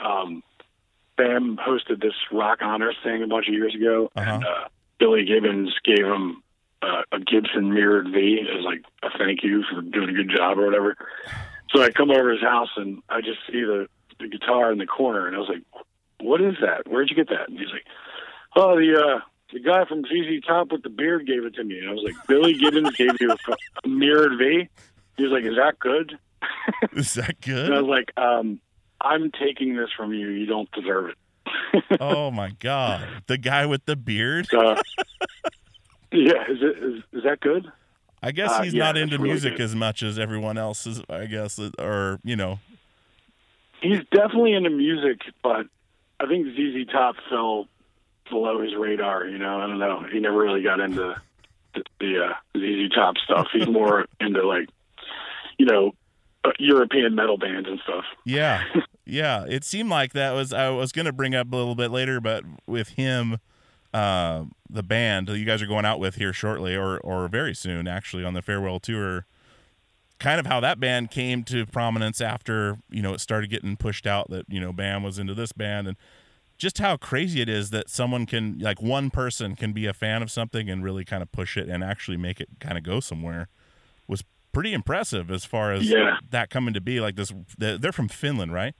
Um, 0.00 0.42
Bam 1.16 1.56
hosted 1.56 2.02
this 2.02 2.14
Rock 2.32 2.58
Honors 2.60 2.96
thing 3.04 3.22
a 3.22 3.26
bunch 3.26 3.46
of 3.48 3.54
years 3.54 3.74
ago, 3.74 4.10
and 4.16 4.44
uh, 4.44 4.68
Billy 4.98 5.24
Gibbons 5.24 5.72
gave 5.84 6.04
him 6.04 6.42
uh, 6.82 7.02
a 7.12 7.20
Gibson 7.20 7.72
mirrored 7.72 8.08
V 8.12 8.40
as 8.40 8.64
like 8.64 8.84
a 9.02 9.16
thank 9.16 9.42
you 9.42 9.62
for 9.70 9.80
doing 9.82 10.10
a 10.10 10.12
good 10.12 10.30
job 10.34 10.58
or 10.58 10.66
whatever. 10.66 10.96
So 11.70 11.82
I 11.82 11.90
come 11.90 12.10
over 12.10 12.30
his 12.30 12.42
house 12.42 12.70
and 12.76 13.02
I 13.08 13.20
just 13.20 13.38
see 13.46 13.62
the 13.62 13.88
the 14.18 14.28
guitar 14.28 14.70
in 14.70 14.78
the 14.78 14.86
corner, 14.86 15.26
and 15.26 15.36
I 15.36 15.38
was 15.40 15.48
like, 15.48 15.62
"What 16.20 16.40
is 16.40 16.54
that? 16.60 16.88
Where'd 16.88 17.10
you 17.10 17.16
get 17.16 17.28
that?" 17.28 17.48
And 17.48 17.58
he's 17.58 17.70
like, 17.70 17.86
"Oh, 18.56 18.76
the 18.76 18.96
uh, 18.96 19.20
the 19.52 19.60
guy 19.60 19.84
from 19.86 20.02
ZZ 20.04 20.44
Top 20.46 20.72
with 20.72 20.82
the 20.82 20.88
beard 20.90 21.26
gave 21.26 21.44
it 21.44 21.54
to 21.54 21.64
me." 21.64 21.78
And 21.78 21.88
I 21.88 21.92
was 21.92 22.02
like, 22.04 22.14
"Billy 22.26 22.54
Gibbons 22.54 22.94
gave 22.96 23.10
you 23.20 23.30
a, 23.84 23.88
mirrored 23.88 24.38
V?" 24.38 24.68
He 25.16 25.22
was 25.22 25.32
like, 25.32 25.44
"Is 25.44 25.56
that 25.56 25.78
good?" 25.78 26.18
Is 26.92 27.14
that 27.14 27.40
good? 27.40 27.66
And 27.66 27.74
I 27.74 27.80
was 27.80 27.88
like, 27.88 28.12
um, 28.16 28.60
"I'm 29.00 29.30
taking 29.30 29.76
this 29.76 29.88
from 29.96 30.12
you. 30.12 30.28
You 30.28 30.46
don't 30.46 30.70
deserve 30.72 31.10
it." 31.10 31.18
oh 32.00 32.30
my 32.30 32.50
god, 32.58 33.06
the 33.26 33.38
guy 33.38 33.66
with 33.66 33.84
the 33.86 33.96
beard. 33.96 34.52
Uh, 34.52 34.76
yeah, 36.12 36.42
is 36.48 36.58
it 36.60 36.78
is, 36.82 37.02
is 37.12 37.22
that 37.24 37.40
good? 37.40 37.70
I 38.22 38.30
guess 38.32 38.50
Uh, 38.52 38.62
he's 38.62 38.72
yeah, 38.74 38.84
not 38.84 38.96
into 38.96 39.16
really 39.18 39.30
music 39.30 39.56
good. 39.56 39.64
as 39.64 39.74
much 39.74 40.02
as 40.02 40.18
everyone 40.18 40.56
else 40.56 40.86
is. 40.86 41.02
I 41.10 41.26
guess, 41.26 41.60
or 41.78 42.18
you 42.24 42.36
know, 42.36 42.58
He's 43.82 43.98
definitely 44.10 44.54
into 44.54 44.70
music, 44.70 45.20
but 45.42 45.66
I 46.20 46.26
think 46.26 46.46
ZZ 46.54 46.90
Top 46.90 47.16
fell 47.28 47.66
below 48.30 48.60
his 48.62 48.74
radar. 48.74 49.26
You 49.26 49.38
know, 49.38 49.60
I 49.60 49.66
don't 49.66 49.78
know. 49.78 50.04
He 50.10 50.20
never 50.20 50.38
really 50.38 50.62
got 50.62 50.80
into 50.80 51.14
the, 51.74 51.82
the 52.00 52.24
uh, 52.24 52.58
ZZ 52.58 52.94
Top 52.94 53.16
stuff. 53.18 53.48
He's 53.52 53.66
more 53.66 54.06
into 54.20 54.46
like, 54.46 54.68
you 55.58 55.66
know, 55.66 55.92
uh, 56.44 56.52
European 56.58 57.14
metal 57.14 57.38
bands 57.38 57.68
and 57.68 57.80
stuff. 57.80 58.04
Yeah. 58.24 58.62
yeah. 59.06 59.44
It 59.48 59.64
seemed 59.64 59.90
like 59.90 60.12
that 60.12 60.32
was 60.32 60.52
I 60.52 60.70
was 60.70 60.92
gonna 60.92 61.12
bring 61.12 61.34
up 61.34 61.52
a 61.52 61.56
little 61.56 61.74
bit 61.74 61.90
later, 61.90 62.20
but 62.20 62.44
with 62.66 62.90
him, 62.90 63.38
uh, 63.92 64.44
the 64.68 64.82
band 64.82 65.28
that 65.28 65.38
you 65.38 65.44
guys 65.44 65.62
are 65.62 65.66
going 65.66 65.84
out 65.84 66.00
with 66.00 66.16
here 66.16 66.32
shortly 66.32 66.74
or 66.74 66.98
or 66.98 67.28
very 67.28 67.54
soon 67.54 67.86
actually 67.86 68.24
on 68.24 68.34
the 68.34 68.42
farewell 68.42 68.80
tour, 68.80 69.26
kind 70.18 70.40
of 70.40 70.46
how 70.46 70.60
that 70.60 70.80
band 70.80 71.10
came 71.10 71.44
to 71.44 71.66
prominence 71.66 72.20
after, 72.20 72.78
you 72.90 73.02
know, 73.02 73.14
it 73.14 73.20
started 73.20 73.50
getting 73.50 73.76
pushed 73.76 74.06
out 74.06 74.30
that, 74.30 74.46
you 74.48 74.60
know, 74.60 74.72
Bam 74.72 75.02
was 75.02 75.18
into 75.18 75.34
this 75.34 75.52
band 75.52 75.86
and 75.86 75.96
just 76.56 76.78
how 76.78 76.96
crazy 76.96 77.40
it 77.40 77.48
is 77.48 77.70
that 77.70 77.88
someone 77.90 78.26
can 78.26 78.58
like 78.58 78.80
one 78.80 79.10
person 79.10 79.56
can 79.56 79.72
be 79.72 79.86
a 79.86 79.92
fan 79.92 80.22
of 80.22 80.30
something 80.30 80.70
and 80.70 80.84
really 80.84 81.04
kind 81.04 81.22
of 81.22 81.30
push 81.32 81.56
it 81.56 81.68
and 81.68 81.82
actually 81.84 82.16
make 82.16 82.40
it 82.40 82.48
kind 82.60 82.78
of 82.78 82.84
go 82.84 83.00
somewhere 83.00 83.48
was 84.06 84.22
pretty 84.52 84.72
impressive 84.72 85.30
as 85.30 85.44
far 85.44 85.72
as 85.72 85.88
Yeah. 85.90 86.18
that 86.30 86.50
coming 86.50 86.72
to 86.74 86.80
be 86.80 87.00
like 87.00 87.16
this 87.16 87.32
they're 87.58 87.90
from 87.92 88.08
Finland, 88.08 88.52
right? 88.52 88.74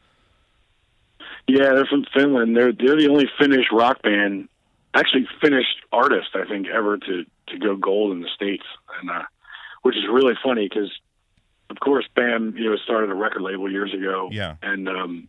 Yeah, 1.47 1.75
they're 1.75 1.87
from 1.87 2.05
Finland. 2.15 2.57
They're 2.57 2.73
they're 2.73 2.97
the 2.97 3.09
only 3.11 3.29
Finnish 3.39 3.67
rock 3.73 4.03
band, 4.03 4.49
actually 4.95 5.27
Finnish 5.43 5.67
artist, 5.93 6.29
I 6.35 6.45
think, 6.49 6.69
ever 6.69 6.97
to 6.97 7.25
to 7.49 7.59
go 7.59 7.77
gold 7.77 8.13
in 8.13 8.23
the 8.23 8.29
states, 8.35 8.65
and 9.01 9.11
uh, 9.11 9.23
which 9.83 9.97
is 9.97 10.05
really 10.11 10.35
funny 10.43 10.67
because, 10.69 10.91
of 11.71 11.79
course, 11.81 12.07
Bam, 12.15 12.55
you 12.57 12.71
know, 12.71 12.77
started 12.77 13.11
a 13.11 13.15
record 13.15 13.43
label 13.43 13.71
years 13.71 13.93
ago, 13.93 14.29
Yeah. 14.33 14.57
and 14.63 14.89
um, 14.89 15.29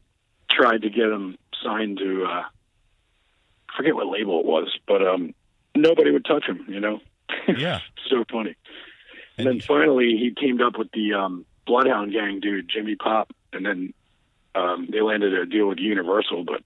tried 0.49 0.83
to 0.83 0.89
get 0.89 1.09
him 1.09 1.37
signed 1.63 1.97
to, 1.99 2.25
uh, 2.25 2.43
I 2.43 3.77
forget 3.77 3.95
what 3.95 4.07
label 4.07 4.39
it 4.39 4.45
was, 4.45 4.77
but 4.87 5.05
um, 5.05 5.33
nobody 5.75 6.11
would 6.11 6.25
touch 6.25 6.45
him. 6.45 6.65
You 6.67 6.79
know, 6.79 6.99
Yeah. 7.57 7.79
so 8.09 8.23
funny. 8.31 8.55
And 9.37 9.45
then 9.47 9.59
finally, 9.59 10.15
he 10.17 10.31
teamed 10.31 10.61
up 10.61 10.77
with 10.77 10.91
the 10.93 11.13
um, 11.13 11.45
Bloodhound 11.65 12.13
Gang 12.13 12.39
dude, 12.39 12.69
Jimmy 12.69 12.95
Pop, 12.95 13.33
and 13.51 13.65
then 13.65 13.93
um, 14.55 14.87
they 14.89 15.01
landed 15.01 15.33
a 15.33 15.45
deal 15.45 15.67
with 15.67 15.79
Universal. 15.79 16.45
But 16.45 16.61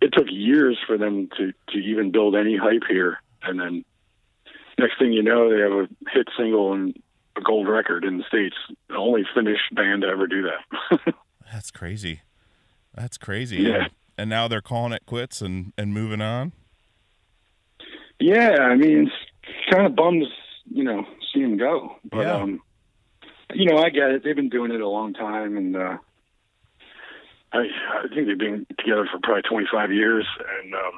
it 0.00 0.12
took 0.12 0.26
years 0.28 0.78
for 0.86 0.98
them 0.98 1.28
to 1.36 1.52
to 1.68 1.78
even 1.78 2.10
build 2.10 2.34
any 2.34 2.56
hype 2.56 2.82
here. 2.88 3.18
And 3.42 3.60
then 3.60 3.84
next 4.78 4.98
thing 4.98 5.12
you 5.12 5.22
know, 5.22 5.48
they 5.48 5.60
have 5.60 5.72
a 5.72 5.88
hit 6.10 6.28
single 6.36 6.72
and 6.72 7.00
a 7.36 7.40
gold 7.40 7.68
record 7.68 8.04
in 8.04 8.18
the 8.18 8.24
states. 8.26 8.56
The 8.88 8.96
only 8.96 9.22
Finnish 9.34 9.60
band 9.70 10.02
to 10.02 10.08
ever 10.08 10.26
do 10.26 10.42
that. 10.42 11.14
That's 11.52 11.70
crazy. 11.70 12.22
That's 12.96 13.18
crazy. 13.18 13.58
Yeah. 13.58 13.88
And, 14.18 14.30
now 14.30 14.48
they're 14.48 14.62
calling 14.62 14.92
it 14.92 15.04
quits 15.06 15.42
and 15.42 15.72
and 15.76 15.92
moving 15.92 16.20
on. 16.22 16.52
yeah, 18.18 18.56
I 18.60 18.74
mean, 18.74 19.06
it's 19.08 19.70
kind 19.70 19.86
of 19.86 19.94
bums, 19.94 20.26
you 20.72 20.82
know, 20.84 21.04
see 21.32 21.40
him 21.40 21.56
go. 21.58 21.96
But 22.10 22.20
Yeah. 22.26 22.32
um, 22.36 22.60
you 23.54 23.66
know, 23.66 23.78
I 23.78 23.90
get 23.90 24.10
it. 24.10 24.24
They've 24.24 24.34
been 24.34 24.48
doing 24.48 24.72
it 24.72 24.80
a 24.80 24.88
long 24.88 25.12
time, 25.14 25.56
and 25.56 25.76
uh, 25.76 25.98
I, 27.52 27.58
I 27.58 28.08
think 28.14 28.26
they've 28.26 28.38
been 28.38 28.66
together 28.78 29.06
for 29.10 29.18
probably 29.22 29.42
25 29.42 29.92
years. 29.92 30.26
And 30.62 30.74
um, 30.74 30.92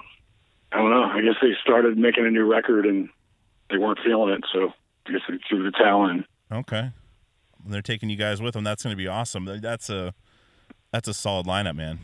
I 0.73 0.77
don't 0.79 0.91
know. 0.91 1.05
I 1.05 1.21
guess 1.21 1.35
they 1.43 1.53
started 1.63 1.99
making 1.99 2.25
a 2.27 2.31
new 2.31 2.51
record, 2.51 2.87
and 2.87 3.09
they 3.71 3.77
weren't 3.79 3.99
feeling 4.05 4.33
it, 4.33 4.45
so 4.53 4.73
I 5.07 5.13
guess 5.13 5.21
they 5.29 5.35
threw 5.49 5.63
the 5.65 5.73
towel 5.73 6.09
in. 6.09 6.25
Okay. 6.51 6.91
And 7.65 7.75
they're 7.75 7.83
taking 7.83 8.09
you 8.09 8.17
guys 8.17 8.41
with 8.41 8.55
them. 8.55 8.65
That's 8.65 8.83
going 8.83 8.93
to 8.93 8.97
be 8.97 9.09
awesome. 9.09 9.45
That's 9.45 9.91
a 9.91 10.15
that's 10.93 11.09
a 11.09 11.15
solid 11.15 11.47
lineup, 11.47 11.77
man. 11.77 11.99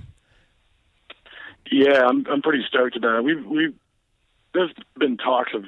Yeah, 1.70 2.03
I'm 2.07 2.26
I'm 2.30 2.43
pretty 2.43 2.64
stoked 2.68 2.97
about 2.97 3.16
it. 3.18 3.24
We've 3.24 3.45
we've 3.45 3.74
there's 4.53 4.70
been 4.99 5.16
talks 5.16 5.53
of 5.55 5.64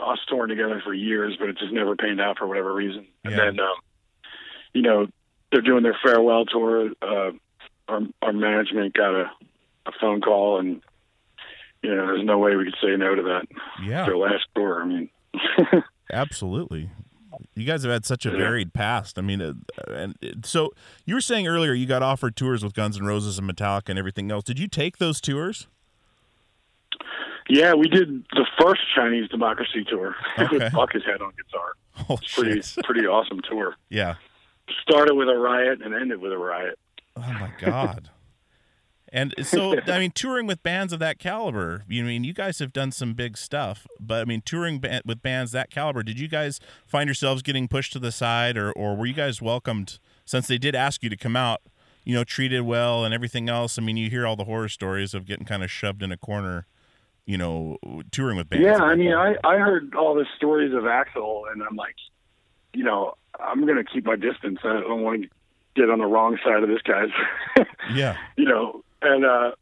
us 0.00 0.18
touring 0.28 0.48
together 0.50 0.80
for 0.84 0.94
years, 0.94 1.36
but 1.40 1.48
it 1.48 1.58
just 1.58 1.72
never 1.72 1.96
panned 1.96 2.20
out 2.20 2.38
for 2.38 2.46
whatever 2.46 2.72
reason. 2.72 3.06
And 3.24 3.32
Yeah. 3.34 3.44
then, 3.46 3.60
um, 3.60 3.74
you 4.72 4.82
know, 4.82 5.06
they're 5.50 5.62
doing 5.62 5.82
their 5.82 5.96
farewell 6.04 6.44
tour. 6.44 6.90
Uh, 7.02 7.32
our 7.88 8.00
our 8.22 8.32
management 8.32 8.94
got 8.94 9.14
a 9.14 9.30
a 9.86 9.92
phone 10.00 10.20
call, 10.20 10.58
and 10.60 10.82
you 11.82 11.94
know, 11.94 12.06
there's 12.06 12.24
no 12.24 12.38
way 12.38 12.54
we 12.56 12.64
could 12.66 12.76
say 12.82 12.94
no 12.96 13.14
to 13.14 13.22
that. 13.22 13.46
Yeah. 13.82 14.04
Their 14.04 14.16
last 14.18 14.44
tour. 14.54 14.82
I 14.82 14.86
mean, 14.86 15.10
Absolutely. 16.12 16.90
You 17.60 17.66
guys 17.66 17.82
have 17.82 17.92
had 17.92 18.04
such 18.04 18.24
a 18.26 18.30
varied 18.30 18.72
past. 18.72 19.18
I 19.18 19.22
mean, 19.22 19.40
uh, 19.42 19.54
and 19.88 20.14
it- 20.20 20.46
so 20.46 20.72
you 21.06 21.14
were 21.14 21.20
saying 21.20 21.46
earlier 21.46 21.72
you 21.72 21.86
got 21.86 22.02
offered 22.02 22.36
tours 22.36 22.62
with 22.64 22.74
Guns 22.74 22.96
N' 22.98 23.04
Roses 23.06 23.38
and 23.38 23.48
Metallica 23.50 23.88
and 23.90 23.98
everything 23.98 24.30
else. 24.30 24.44
Did 24.44 24.58
you 24.58 24.68
take 24.68 24.98
those 24.98 25.20
tours? 25.20 25.66
yeah, 27.48 27.72
we 27.74 27.88
did 27.88 28.24
the 28.32 28.46
first 28.60 28.80
Chinese 28.94 29.28
Democracy 29.30 29.84
tour 29.88 30.14
Okay. 30.38 30.58
with 30.58 30.72
Buckethead 30.72 31.20
on 31.22 31.32
guitar. 31.36 31.72
Holy 31.94 32.20
Pretty 32.34 32.62
shit. 32.62 32.84
pretty 32.84 33.06
awesome 33.06 33.40
tour. 33.48 33.74
Yeah. 33.88 34.16
Started 34.82 35.14
with 35.14 35.28
a 35.28 35.36
riot 35.36 35.80
and 35.82 35.94
ended 35.94 36.20
with 36.20 36.32
a 36.32 36.38
riot. 36.38 36.78
Oh 37.16 37.20
my 37.40 37.50
god. 37.58 38.10
And 39.12 39.34
so, 39.42 39.80
I 39.86 39.98
mean, 39.98 40.10
touring 40.10 40.46
with 40.46 40.62
bands 40.62 40.92
of 40.92 40.98
that 41.00 41.18
caliber, 41.18 41.84
you 41.88 42.04
mean 42.04 42.24
you 42.24 42.32
guys 42.32 42.58
have 42.58 42.72
done 42.72 42.92
some 42.92 43.14
big 43.14 43.36
stuff, 43.36 43.86
but 43.98 44.20
I 44.20 44.24
mean, 44.24 44.42
touring 44.44 44.80
ba- 44.80 45.02
with 45.04 45.22
bands 45.22 45.52
that 45.52 45.70
caliber, 45.70 46.02
did 46.02 46.18
you 46.18 46.28
guys 46.28 46.60
find 46.86 47.08
yourselves 47.08 47.42
getting 47.42 47.68
pushed 47.68 47.92
to 47.94 47.98
the 47.98 48.12
side, 48.12 48.56
or 48.56 48.72
or 48.72 48.96
were 48.96 49.06
you 49.06 49.14
guys 49.14 49.40
welcomed 49.40 49.98
since 50.24 50.46
they 50.46 50.58
did 50.58 50.74
ask 50.74 51.02
you 51.02 51.10
to 51.10 51.16
come 51.16 51.36
out, 51.36 51.62
you 52.04 52.14
know, 52.14 52.24
treated 52.24 52.62
well 52.62 53.04
and 53.04 53.14
everything 53.14 53.48
else? 53.48 53.78
I 53.78 53.82
mean, 53.82 53.96
you 53.96 54.10
hear 54.10 54.26
all 54.26 54.36
the 54.36 54.44
horror 54.44 54.68
stories 54.68 55.14
of 55.14 55.26
getting 55.26 55.46
kind 55.46 55.62
of 55.62 55.70
shoved 55.70 56.02
in 56.02 56.12
a 56.12 56.16
corner, 56.16 56.66
you 57.26 57.38
know, 57.38 57.78
touring 58.10 58.36
with 58.36 58.48
bands. 58.50 58.64
Yeah, 58.64 58.82
I 58.82 58.94
mean, 58.94 59.10
caliber. 59.10 59.38
I 59.44 59.54
I 59.54 59.58
heard 59.58 59.94
all 59.94 60.14
the 60.14 60.26
stories 60.36 60.72
of 60.74 60.82
Axl, 60.84 61.50
and 61.50 61.62
I'm 61.62 61.76
like, 61.76 61.96
you 62.74 62.84
know, 62.84 63.14
I'm 63.40 63.66
gonna 63.66 63.84
keep 63.84 64.04
my 64.04 64.16
distance. 64.16 64.58
I 64.62 64.80
don't 64.80 65.02
want 65.02 65.22
to 65.22 65.28
get 65.74 65.90
on 65.90 65.98
the 65.98 66.06
wrong 66.06 66.38
side 66.44 66.62
of 66.62 66.68
this 66.68 66.82
guy's. 66.82 67.66
yeah, 67.92 68.16
you 68.36 68.44
know, 68.44 68.82
and 69.02 69.24
uh, 69.24 69.52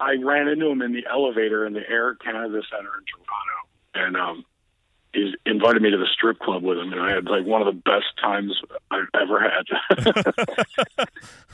I 0.00 0.14
ran 0.22 0.48
into 0.48 0.66
him 0.66 0.82
in 0.82 0.92
the 0.92 1.06
elevator 1.10 1.66
in 1.66 1.72
the 1.72 1.88
Air 1.88 2.14
Canada 2.14 2.60
Center 2.70 2.90
in 2.98 3.04
Toronto, 3.06 3.56
and 3.94 4.16
um, 4.16 4.44
he 5.14 5.34
invited 5.46 5.80
me 5.80 5.90
to 5.90 5.96
the 5.96 6.08
strip 6.12 6.38
club 6.40 6.62
with 6.62 6.78
him, 6.78 6.92
and 6.92 7.00
I 7.00 7.12
had 7.12 7.26
like 7.26 7.46
one 7.46 7.62
of 7.62 7.66
the 7.66 7.80
best 7.80 8.06
times 8.20 8.52
I've 8.90 9.08
ever 9.14 9.40
had. 9.40 9.64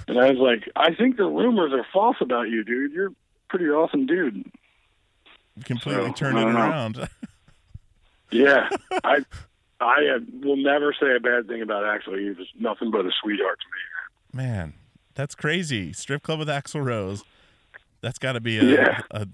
and 0.08 0.18
I 0.18 0.30
was 0.30 0.38
like, 0.38 0.70
I 0.74 0.94
think 0.94 1.16
the 1.16 1.26
rumors 1.26 1.72
are 1.72 1.86
false 1.92 2.16
about 2.20 2.48
you, 2.48 2.64
dude. 2.64 2.92
You're 2.92 3.08
a 3.08 3.14
pretty 3.48 3.66
awesome 3.66 4.06
dude. 4.06 4.50
completely 5.64 6.08
So, 6.08 6.12
turned 6.12 6.38
it 6.38 6.44
around. 6.44 7.08
Yeah, 8.32 8.68
I 9.02 9.24
I 9.80 10.06
uh, 10.14 10.18
will 10.44 10.56
never 10.56 10.94
say 11.00 11.16
a 11.16 11.18
bad 11.18 11.48
thing 11.48 11.62
about 11.62 11.82
Axl. 11.82 12.16
He 12.16 12.28
was 12.28 12.46
nothing 12.58 12.92
but 12.92 13.04
a 13.04 13.10
sweetheart 13.20 13.58
to 13.58 14.38
me. 14.38 14.44
Man, 14.44 14.74
that's 15.20 15.34
crazy. 15.34 15.92
Strip 15.92 16.22
club 16.22 16.38
with 16.38 16.48
Axl 16.48 16.82
Rose. 16.82 17.22
That's 18.00 18.18
got 18.18 18.32
to 18.32 18.40
be 18.40 18.58
a, 18.58 18.64
Yeah. 18.64 19.00
a, 19.10 19.26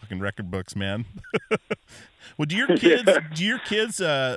fucking 0.00 0.20
record 0.20 0.50
books, 0.50 0.76
man. 0.76 1.06
well, 2.36 2.44
do 2.46 2.54
your 2.54 2.66
kids? 2.76 3.10
Do 3.34 3.44
your 3.44 3.58
kids? 3.58 4.00
Uh, 4.00 4.36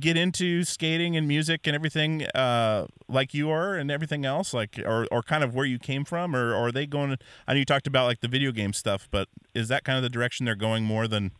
get 0.00 0.16
into 0.16 0.64
skating 0.64 1.16
and 1.16 1.28
music 1.28 1.66
and 1.66 1.74
everything 1.74 2.24
uh, 2.34 2.86
like 3.08 3.32
you 3.32 3.50
are 3.50 3.76
and 3.76 3.90
everything 3.90 4.26
else, 4.26 4.52
like 4.52 4.78
or 4.84 5.06
or 5.10 5.22
kind 5.22 5.42
of 5.42 5.54
where 5.54 5.64
you 5.64 5.78
came 5.78 6.04
from, 6.04 6.36
or, 6.36 6.50
or 6.50 6.68
are 6.68 6.72
they 6.72 6.86
going? 6.86 7.16
I 7.46 7.54
know 7.54 7.58
you 7.60 7.64
talked 7.64 7.86
about 7.86 8.04
like 8.04 8.20
the 8.20 8.28
video 8.28 8.52
game 8.52 8.72
stuff, 8.72 9.08
but 9.10 9.28
is 9.54 9.68
that 9.68 9.84
kind 9.84 9.96
of 9.96 10.02
the 10.02 10.10
direction 10.10 10.44
they're 10.44 10.54
going 10.54 10.84
more 10.84 11.08
than 11.08 11.30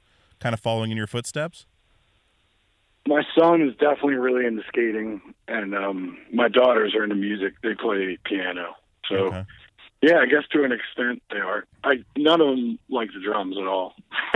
kind 0.40 0.54
of 0.54 0.60
following 0.60 0.90
in 0.90 0.96
your 0.96 1.06
footsteps? 1.08 1.66
My 3.08 3.22
son 3.38 3.62
is 3.62 3.74
definitely 3.76 4.14
really 4.14 4.46
into 4.46 4.62
skating, 4.68 5.20
and 5.46 5.74
um, 5.74 6.18
my 6.32 6.48
daughters 6.48 6.94
are 6.94 7.04
into 7.04 7.14
music. 7.14 7.54
They 7.62 7.74
play 7.74 8.18
piano, 8.24 8.74
so 9.08 9.16
Okay. 9.16 9.44
yeah, 10.02 10.18
I 10.18 10.26
guess 10.26 10.44
to 10.52 10.64
an 10.64 10.72
extent 10.72 11.22
they 11.30 11.38
are. 11.38 11.64
I 11.84 12.04
none 12.16 12.40
of 12.40 12.48
them 12.48 12.78
like 12.88 13.10
the 13.12 13.20
drums 13.20 13.56
at 13.58 13.66
all. 13.66 13.94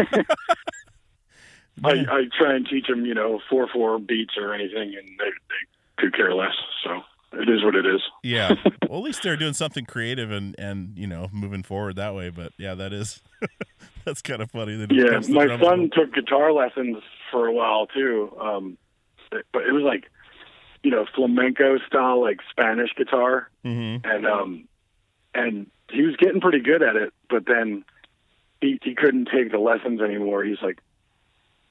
I, 1.82 1.90
I 1.92 2.24
try 2.36 2.54
and 2.54 2.66
teach 2.68 2.86
them, 2.88 3.06
you 3.06 3.14
know, 3.14 3.40
four 3.48 3.68
four 3.72 3.98
beats 3.98 4.34
or 4.36 4.52
anything, 4.52 4.94
and 4.98 5.08
they, 5.18 5.24
they 5.24 5.66
could 5.96 6.14
care 6.14 6.34
less. 6.34 6.54
So 6.84 7.00
it 7.32 7.48
is 7.48 7.64
what 7.64 7.74
it 7.74 7.86
is. 7.86 8.02
Yeah. 8.22 8.54
well, 8.88 8.98
at 8.98 9.04
least 9.04 9.22
they're 9.22 9.36
doing 9.36 9.54
something 9.54 9.86
creative 9.86 10.30
and 10.30 10.54
and 10.58 10.98
you 10.98 11.06
know 11.06 11.28
moving 11.32 11.62
forward 11.62 11.96
that 11.96 12.14
way. 12.14 12.30
But 12.30 12.52
yeah, 12.58 12.74
that 12.74 12.92
is 12.92 13.22
that's 14.04 14.20
kind 14.20 14.42
of 14.42 14.50
funny. 14.50 14.74
Yeah, 14.90 15.20
my 15.28 15.58
son 15.60 15.90
took 15.94 16.12
guitar 16.14 16.52
lessons 16.52 16.98
for 17.30 17.46
a 17.46 17.52
while 17.52 17.86
too, 17.86 18.36
um, 18.40 18.76
but 19.30 19.62
it 19.62 19.72
was 19.72 19.84
like, 19.84 20.10
you 20.82 20.90
know, 20.90 21.04
flamenco 21.14 21.78
style, 21.86 22.20
like 22.20 22.40
Spanish 22.50 22.90
guitar, 22.96 23.48
Mhm. 23.64 24.00
and 24.04 24.26
um, 24.26 24.68
and 25.34 25.66
he 25.90 26.02
was 26.02 26.16
getting 26.16 26.40
pretty 26.40 26.60
good 26.60 26.82
at 26.82 26.96
it. 26.96 27.12
But 27.28 27.46
then 27.46 27.84
he 28.60 28.78
he 28.82 28.94
couldn't 28.94 29.28
take 29.32 29.50
the 29.50 29.58
lessons 29.58 30.00
anymore. 30.00 30.42
He's 30.44 30.62
like, 30.62 30.78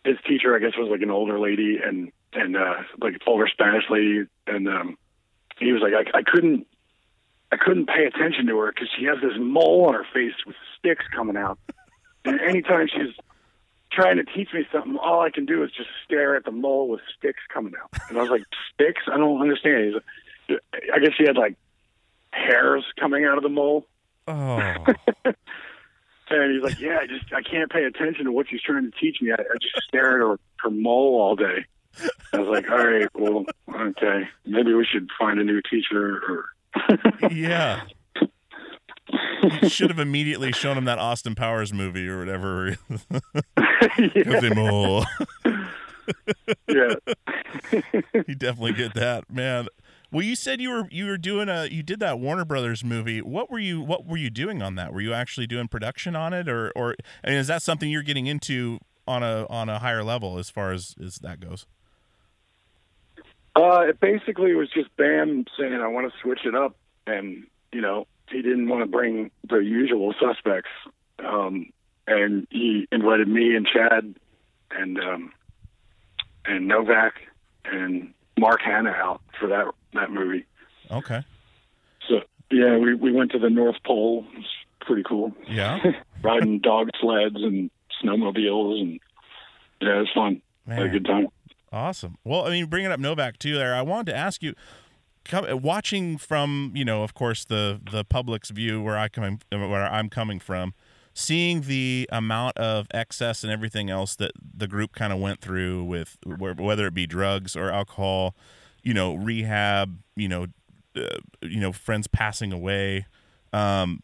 his 0.06 0.18
teacher, 0.28 0.56
I 0.56 0.60
guess, 0.60 0.78
was 0.78 0.90
like 0.90 1.02
an 1.02 1.12
older 1.12 1.40
lady 1.40 1.78
and 1.84 2.12
and 2.34 2.56
uh, 2.56 2.84
like 3.02 3.16
older 3.26 3.48
Spanish 3.48 3.86
lady, 3.90 4.26
and 4.48 4.68
um, 4.68 4.98
he 5.58 5.72
was 5.74 5.82
like, 5.82 5.94
I, 5.94 6.20
I 6.20 6.22
couldn't. 6.24 6.66
I 7.52 7.58
couldn't 7.58 7.88
pay 7.88 8.06
attention 8.06 8.46
to 8.46 8.60
her 8.60 8.72
because 8.72 8.90
she 8.96 9.06
has 9.06 9.18
this 9.24 9.34
mole 9.40 9.86
on 9.88 9.96
her 9.96 10.06
face 10.14 10.36
with 10.46 10.56
sticks 10.78 11.04
coming 11.16 11.36
out. 11.36 11.58
And 12.24 12.40
anytime 12.42 12.88
she's 12.88 13.16
trying 13.92 14.18
to 14.18 14.24
teach 14.24 14.50
me 14.54 14.66
something, 14.72 14.98
all 14.98 15.22
I 15.22 15.30
can 15.30 15.46
do 15.46 15.64
is 15.64 15.72
just 15.72 15.90
stare 16.06 16.36
at 16.36 16.46
the 16.46 16.52
mole 16.52 16.90
with 16.90 17.02
sticks 17.18 17.42
coming 17.54 17.74
out. 17.82 17.90
And 18.10 18.18
I 18.18 18.22
was 18.22 18.30
like, 18.30 18.44
sticks? 18.74 19.02
I 19.12 19.18
don't 19.18 19.42
understand. 19.42 19.86
He's 19.86 19.94
like, 19.94 20.62
I 20.94 21.00
guess 21.00 21.14
he 21.18 21.26
had 21.26 21.38
like 21.38 21.56
hairs 22.32 22.86
coming 23.00 23.26
out 23.26 23.38
of 23.38 23.44
the 23.44 23.50
mole. 23.50 23.86
Oh. 24.28 24.86
And 26.30 26.54
he's 26.54 26.64
like, 26.64 26.80
yeah, 26.80 27.00
I 27.02 27.08
just 27.08 27.34
I 27.34 27.42
can't 27.42 27.72
pay 27.72 27.84
attention 27.86 28.26
to 28.26 28.32
what 28.32 28.48
she's 28.50 28.62
trying 28.62 28.90
to 28.90 28.98
teach 29.00 29.22
me. 29.22 29.32
I, 29.32 29.42
I 29.42 29.58
just 29.60 29.84
stare 29.88 30.14
at 30.14 30.28
her, 30.28 30.40
her 30.58 30.70
mole 30.70 31.20
all 31.20 31.36
day. 31.36 31.66
I 32.34 32.38
was 32.38 32.48
like, 32.48 32.70
all 32.70 32.86
right, 32.86 33.08
well, 33.16 33.46
okay, 33.74 34.30
maybe 34.46 34.74
we 34.74 34.86
should 34.86 35.10
find 35.18 35.40
a 35.40 35.44
new 35.44 35.62
teacher. 35.62 36.22
Or 36.30 36.46
yeah. 37.32 37.82
You 39.62 39.70
should 39.70 39.90
have 39.90 40.00
immediately 40.00 40.52
shown 40.52 40.78
him 40.78 40.86
that 40.86 41.00
Austin 41.00 41.36
Powers 41.36 41.74
movie 41.74 42.08
or 42.08 42.20
whatever. 42.20 42.78
All. 44.58 45.06
yeah. 46.68 46.96
you 48.28 48.36
definitely 48.36 48.74
get 48.74 48.94
that, 48.96 49.26
man. 49.32 49.68
Well, 50.12 50.24
you 50.24 50.36
said 50.36 50.60
you 50.60 50.72
were 50.72 50.88
you 50.90 51.06
were 51.06 51.18
doing 51.18 51.50
a 51.50 51.66
you 51.66 51.84
did 51.84 52.00
that 52.00 52.20
Warner 52.20 52.46
Brothers 52.46 52.84
movie. 52.84 53.22
What 53.22 53.52
were 53.52 53.60
you 53.60 53.82
what 53.82 54.06
were 54.06 54.18
you 54.18 54.30
doing 54.30 54.62
on 54.62 54.76
that? 54.76 54.92
Were 54.92 55.02
you 55.02 55.14
actually 55.14 55.48
doing 55.48 55.68
production 55.68 56.16
on 56.16 56.34
it, 56.34 56.50
or 56.50 56.72
or 56.76 56.96
I 57.24 57.30
mean, 57.30 57.38
is 57.38 57.48
that 57.48 57.62
something 57.62 57.90
you're 57.90 58.02
getting 58.02 58.26
into 58.26 58.80
on 59.08 59.22
a 59.22 59.46
on 59.50 59.70
a 59.70 59.80
higher 59.80 60.04
level 60.04 60.40
as 60.40 60.50
far 60.50 60.72
as 60.72 60.96
as 61.04 61.16
that 61.18 61.40
goes? 61.40 61.68
Uh, 63.56 63.82
it 63.82 64.00
basically 64.00 64.54
was 64.54 64.70
just 64.70 64.96
Bam 64.96 65.46
saying, 65.58 65.74
I 65.74 65.88
want 65.88 66.12
to 66.12 66.20
switch 66.22 66.46
it 66.46 66.56
up. 66.56 66.76
And, 67.08 67.46
you 67.74 67.82
know, 67.82 68.08
he 68.32 68.42
didn't 68.42 68.70
want 68.70 68.84
to 68.84 68.88
bring 68.88 69.32
the 69.48 69.58
usual 69.58 70.14
suspects. 70.20 70.70
Um, 71.20 71.72
and 72.08 72.48
he 72.50 72.88
invited 72.92 73.28
me 73.28 73.56
and 73.56 73.68
Chad 73.68 74.16
and, 74.72 75.00
um, 75.00 75.32
and 76.46 76.68
Novak 76.68 77.14
and 77.66 78.14
Mark 78.38 78.62
Hanna 78.62 78.92
out 78.92 79.22
for 79.40 79.48
that, 79.50 79.66
that 79.94 80.12
movie. 80.12 80.46
Okay. 80.90 81.24
So, 82.08 82.22
yeah, 82.52 82.78
we, 82.78 82.96
we 82.96 83.12
went 83.12 83.32
to 83.32 83.40
the 83.40 83.50
North 83.50 83.76
Pole. 83.86 84.26
It 84.34 84.38
was 84.38 84.46
pretty 84.82 85.04
cool. 85.04 85.34
Yeah. 85.48 85.80
Riding 86.24 86.60
dog 86.60 86.90
sleds 87.00 87.36
and 87.36 87.70
snowmobiles. 88.04 88.82
And, 88.82 89.00
yeah, 89.82 89.98
it 89.98 90.00
was 90.00 90.10
fun. 90.16 90.42
Had 90.68 90.84
a 90.84 90.90
good 90.90 91.06
time. 91.06 91.28
Awesome. 91.72 92.18
Well, 92.24 92.46
I 92.46 92.50
mean, 92.50 92.66
bringing 92.66 92.92
up 92.92 93.00
Novak 93.00 93.38
too. 93.38 93.56
There, 93.56 93.76
I 93.76 93.82
wanted 93.82 94.12
to 94.12 94.18
ask 94.18 94.42
you, 94.42 94.56
watching 95.34 96.18
from 96.18 96.72
you 96.76 96.86
know, 96.86 97.04
of 97.04 97.14
course, 97.14 97.46
the 97.46 97.80
the 97.92 98.04
public's 98.04 98.50
view 98.50 98.82
where 98.82 98.98
I 98.98 99.08
come 99.08 99.40
where 99.52 99.92
I'm 99.92 100.10
coming 100.10 100.40
from, 100.40 100.74
seeing 101.14 101.62
the 101.62 102.08
amount 102.12 102.58
of 102.58 102.88
excess 102.94 103.44
and 103.44 103.52
everything 103.52 103.90
else 103.90 104.16
that 104.16 104.32
the 104.58 104.68
group 104.68 104.94
kind 104.94 105.14
of 105.14 105.20
went 105.20 105.42
through 105.42 105.84
with 105.84 106.18
whether 106.26 106.88
it 106.88 106.94
be 106.94 107.06
drugs 107.06 107.56
or 107.56 107.72
alcohol, 107.72 108.36
you 108.84 108.94
know, 108.94 109.16
rehab, 109.16 110.00
you 110.16 110.28
know, 110.28 110.48
uh, 110.96 111.18
you 111.42 111.60
know, 111.60 111.72
friends 111.72 112.08
passing 112.08 112.54
away. 112.54 113.06
Um, 113.54 114.02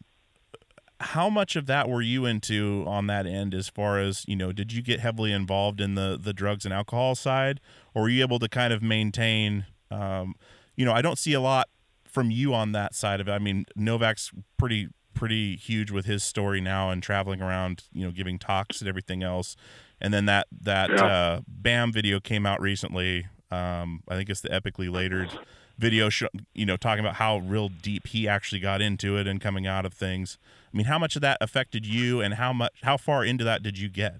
how 0.98 1.28
much 1.28 1.56
of 1.56 1.66
that 1.66 1.88
were 1.88 2.02
you 2.02 2.24
into 2.24 2.84
on 2.86 3.06
that 3.06 3.26
end 3.26 3.54
as 3.54 3.68
far 3.68 3.98
as 3.98 4.24
you 4.26 4.34
know 4.34 4.50
did 4.50 4.72
you 4.72 4.80
get 4.80 4.98
heavily 5.00 5.30
involved 5.30 5.80
in 5.80 5.94
the 5.94 6.18
the 6.20 6.32
drugs 6.32 6.64
and 6.64 6.72
alcohol 6.72 7.14
side 7.14 7.60
or 7.94 8.02
were 8.02 8.08
you 8.08 8.22
able 8.22 8.38
to 8.38 8.48
kind 8.48 8.72
of 8.72 8.82
maintain 8.82 9.66
um, 9.90 10.34
you 10.76 10.84
know 10.84 10.92
i 10.92 11.02
don't 11.02 11.18
see 11.18 11.32
a 11.32 11.40
lot 11.40 11.68
from 12.08 12.30
you 12.30 12.54
on 12.54 12.72
that 12.72 12.94
side 12.94 13.20
of 13.20 13.28
it. 13.28 13.32
I 13.32 13.38
mean 13.38 13.66
novak's 13.76 14.30
pretty 14.56 14.88
pretty 15.12 15.56
huge 15.56 15.90
with 15.90 16.06
his 16.06 16.22
story 16.24 16.60
now 16.60 16.90
and 16.90 17.02
traveling 17.02 17.42
around 17.42 17.84
you 17.92 18.04
know 18.06 18.10
giving 18.10 18.38
talks 18.38 18.80
and 18.80 18.88
everything 18.88 19.22
else. 19.22 19.54
And 20.00 20.14
then 20.14 20.24
that 20.26 20.46
that 20.62 20.90
Yeah. 20.90 21.04
uh, 21.04 21.40
bam 21.46 21.92
video 21.92 22.20
came 22.20 22.46
out 22.46 22.60
recently. 22.60 23.26
Um, 23.50 24.02
i 24.08 24.16
think 24.16 24.30
it's 24.30 24.40
the 24.40 24.48
Epically 24.48 24.90
Later'd 24.90 25.38
video 25.78 26.08
show, 26.08 26.28
you 26.54 26.64
know 26.64 26.76
talking 26.78 27.04
about 27.04 27.16
how 27.16 27.36
real 27.38 27.68
deep 27.68 28.06
he 28.06 28.26
actually 28.26 28.60
got 28.60 28.80
into 28.80 29.18
it 29.18 29.26
and 29.26 29.38
coming 29.40 29.66
out 29.66 29.84
of 29.84 29.92
things. 29.92 30.38
I 30.72 30.76
mean 30.76 30.86
how 30.86 30.98
much 30.98 31.16
of 31.16 31.22
that 31.22 31.36
affected 31.42 31.84
you 31.84 32.22
and 32.22 32.34
how 32.34 32.52
much 32.54 32.72
how 32.82 32.96
far 32.96 33.24
into 33.26 33.44
that 33.44 33.62
did 33.62 33.78
you 33.78 33.90
get? 33.90 34.16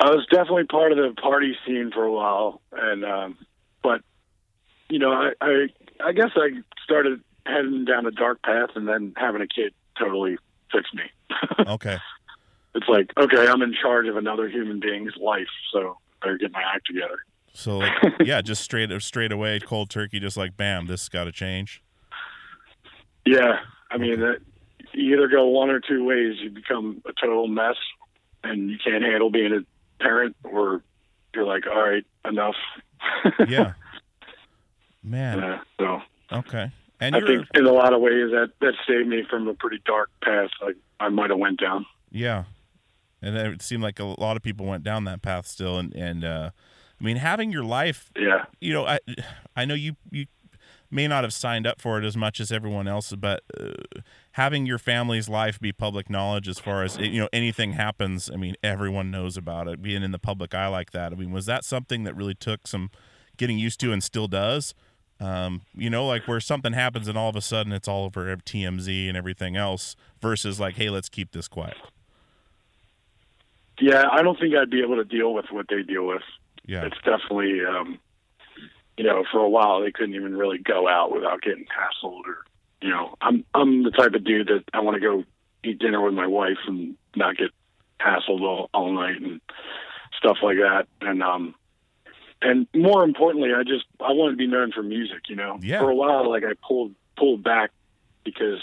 I 0.00 0.10
was 0.10 0.26
definitely 0.30 0.64
part 0.64 0.90
of 0.90 0.98
the 0.98 1.14
party 1.20 1.56
scene 1.64 1.90
for 1.94 2.02
a 2.02 2.10
while, 2.12 2.60
and 2.72 3.04
um, 3.04 3.38
but 3.82 4.00
you 4.88 4.98
know, 4.98 5.12
I, 5.12 5.30
I 5.40 5.66
I 6.04 6.12
guess 6.12 6.30
I 6.36 6.50
started 6.82 7.20
heading 7.46 7.84
down 7.84 8.06
a 8.06 8.10
dark 8.10 8.42
path, 8.42 8.70
and 8.74 8.86
then 8.88 9.12
having 9.16 9.42
a 9.42 9.46
kid 9.46 9.72
totally 9.98 10.36
fixed 10.72 10.94
me. 10.94 11.02
okay 11.66 11.98
It's 12.74 12.88
like, 12.88 13.10
okay, 13.16 13.46
I'm 13.46 13.62
in 13.62 13.74
charge 13.80 14.06
of 14.08 14.16
another 14.16 14.48
human 14.48 14.80
being's 14.80 15.16
life, 15.16 15.46
so 15.72 15.96
I 16.22 16.26
better 16.26 16.38
get 16.38 16.52
my 16.52 16.62
act 16.62 16.86
together. 16.86 17.18
so 17.52 17.78
like 17.78 17.92
yeah 18.24 18.40
just 18.40 18.62
straight 18.62 18.90
straight 19.02 19.30
away 19.32 19.60
cold 19.60 19.88
turkey 19.90 20.18
just 20.20 20.36
like 20.36 20.56
bam 20.56 20.86
this 20.86 21.08
got 21.08 21.24
to 21.24 21.32
change 21.32 21.82
Yeah, 23.26 23.60
I 23.90 23.96
mean, 23.98 24.20
that 24.20 24.38
you 24.92 25.14
either 25.14 25.28
go 25.28 25.46
one 25.46 25.70
or 25.70 25.80
two 25.80 26.04
ways. 26.04 26.34
You 26.40 26.50
become 26.50 27.02
a 27.06 27.12
total 27.20 27.46
mess, 27.48 27.76
and 28.42 28.70
you 28.70 28.76
can't 28.84 29.02
handle 29.02 29.30
being 29.30 29.52
a 29.52 30.02
parent, 30.02 30.36
or 30.44 30.82
you're 31.34 31.44
like, 31.46 31.66
all 31.66 31.80
right, 31.90 32.04
enough. 32.24 32.56
yeah 33.48 33.72
man 35.04 35.38
Yeah, 35.38 35.60
so 35.78 36.00
okay 36.32 36.70
and 37.00 37.14
I 37.16 37.20
think 37.20 37.46
in 37.54 37.66
a 37.66 37.72
lot 37.72 37.92
of 37.92 38.00
ways 38.00 38.30
that 38.30 38.52
that 38.60 38.74
saved 38.88 39.08
me 39.08 39.24
from 39.28 39.46
a 39.48 39.54
pretty 39.54 39.80
dark 39.84 40.10
path 40.22 40.50
like 40.62 40.76
I 41.00 41.08
might 41.10 41.30
have 41.30 41.38
went 41.38 41.60
down. 41.60 41.84
Yeah, 42.10 42.44
and 43.20 43.36
it 43.36 43.60
seemed 43.62 43.82
like 43.82 43.98
a 43.98 44.04
lot 44.04 44.36
of 44.36 44.42
people 44.42 44.64
went 44.64 44.84
down 44.84 45.04
that 45.04 45.20
path 45.20 45.46
still. 45.46 45.78
And 45.78 45.92
and 45.94 46.24
uh, 46.24 46.50
I 47.00 47.04
mean, 47.04 47.16
having 47.16 47.50
your 47.50 47.64
life, 47.64 48.10
Yeah. 48.16 48.44
you 48.60 48.72
know, 48.72 48.86
I 48.86 49.00
I 49.56 49.64
know 49.64 49.74
you 49.74 49.96
you 50.12 50.26
may 50.90 51.08
not 51.08 51.24
have 51.24 51.34
signed 51.34 51.66
up 51.66 51.80
for 51.80 51.98
it 51.98 52.04
as 52.04 52.16
much 52.16 52.40
as 52.40 52.52
everyone 52.52 52.86
else, 52.86 53.12
but 53.16 53.42
uh, 53.60 53.72
having 54.32 54.64
your 54.64 54.78
family's 54.78 55.28
life 55.28 55.58
be 55.60 55.72
public 55.72 56.08
knowledge 56.08 56.48
as 56.48 56.60
far 56.60 56.84
as 56.84 56.96
you 56.96 57.20
know 57.20 57.28
anything 57.32 57.72
happens, 57.72 58.30
I 58.32 58.36
mean, 58.36 58.54
everyone 58.62 59.10
knows 59.10 59.36
about 59.36 59.66
it. 59.66 59.82
Being 59.82 60.04
in 60.04 60.12
the 60.12 60.18
public 60.20 60.54
eye 60.54 60.68
like 60.68 60.92
that, 60.92 61.12
I 61.12 61.16
mean, 61.16 61.32
was 61.32 61.46
that 61.46 61.64
something 61.64 62.04
that 62.04 62.14
really 62.16 62.34
took 62.36 62.66
some 62.68 62.90
getting 63.36 63.58
used 63.58 63.80
to 63.80 63.92
and 63.92 64.02
still 64.02 64.28
does? 64.28 64.74
Um, 65.20 65.62
you 65.74 65.90
know, 65.90 66.06
like 66.06 66.26
where 66.26 66.40
something 66.40 66.72
happens 66.72 67.08
and 67.08 67.16
all 67.16 67.28
of 67.28 67.36
a 67.36 67.40
sudden 67.40 67.72
it's 67.72 67.88
all 67.88 68.04
over 68.04 68.36
TMZ 68.36 69.08
and 69.08 69.16
everything 69.16 69.56
else, 69.56 69.96
versus 70.20 70.58
like, 70.58 70.74
hey, 70.74 70.90
let's 70.90 71.08
keep 71.08 71.32
this 71.32 71.48
quiet. 71.48 71.76
Yeah, 73.80 74.04
I 74.10 74.22
don't 74.22 74.38
think 74.38 74.54
I'd 74.54 74.70
be 74.70 74.82
able 74.82 74.96
to 74.96 75.04
deal 75.04 75.32
with 75.34 75.46
what 75.50 75.66
they 75.68 75.82
deal 75.82 76.06
with. 76.06 76.22
Yeah. 76.66 76.84
It's 76.84 76.96
definitely 77.04 77.64
um 77.64 77.98
you 78.96 79.04
know, 79.04 79.24
for 79.32 79.40
a 79.40 79.48
while 79.48 79.80
they 79.80 79.90
couldn't 79.90 80.14
even 80.14 80.36
really 80.36 80.58
go 80.58 80.88
out 80.88 81.12
without 81.12 81.42
getting 81.42 81.66
hassled 81.66 82.26
or 82.26 82.44
you 82.80 82.90
know, 82.90 83.14
I'm 83.20 83.44
I'm 83.54 83.82
the 83.82 83.90
type 83.90 84.14
of 84.14 84.24
dude 84.24 84.48
that 84.48 84.64
I 84.72 84.80
want 84.80 84.94
to 84.94 85.00
go 85.00 85.24
eat 85.64 85.78
dinner 85.78 86.00
with 86.00 86.14
my 86.14 86.26
wife 86.26 86.58
and 86.66 86.96
not 87.16 87.36
get 87.36 87.50
hassled 88.00 88.40
all, 88.40 88.68
all 88.74 88.92
night 88.92 89.20
and 89.20 89.40
stuff 90.18 90.38
like 90.42 90.56
that. 90.58 90.86
And 91.00 91.22
um 91.22 91.54
and 92.44 92.66
more 92.74 93.02
importantly, 93.04 93.50
I 93.56 93.62
just 93.64 93.84
I 94.00 94.12
wanted 94.12 94.32
to 94.32 94.36
be 94.36 94.46
known 94.46 94.70
for 94.72 94.82
music. 94.82 95.28
You 95.28 95.36
know, 95.36 95.58
Yeah. 95.62 95.80
for 95.80 95.90
a 95.90 95.94
while, 95.94 96.28
like 96.30 96.44
I 96.44 96.52
pulled 96.66 96.92
pulled 97.16 97.42
back 97.42 97.70
because 98.24 98.60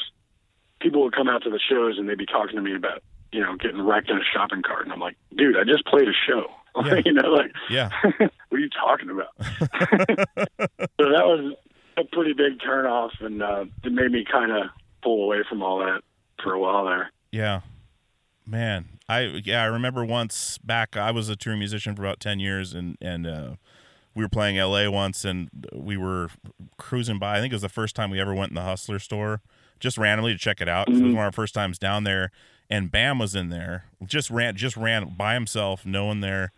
people 0.80 1.04
would 1.04 1.14
come 1.16 1.28
out 1.28 1.44
to 1.44 1.50
the 1.50 1.60
shows 1.60 1.98
and 1.98 2.08
they'd 2.08 2.18
be 2.18 2.26
talking 2.26 2.56
to 2.56 2.62
me 2.62 2.76
about 2.76 3.04
you 3.32 3.42
know 3.42 3.56
getting 3.58 3.82
wrecked 3.82 4.10
in 4.10 4.18
a 4.18 4.24
shopping 4.34 4.62
cart, 4.62 4.84
and 4.84 4.94
I'm 4.94 5.00
like, 5.00 5.18
dude, 5.36 5.58
I 5.58 5.64
just 5.64 5.86
played 5.86 6.08
a 6.08 6.14
show. 6.28 6.46
Yeah. 6.86 7.02
you 7.06 7.12
know, 7.12 7.28
like 7.30 7.52
Yeah. 7.70 7.90
what 8.18 8.32
are 8.54 8.58
you 8.58 8.70
talking 8.70 9.10
about? 9.10 9.28
so 10.98 11.10
that 11.10 11.26
was 11.26 11.54
a 11.98 12.04
pretty 12.06 12.32
big 12.32 12.60
turnoff, 12.60 13.10
and 13.20 13.44
uh, 13.44 13.66
it 13.84 13.92
made 13.92 14.10
me 14.12 14.24
kind 14.30 14.52
of 14.54 14.68
pull 15.04 15.26
away 15.26 15.40
from 15.50 15.62
all 15.62 15.80
that 15.80 16.02
for 16.42 16.54
a 16.54 16.60
while 16.60 16.86
there. 16.86 17.12
Yeah. 17.34 17.60
Man, 18.46 19.00
I 19.08 19.42
yeah, 19.44 19.62
I 19.64 19.66
remember 19.68 20.04
once 20.04 20.58
back 20.58 20.98
I 20.98 21.12
was 21.12 21.30
a 21.30 21.36
touring 21.36 21.60
musician 21.60 21.96
for 21.96 22.02
about 22.04 22.20
10 22.20 22.40
years 22.40 22.74
and 22.74 22.98
and 23.02 23.28
uh 23.28 23.52
we 24.14 24.24
were 24.24 24.30
playing 24.30 24.58
LA 24.58 24.90
once 24.90 25.24
and 25.24 25.50
we 25.74 25.96
were 25.96 26.30
cruising 26.78 27.18
by. 27.18 27.38
I 27.38 27.40
think 27.40 27.54
it 27.54 27.56
was 27.56 27.62
the 27.62 27.70
first 27.70 27.96
time 27.96 28.10
we 28.10 28.20
ever 28.20 28.34
went 28.34 28.52
in 28.52 28.56
the 28.56 28.62
Hustler 28.62 29.00
store 29.00 29.42
just 29.80 29.98
randomly 29.98 30.34
to 30.34 30.38
check 30.38 30.60
it 30.60 30.68
out. 30.68 30.88
'cause 30.88 31.00
It 31.00 31.04
was 31.04 31.12
Mhm. 31.14 31.16
one 31.16 31.24
of 31.24 31.28
our 31.28 31.32
first 31.32 31.54
times 31.54 31.78
down 31.80 32.04
there 32.04 32.32
and 32.70 32.92
Bam 32.92 33.20
was 33.20 33.36
in 33.36 33.50
there. 33.50 33.86
Just 34.06 34.30
ran 34.30 34.56
just 34.56 34.76
ran 34.76 35.14
by 35.16 35.34
himself, 35.36 35.86
no 35.86 36.06
one 36.06 36.20
there. 36.22 36.52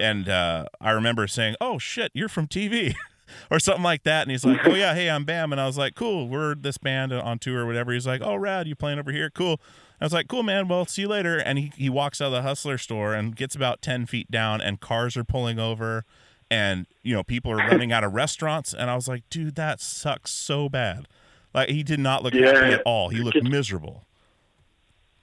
And 0.00 0.28
uh 0.28 0.66
I 0.80 0.90
remember 0.90 1.26
saying, 1.28 1.54
"Oh 1.60 1.78
shit, 1.78 2.10
you're 2.14 2.28
from 2.28 2.46
TV." 2.48 2.94
or 3.50 3.58
something 3.58 3.84
like 3.84 4.02
that. 4.02 4.22
And 4.22 4.30
he's 4.30 4.44
like, 4.44 4.66
"Oh 4.66 4.74
yeah, 4.74 4.92
hey, 4.94 5.08
I'm 5.08 5.24
Bam." 5.24 5.52
And 5.52 5.60
I 5.60 5.66
was 5.66 5.78
like, 5.78 5.94
"Cool, 5.94 6.28
we're 6.28 6.54
this 6.54 6.76
band 6.76 7.12
on 7.12 7.38
tour 7.38 7.60
or 7.62 7.66
whatever." 7.66 7.92
He's 7.92 8.06
like, 8.06 8.20
"Oh, 8.22 8.34
rad, 8.36 8.66
you 8.66 8.74
playing 8.74 8.98
over 8.98 9.12
here? 9.12 9.30
Cool." 9.30 9.60
I 10.02 10.04
was 10.06 10.12
like, 10.12 10.28
"Cool, 10.28 10.42
man. 10.42 10.68
Well, 10.68 10.84
see 10.84 11.02
you 11.02 11.08
later." 11.08 11.38
And 11.38 11.58
he 11.58 11.72
he 11.76 11.88
walks 11.88 12.20
out 12.20 12.26
of 12.26 12.32
the 12.32 12.42
Hustler 12.42 12.76
store 12.78 13.14
and 13.14 13.34
gets 13.36 13.54
about 13.54 13.80
ten 13.82 14.04
feet 14.06 14.30
down, 14.30 14.60
and 14.60 14.80
cars 14.80 15.16
are 15.16 15.24
pulling 15.24 15.58
over, 15.58 16.04
and 16.50 16.86
you 17.02 17.14
know 17.14 17.22
people 17.22 17.52
are 17.52 17.56
running 17.70 17.92
out 17.92 18.02
of 18.04 18.12
restaurants. 18.12 18.74
And 18.74 18.90
I 18.90 18.94
was 18.94 19.06
like, 19.08 19.22
"Dude, 19.30 19.54
that 19.54 19.80
sucks 19.80 20.30
so 20.32 20.68
bad." 20.68 21.06
Like 21.54 21.68
he 21.68 21.82
did 21.82 22.00
not 22.00 22.22
look 22.22 22.34
Yeah. 22.34 22.46
happy 22.52 22.72
at 22.74 22.82
all. 22.84 23.10
He 23.10 23.18
looked 23.18 23.42
miserable. 23.44 24.04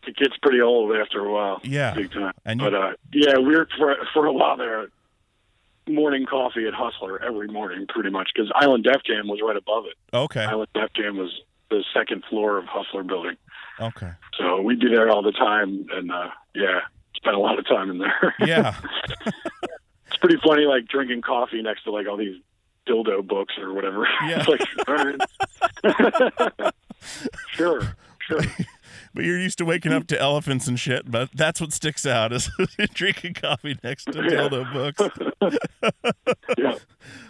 It 0.08 0.16
gets 0.16 0.38
pretty 0.42 0.62
old 0.62 0.96
after 0.96 1.26
a 1.26 1.32
while. 1.32 1.60
Yeah. 1.64 1.94
big 1.94 2.12
time. 2.12 2.34
And 2.46 2.62
you- 2.62 2.70
but 2.70 2.74
uh, 2.76 2.94
yeah, 3.14 3.38
we 3.38 3.56
were 3.56 3.68
for 3.78 3.96
for 4.14 4.26
a 4.28 4.34
while 4.34 4.58
there. 4.58 4.88
Morning 5.88 6.26
coffee 6.28 6.68
at 6.68 6.74
Hustler 6.76 7.20
every 7.24 7.48
morning, 7.48 7.88
pretty 7.90 8.12
much, 8.12 8.30
because 8.34 8.52
Island 8.54 8.84
Def 8.84 9.02
Jam 9.04 9.28
was 9.28 9.40
right 9.44 9.58
above 9.58 9.86
it. 9.88 9.96
Okay. 10.16 10.46
Island 10.46 10.70
Def 10.76 10.94
Jam 10.94 11.18
was 11.18 11.32
the 11.72 11.84
second 11.96 12.24
floor 12.30 12.60
of 12.60 12.66
Hustler 12.66 13.02
building, 13.04 13.38
Okay. 13.80 14.12
so 14.38 14.62
we'd 14.62 14.80
be 14.80 14.90
there 14.90 15.10
all 15.10 15.22
the 15.22 15.32
time, 15.32 15.88
and 15.92 16.12
uh, 16.12 16.30
yeah, 16.56 16.82
spent 17.16 17.36
a 17.36 17.40
lot 17.40 17.60
of 17.60 17.68
time 17.68 17.90
in 17.90 17.98
there. 18.00 18.36
Yeah. 18.40 18.76
it's 19.26 20.18
pretty 20.20 20.38
funny, 20.46 20.64
like 20.64 20.88
drinking 20.88 21.22
coffee 21.22 21.62
next 21.62 21.84
to 21.84 21.92
like 21.92 22.08
all 22.08 22.18
these 22.18 22.42
dildo 22.88 23.26
books 23.26 23.56
or 23.60 23.74
whatever. 23.74 24.08
Yeah. 24.28 24.44
it's 24.46 24.48
like, 24.48 24.62
right. 26.58 26.74
sure, 27.52 27.96
sure. 28.20 28.42
But 29.14 29.24
you're 29.24 29.40
used 29.40 29.58
to 29.58 29.66
waking 29.66 29.92
up 29.92 30.08
to 30.08 30.20
elephants 30.20 30.68
and 30.68 30.80
shit, 30.80 31.10
but 31.10 31.30
that's 31.34 31.60
what 31.60 31.74
sticks 31.74 32.06
out 32.06 32.32
is 32.32 32.50
drinking 32.94 33.34
coffee 33.36 33.78
next 33.84 34.06
to 34.06 34.12
dildo 34.14 34.72
books. 34.72 35.02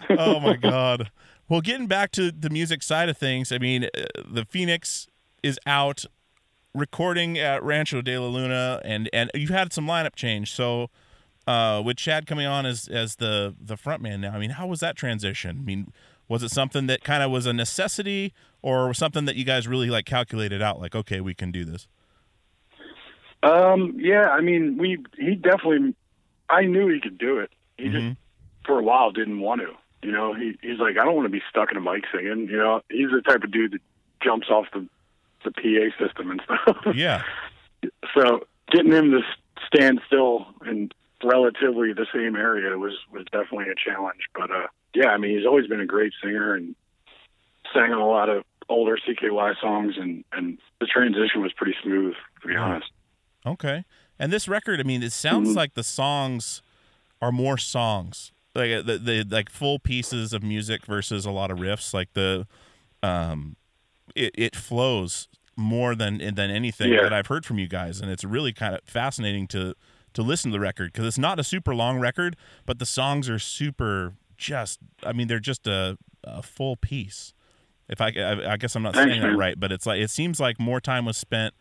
oh 0.09 0.39
my 0.39 0.55
god. 0.55 1.11
Well, 1.47 1.61
getting 1.61 1.87
back 1.87 2.11
to 2.11 2.31
the 2.31 2.49
music 2.49 2.83
side 2.83 3.09
of 3.09 3.17
things, 3.17 3.51
I 3.51 3.57
mean, 3.57 3.85
uh, 3.85 4.05
the 4.29 4.45
Phoenix 4.45 5.07
is 5.41 5.59
out 5.65 6.05
recording 6.73 7.37
at 7.37 7.63
Rancho 7.63 8.01
de 8.01 8.17
la 8.17 8.27
Luna, 8.27 8.81
and 8.83 9.09
and 9.13 9.31
you've 9.33 9.49
had 9.49 9.73
some 9.73 9.85
lineup 9.85 10.15
change. 10.15 10.53
So, 10.53 10.89
uh, 11.47 11.81
with 11.83 11.97
Chad 11.97 12.27
coming 12.27 12.45
on 12.45 12.65
as 12.65 12.87
as 12.87 13.17
the 13.17 13.55
the 13.59 13.77
front 13.77 14.01
man 14.01 14.21
now, 14.21 14.31
I 14.31 14.39
mean, 14.39 14.51
how 14.51 14.67
was 14.67 14.79
that 14.79 14.95
transition? 14.95 15.59
I 15.61 15.63
mean, 15.63 15.93
was 16.27 16.43
it 16.43 16.51
something 16.51 16.87
that 16.87 17.03
kind 17.03 17.23
of 17.23 17.31
was 17.31 17.45
a 17.45 17.53
necessity, 17.53 18.33
or 18.61 18.93
something 18.93 19.25
that 19.25 19.35
you 19.35 19.45
guys 19.45 19.67
really 19.67 19.89
like 19.89 20.05
calculated 20.05 20.61
out? 20.61 20.79
Like, 20.79 20.95
okay, 20.95 21.21
we 21.21 21.33
can 21.33 21.51
do 21.51 21.65
this. 21.65 21.87
Um, 23.41 23.95
yeah, 23.97 24.27
I 24.29 24.41
mean, 24.41 24.77
we 24.77 25.03
he 25.17 25.35
definitely. 25.35 25.95
I 26.49 26.63
knew 26.63 26.87
he 26.87 26.99
could 26.99 27.17
do 27.17 27.39
it. 27.39 27.51
He 27.77 27.89
just 27.89 28.17
for 28.65 28.79
a 28.79 28.83
while 28.83 29.11
didn't 29.11 29.39
want 29.39 29.61
to. 29.61 29.73
You 30.01 30.11
know, 30.11 30.33
he 30.33 30.57
he's 30.61 30.79
like, 30.79 30.97
I 30.97 31.05
don't 31.05 31.15
want 31.15 31.25
to 31.25 31.31
be 31.31 31.41
stuck 31.49 31.71
in 31.71 31.77
a 31.77 31.81
mic 31.81 32.03
singing. 32.13 32.47
You 32.49 32.57
know, 32.57 32.81
he's 32.89 33.09
the 33.11 33.21
type 33.21 33.43
of 33.43 33.51
dude 33.51 33.73
that 33.73 33.81
jumps 34.21 34.49
off 34.49 34.65
the 34.73 34.87
the 35.43 35.51
PA 35.51 36.05
system 36.05 36.31
and 36.31 36.41
stuff. 36.43 36.77
Yeah. 36.95 37.23
so 38.13 38.41
getting 38.71 38.91
him 38.91 39.11
to 39.11 39.21
stand 39.67 40.01
still 40.07 40.47
in 40.65 40.91
relatively 41.23 41.93
the 41.93 42.07
same 42.13 42.35
area 42.35 42.77
was 42.77 42.93
was 43.11 43.25
definitely 43.31 43.71
a 43.71 43.75
challenge. 43.75 44.21
But 44.33 44.51
uh, 44.51 44.67
yeah, 44.93 45.09
I 45.09 45.17
mean, 45.17 45.37
he's 45.37 45.45
always 45.45 45.67
been 45.67 45.81
a 45.81 45.85
great 45.85 46.13
singer 46.21 46.53
and 46.53 46.75
sang 47.73 47.91
on 47.91 48.01
a 48.01 48.07
lot 48.07 48.29
of 48.29 48.43
older 48.67 48.97
CKY 48.97 49.59
songs, 49.59 49.95
and 49.97 50.23
and 50.31 50.57
the 50.79 50.85
transition 50.85 51.41
was 51.41 51.53
pretty 51.53 51.75
smooth, 51.83 52.15
to 52.41 52.47
be 52.47 52.55
honest. 52.55 52.91
Okay. 53.45 53.85
And 54.17 54.33
this 54.33 54.47
record, 54.47 54.79
I 54.81 54.83
mean, 54.83 55.01
it 55.01 55.13
sounds 55.13 55.55
like 55.55 55.73
the 55.75 55.83
songs 55.83 56.61
are 57.21 57.31
more 57.31 57.57
songs, 57.57 58.33
like 58.53 58.71
uh, 58.71 58.81
the, 58.81 58.97
the 58.97 59.23
like 59.23 59.49
full 59.49 59.79
pieces 59.79 60.33
of 60.33 60.43
music 60.43 60.85
versus 60.85 61.25
a 61.25 61.31
lot 61.31 61.49
of 61.51 61.57
riffs. 61.57 61.93
Like 61.93 62.11
the, 62.13 62.45
um, 63.01 63.55
it 64.15 64.33
it 64.37 64.55
flows 64.55 65.27
more 65.55 65.93
than 65.95 66.17
than 66.19 66.49
anything 66.51 66.93
Yeah. 66.93 67.03
that 67.03 67.13
I've 67.13 67.27
heard 67.27 67.45
from 67.45 67.59
you 67.59 67.67
guys, 67.67 67.99
and 67.99 68.09
it's 68.11 68.23
really 68.23 68.53
kind 68.53 68.73
of 68.75 68.81
fascinating 68.85 69.47
to 69.47 69.75
to 70.13 70.21
listen 70.23 70.51
to 70.51 70.55
the 70.55 70.59
record 70.61 70.91
because 70.91 71.05
it's 71.05 71.17
not 71.17 71.39
a 71.39 71.43
super 71.43 71.75
long 71.75 71.99
record, 71.99 72.35
but 72.65 72.79
the 72.79 72.85
songs 72.85 73.29
are 73.29 73.39
super. 73.39 74.13
Just, 74.37 74.79
I 75.03 75.11
mean, 75.11 75.27
they're 75.27 75.41
just 75.41 75.67
a, 75.67 75.97
a 76.23 76.41
full 76.41 76.77
piece. 76.77 77.33
If 77.89 77.99
I, 77.99 78.13
I, 78.17 78.53
I 78.53 78.57
guess 78.57 78.73
I'm 78.73 78.83
not 78.83 78.93
Thanks, 78.95 79.11
saying 79.11 79.21
that 79.21 79.35
right, 79.37 79.59
but 79.59 79.69
it's 79.73 79.85
like 79.85 79.99
it 79.99 80.09
seems 80.09 80.39
like 80.39 80.59
more 80.61 80.79
time 80.79 81.03
was 81.03 81.17
spent 81.17 81.53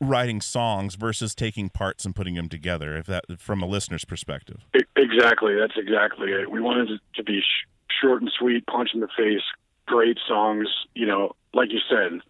writing 0.00 0.40
songs 0.40 0.94
versus 0.94 1.34
taking 1.34 1.68
parts 1.68 2.04
and 2.04 2.14
putting 2.14 2.34
them 2.34 2.48
together 2.48 2.96
if 2.96 3.06
that 3.06 3.24
from 3.38 3.62
a 3.62 3.66
listener's 3.66 4.04
perspective 4.04 4.64
Exactly, 4.96 5.54
that's 5.58 5.74
exactly 5.76 6.30
it. 6.32 6.50
We 6.50 6.60
wanted 6.60 6.90
it 6.90 7.00
to 7.16 7.22
be 7.24 7.40
sh- 7.40 7.66
short 8.00 8.22
and 8.22 8.30
sweet, 8.38 8.64
punch 8.66 8.90
in 8.94 9.00
the 9.00 9.08
face, 9.16 9.42
great 9.90 10.18
songs. 10.28 10.68
You 10.94 11.06
know, 11.06 11.32
like 11.52 11.72
you 11.72 11.80
said, 11.90 12.20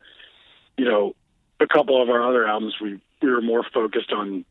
you 0.76 0.84
know, 0.86 1.14
a 1.60 1.66
couple 1.66 2.02
of 2.02 2.08
our 2.08 2.26
other 2.26 2.46
albums, 2.46 2.74
we 2.80 3.00
we 3.22 3.30
were 3.30 3.42
more 3.42 3.64
focused 3.74 4.12
on 4.12 4.44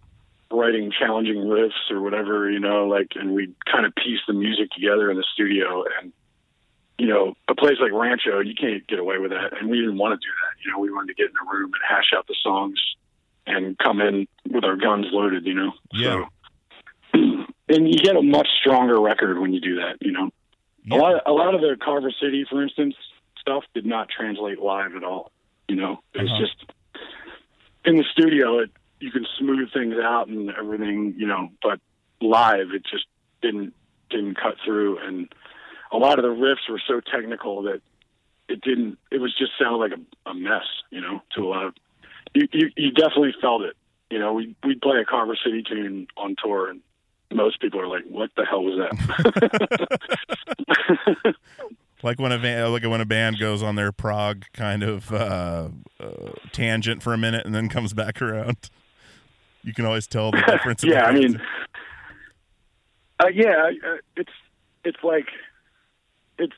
writing 0.52 0.92
challenging 0.98 1.38
riffs 1.38 1.92
or 1.92 2.02
whatever, 2.02 2.50
you 2.50 2.60
know, 2.60 2.88
like, 2.88 3.10
and 3.16 3.34
we 3.34 3.54
kind 3.72 3.86
of 3.86 3.94
piece 3.96 4.20
the 4.28 4.34
music 4.34 4.70
together 4.72 5.12
in 5.12 5.18
the 5.18 5.26
studio. 5.34 5.84
And 6.00 6.14
you 6.98 7.08
know, 7.08 7.34
a 7.48 7.56
place 7.56 7.78
like 7.82 7.94
Rancho, 7.94 8.42
you 8.42 8.54
can't 8.56 8.86
get 8.88 9.00
away 9.00 9.18
with 9.20 9.32
that, 9.32 9.58
and 9.60 9.70
we 9.70 9.80
didn't 9.80 9.98
want 9.98 10.20
to 10.20 10.26
do 10.26 10.32
that. 10.32 10.64
You 10.64 10.72
know, 10.72 10.80
we 10.80 10.92
wanted 10.92 11.16
to 11.16 11.22
get 11.22 11.30
in 11.30 11.36
a 11.48 11.52
room 11.52 11.72
and 11.74 11.82
hash 11.88 12.12
out 12.16 12.28
the 12.28 12.36
songs 12.44 12.80
and 13.48 13.78
come 13.78 14.02
in 14.02 14.28
with 14.50 14.66
our 14.66 14.76
guns 14.76 15.08
loaded. 15.12 15.46
You 15.46 15.54
know, 15.54 15.72
Yeah. 15.94 16.26
So, 17.14 17.20
and 17.70 17.88
you 17.88 17.96
get 17.96 18.16
a 18.16 18.22
much 18.22 18.48
stronger 18.60 19.00
record 19.00 19.40
when 19.40 19.54
you 19.54 19.62
do 19.62 19.76
that. 19.78 19.98
You 20.02 20.12
know, 20.12 20.30
a 20.92 20.96
lot 20.96 21.22
a 21.26 21.32
lot 21.32 21.56
of 21.56 21.62
the 21.62 21.76
Carver 21.84 22.12
City, 22.22 22.46
for 22.50 22.62
instance, 22.62 22.96
stuff 23.40 23.64
did 23.74 23.86
not 23.86 24.10
translate 24.10 24.60
live 24.60 24.96
at 24.96 25.04
all. 25.04 25.32
You 25.68 25.76
know, 25.76 26.00
it's 26.14 26.30
Uh-huh. 26.32 26.40
just 26.42 26.66
in 27.86 27.96
the 27.98 28.04
studio. 28.12 28.60
It 28.60 28.72
you 29.00 29.12
can 29.12 29.26
smooth 29.38 29.72
things 29.72 29.96
out 30.02 30.28
and 30.28 30.50
everything. 30.52 31.16
You 31.18 31.28
know, 31.28 31.50
but 31.62 31.80
live 32.22 32.72
it 32.74 32.84
just 32.84 33.06
didn't 33.42 33.74
didn't 34.10 34.36
cut 34.36 34.56
through, 34.66 34.98
and 35.00 35.32
a 35.92 35.98
lot 35.98 36.20
of 36.20 36.24
the 36.24 36.30
riffs 36.30 36.70
were 36.70 36.82
so 36.88 37.00
technical 37.00 37.64
that 37.64 37.82
it 38.48 38.62
didn't. 38.62 38.98
It 39.12 39.22
was 39.22 39.34
just 39.38 39.52
sounded 39.60 39.78
like 39.78 39.92
a, 39.92 40.30
a 40.30 40.34
mess. 40.34 40.66
You 40.92 41.02
know, 41.02 41.22
to 41.36 41.44
a 41.44 41.48
lot 41.50 41.66
of 41.68 41.74
you, 42.34 42.48
you. 42.52 42.70
You 42.76 42.92
definitely 42.92 43.34
felt 43.40 43.62
it. 43.64 43.76
You 44.10 44.20
know, 44.20 44.34
we 44.34 44.56
we'd 44.64 44.82
play 44.82 44.98
a 45.00 45.06
Carver 45.06 45.38
City 45.44 45.64
tune 45.64 46.08
on 46.18 46.36
tour, 46.44 46.70
and 46.70 46.82
most 47.32 47.62
people 47.62 47.80
are 47.80 47.88
like, 47.88 48.04
"What 48.10 48.32
the 48.36 48.46
hell 48.46 48.64
was 48.64 48.80
that?" 48.80 51.36
like 52.04 52.20
when 52.20 52.32
a 52.32 52.38
van, 52.38 52.72
like 52.72 52.84
when 52.84 53.02
a 53.02 53.06
band 53.06 53.40
goes 53.40 53.64
on 53.64 53.76
their 53.76 53.92
prog 53.92 54.46
kind 54.54 54.84
of 54.84 55.12
uh, 55.14 55.70
uh, 56.00 56.32
tangent 56.52 57.04
for 57.04 57.14
a 57.14 57.18
minute 57.18 57.46
and 57.46 57.54
then 57.54 57.70
comes 57.70 57.94
back 57.94 58.22
around 58.22 58.70
you 59.64 59.74
can 59.74 59.86
always 59.86 60.08
tell 60.08 60.32
the 60.32 60.42
difference 60.48 60.84
in 60.84 60.90
yeah, 60.90 61.06
I 61.06 61.12
mean, 61.12 61.42
uh, 63.20 63.28
yeah, 63.34 63.72
uh, 63.86 63.98
it's 64.16 64.32
it's 64.84 65.04
like 65.04 65.28
it's. 66.38 66.56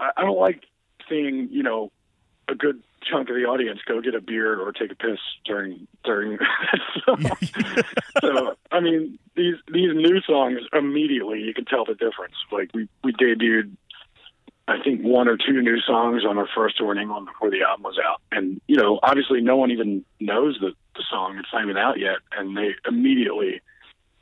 I, 0.00 0.10
I 0.16 0.22
don't 0.22 0.38
like 0.38 0.64
seeing 1.08 1.48
you 1.50 1.62
know 1.62 1.90
a 2.48 2.54
good 2.54 2.82
chunk 3.10 3.28
of 3.28 3.36
the 3.36 3.44
audience 3.44 3.80
go 3.86 4.00
get 4.00 4.14
a 4.14 4.20
beer 4.20 4.60
or 4.60 4.72
take 4.72 4.92
a 4.92 4.94
piss 4.94 5.18
during 5.44 5.86
during. 6.04 6.38
so, 7.06 7.16
so 8.20 8.54
I 8.70 8.80
mean, 8.80 9.18
these 9.36 9.56
these 9.72 9.94
new 9.94 10.20
songs 10.22 10.60
immediately 10.72 11.40
you 11.40 11.54
can 11.54 11.64
tell 11.64 11.84
the 11.84 11.94
difference. 11.94 12.34
Like 12.50 12.70
we 12.74 12.88
we 13.04 13.12
debuted. 13.12 13.76
I 14.68 14.80
think 14.82 15.02
one 15.02 15.26
or 15.26 15.36
two 15.36 15.60
new 15.60 15.80
songs 15.80 16.22
on 16.24 16.38
our 16.38 16.48
first 16.54 16.78
tour 16.78 16.92
in 16.92 16.98
England 16.98 17.26
before 17.26 17.50
the 17.50 17.62
album 17.62 17.82
was 17.82 17.98
out, 17.98 18.20
and 18.30 18.60
you 18.68 18.76
know, 18.76 19.00
obviously, 19.02 19.40
no 19.40 19.56
one 19.56 19.70
even 19.72 20.04
knows 20.20 20.56
the 20.60 20.72
the 20.94 21.04
song; 21.10 21.36
it's 21.38 21.48
not 21.52 21.64
even 21.64 21.76
out 21.76 21.98
yet, 21.98 22.18
and 22.36 22.56
they 22.56 22.74
immediately 22.86 23.60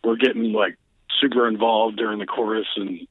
were 0.02 0.16
getting 0.16 0.52
like 0.52 0.78
super 1.20 1.46
involved 1.46 1.98
during 1.98 2.18
the 2.18 2.26
chorus, 2.26 2.66
and 2.76 3.06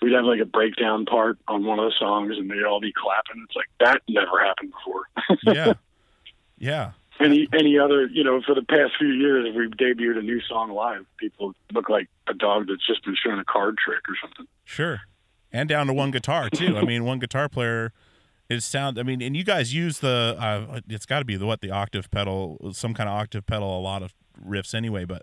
we'd 0.00 0.12
have 0.12 0.24
like 0.24 0.40
a 0.40 0.46
breakdown 0.46 1.04
part 1.06 1.38
on 1.48 1.64
one 1.64 1.78
of 1.78 1.86
the 1.86 1.94
songs, 1.98 2.36
and 2.36 2.50
they'd 2.50 2.64
all 2.64 2.80
be 2.80 2.92
clapping. 2.92 3.44
It's 3.46 3.56
like 3.56 3.68
that 3.80 4.02
never 4.08 4.38
happened 4.42 4.72
before. 4.72 5.08
yeah, 5.54 5.72
yeah. 6.58 6.92
any 7.20 7.48
any 7.52 7.78
other 7.78 8.06
you 8.06 8.24
know 8.24 8.40
for 8.42 8.54
the 8.54 8.62
past 8.62 8.92
few 8.98 9.08
years 9.08 9.46
if 9.48 9.54
we've 9.56 9.70
debuted 9.70 10.18
a 10.18 10.22
new 10.22 10.40
song 10.42 10.70
live 10.70 11.04
people 11.16 11.52
look 11.72 11.88
like 11.88 12.08
a 12.28 12.34
dog 12.34 12.66
that's 12.68 12.86
just 12.86 13.04
been 13.04 13.16
showing 13.22 13.38
a 13.38 13.44
card 13.44 13.76
trick 13.84 14.02
or 14.08 14.14
something 14.22 14.46
Sure. 14.64 15.00
And 15.50 15.68
down 15.68 15.86
to 15.86 15.94
one 15.94 16.10
guitar 16.10 16.50
too. 16.50 16.76
I 16.76 16.84
mean, 16.84 17.04
one 17.04 17.18
guitar 17.18 17.48
player 17.48 17.92
is 18.50 18.64
sound 18.66 18.98
I 18.98 19.02
mean, 19.02 19.22
and 19.22 19.34
you 19.36 19.44
guys 19.44 19.72
use 19.74 20.00
the 20.00 20.36
uh, 20.38 20.80
it's 20.88 21.06
got 21.06 21.20
to 21.20 21.24
be 21.24 21.36
the 21.36 21.46
what 21.46 21.60
the 21.62 21.70
octave 21.70 22.10
pedal, 22.10 22.70
some 22.72 22.92
kind 22.92 23.08
of 23.08 23.14
octave 23.14 23.46
pedal 23.46 23.78
a 23.78 23.80
lot 23.80 24.02
of 24.02 24.14
riffs 24.46 24.74
anyway, 24.74 25.04
but 25.06 25.22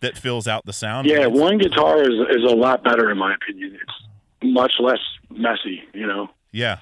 that 0.00 0.18
fills 0.18 0.46
out 0.46 0.66
the 0.66 0.72
sound. 0.72 1.06
yeah 1.08 1.26
one 1.26 1.58
guitar 1.58 2.02
is 2.02 2.14
is 2.30 2.42
a 2.44 2.54
lot 2.54 2.84
better 2.84 3.10
in 3.10 3.16
my 3.16 3.34
opinion 3.34 3.78
it's 3.80 4.08
much 4.42 4.74
less 4.80 4.98
messy 5.30 5.82
you 5.94 6.06
know 6.06 6.28
Yeah. 6.52 6.78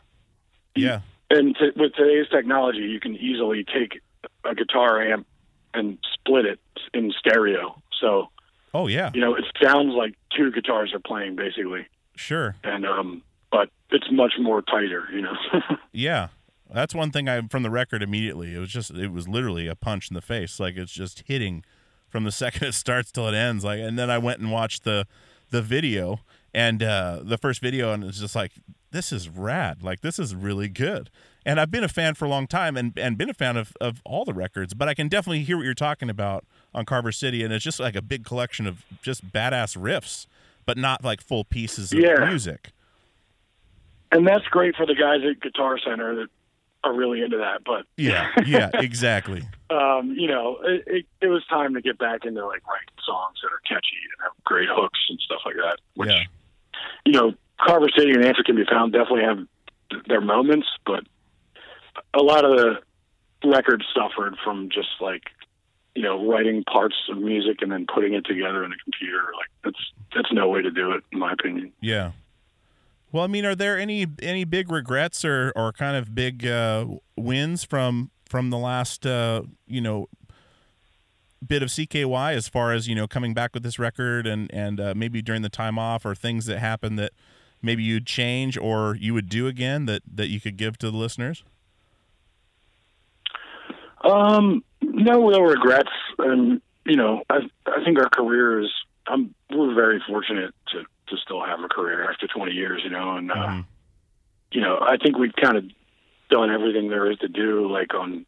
Yeah. 0.75 1.01
and 1.31 1.55
t- 1.57 1.71
with 1.77 1.95
today's 1.95 2.27
technology 2.31 2.81
you 2.81 3.01
can 3.01 3.17
easily 3.17 3.65
take 3.65 4.01
a 4.45 4.55
guitar 4.55 5.01
amp 5.03 5.27
and 5.75 5.99
split 6.15 6.45
it 6.47 6.59
in 6.95 7.13
stereo 7.19 7.81
so 8.01 8.29
Oh 8.73 8.87
yeah. 8.87 9.11
you 9.15 9.21
know 9.21 9.35
it 9.35 9.45
sounds 9.63 9.95
like 9.95 10.15
two 10.37 10.51
guitars 10.53 10.93
are 10.95 11.01
playing 11.01 11.37
basically 11.37 11.87
Sure. 12.17 12.57
and 12.65 12.87
um 12.87 13.23
but 13.51 13.69
it's 13.91 14.07
much 14.11 14.35
more 14.41 14.63
tighter 14.63 15.05
you 15.13 15.23
know 15.23 15.35
Yeah. 15.93 16.29
That's 16.73 16.95
one 16.95 17.11
thing 17.11 17.29
I 17.29 17.41
from 17.49 17.65
the 17.65 17.71
record 17.71 18.01
immediately. 18.01 18.55
It 18.55 18.59
was 18.61 18.69
just 18.71 18.93
it 18.93 19.11
was 19.11 19.27
literally 19.27 19.67
a 19.67 19.75
punch 19.75 20.09
in 20.09 20.15
the 20.15 20.21
face. 20.21 20.61
Like 20.61 20.77
it's 20.77 20.93
just 20.93 21.25
hitting 21.27 21.65
from 22.09 22.23
the 22.23 22.31
second 22.43 22.63
it 22.69 22.75
starts 22.75 23.11
till 23.11 23.27
it 23.27 23.35
ends. 23.35 23.65
Like 23.65 23.81
and 23.81 23.99
then 23.99 24.09
I 24.09 24.19
went 24.19 24.39
and 24.39 24.53
watched 24.53 24.85
the 24.85 25.05
the 25.51 25.63
video 25.63 26.21
and 26.53 26.83
uh 26.83 27.21
the 27.23 27.39
first 27.39 27.61
video 27.61 27.93
and 27.93 28.05
it's 28.05 28.21
just 28.21 28.35
like 28.35 28.53
this 28.93 29.13
is 29.13 29.29
rad. 29.29 29.83
Like 29.83 30.01
this 30.01 30.19
is 30.19 30.35
really 30.35 30.69
good. 30.69 31.11
And 31.47 31.59
I've 31.59 31.71
been 31.71 31.85
a 31.85 31.89
fan 31.89 32.15
for 32.15 32.25
a 32.25 32.29
long 32.29 32.47
time 32.47 32.77
and 32.77 32.93
and 32.99 33.17
been 33.17 33.31
a 33.31 33.35
fan 33.35 33.57
of 33.57 33.73
of 33.81 34.03
all 34.05 34.25
the 34.25 34.35
records, 34.35 34.75
but 34.75 34.89
I 34.89 34.95
can 34.95 35.09
definitely 35.09 35.43
hear 35.45 35.57
what 35.57 35.65
you're 35.65 35.75
talking 35.75 36.11
about 36.11 36.45
on 36.75 36.85
Carver 36.85 37.13
City 37.13 37.43
and 37.45 37.53
it's 37.53 37.65
just 37.65 37.81
like 37.81 37.97
a 37.97 38.03
big 38.03 38.25
collection 38.25 38.67
of 38.67 38.85
just 39.03 39.31
badass 39.33 39.77
riffs, 39.77 40.27
but 40.67 40.77
not 40.77 41.05
like 41.05 41.21
full 41.21 41.45
pieces 41.45 41.93
of 41.93 41.99
Yeah. 42.01 42.25
music. 42.29 42.71
and 44.13 44.27
that's 44.27 44.45
great 44.47 44.75
for 44.77 44.87
the 44.87 44.95
guys 44.95 45.21
at 45.29 45.41
Guitar 45.41 45.79
Center 45.79 46.15
that 46.17 46.29
are 46.83 46.93
really 46.95 47.23
into 47.23 47.37
that. 47.39 47.63
But 47.65 47.85
Yeah. 47.97 48.29
Yeah, 48.47 48.71
exactly. 48.75 49.43
um, 49.71 50.13
you 50.19 50.27
know, 50.29 50.59
it, 50.65 50.83
it, 50.87 51.07
it 51.21 51.27
was 51.29 51.45
time 51.47 51.75
to 51.75 51.81
get 51.81 51.99
back 51.99 52.25
into 52.25 52.45
like 52.45 52.67
writing 52.67 52.89
songs 53.07 53.37
that 53.43 53.49
are 53.53 53.61
catchy 53.69 53.97
and 54.03 54.23
have 54.23 54.33
great 54.45 54.69
hooks 54.71 54.99
and 55.09 55.19
stuff 55.21 55.41
like 55.45 55.57
that. 55.57 55.79
Which 55.95 56.11
Yeah. 56.11 56.25
You 57.05 57.13
know, 57.13 57.35
Carver 57.61 57.89
City 57.97 58.13
and 58.13 58.25
Answer 58.25 58.43
Can 58.43 58.57
Be 58.57 58.65
Found 58.71 58.93
definitely 58.93 59.25
have 59.25 59.39
their 60.07 60.21
moments, 60.21 60.67
but 60.87 61.05
a 62.15 62.23
lot 62.23 62.45
of 62.45 62.57
the 62.57 63.49
records 63.49 63.85
suffered 63.95 64.37
from 64.45 64.69
just 64.73 64.89
like 65.01 65.23
you 65.95 66.03
know 66.03 66.27
writing 66.27 66.65
parts 66.65 66.97
of 67.11 67.19
music 67.19 67.63
and 67.63 67.73
then 67.73 67.87
putting 67.93 68.15
it 68.15 68.25
together 68.25 68.65
in 68.65 68.73
a 68.73 68.77
computer. 68.85 69.25
Like 69.37 69.51
that's 69.65 69.93
that's 70.15 70.33
no 70.33 70.49
way 70.49 70.63
to 70.63 70.71
do 70.71 70.93
it, 70.93 71.03
in 71.13 71.19
my 71.19 71.33
opinion. 71.33 71.73
Yeah. 71.81 72.13
Well, 73.13 73.25
I 73.25 73.27
mean, 73.27 73.45
are 73.45 73.57
there 73.57 73.79
any 73.79 74.07
any 74.23 74.45
big 74.45 74.71
regrets 74.71 75.25
or 75.25 75.53
or 75.57 75.73
kind 75.73 75.97
of 75.97 76.15
big 76.15 76.47
uh, 76.47 76.87
wins 77.17 77.65
from 77.65 78.11
from 78.25 78.51
the 78.51 78.59
last 78.59 79.07
uh, 79.07 79.43
you 79.67 79.81
know 79.81 80.09
bit 81.47 81.63
of 81.63 81.69
CKY 81.69 82.35
as 82.35 82.49
far 82.49 82.73
as 82.73 82.87
you 82.87 82.95
know 82.95 83.07
coming 83.07 83.35
back 83.35 83.55
with 83.55 83.63
this 83.63 83.79
record 83.79 84.27
and 84.27 84.53
and 84.53 84.81
uh, 84.81 84.95
maybe 84.95 85.23
during 85.23 85.43
the 85.43 85.49
time 85.49 85.79
off 85.79 86.05
or 86.05 86.15
things 86.15 86.47
that 86.47 86.59
happened 86.59 86.99
that 86.99 87.13
maybe 87.63 87.83
you'd 87.83 88.07
change 88.07 88.57
or 88.57 88.97
you 88.97 89.15
would 89.15 89.29
do 89.29 89.47
again 89.47 89.87
that 89.87 90.03
that 90.13 90.29
you 90.29 90.41
could 90.41 90.57
give 90.57 90.79
to 90.79 90.91
the 90.91 90.97
listeners? 90.97 91.45
Um, 94.03 94.65
no 94.81 95.27
real 95.27 95.43
regrets, 95.43 95.91
and 96.19 96.61
you 96.85 96.97
know, 96.97 97.23
I 97.29 97.41
I 97.67 97.85
think 97.85 97.99
our 97.99 98.09
career 98.09 98.61
is. 98.61 98.71
I'm 99.07 99.35
we're 99.51 99.75
very 99.75 100.01
fortunate 100.07 100.55
to 100.69 100.85
to 101.09 101.17
still 101.23 101.45
have 101.45 101.61
a 101.61 101.69
career 101.69 102.09
after 102.09 102.27
20 102.29 102.53
years, 102.53 102.83
you 102.85 102.91
know, 102.91 103.17
and 103.17 103.33
uh, 103.33 103.63
you 104.53 104.61
know, 104.61 104.79
I 104.81 104.97
think 104.97 105.19
we've 105.19 105.35
kind 105.35 105.57
of 105.57 105.65
done 106.31 106.51
everything 106.51 106.89
there 106.89 107.11
is 107.11 107.19
to 107.19 107.29
do, 107.29 107.71
like 107.71 107.93
on 107.95 108.25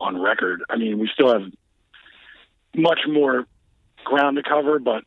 on 0.00 0.20
record. 0.20 0.62
I 0.68 0.76
mean, 0.76 0.98
we 0.98 1.08
still 1.12 1.32
have 1.32 1.50
much 2.76 3.00
more 3.08 3.46
ground 4.04 4.36
to 4.36 4.42
cover, 4.42 4.78
but 4.78 5.04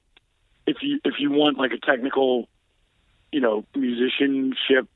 if 0.68 0.78
you 0.82 1.00
if 1.04 1.16
you 1.20 1.32
want 1.32 1.58
like 1.58 1.72
a 1.72 1.78
technical, 1.78 2.48
you 3.32 3.42
know, 3.42 3.66
musicianship 3.76 4.88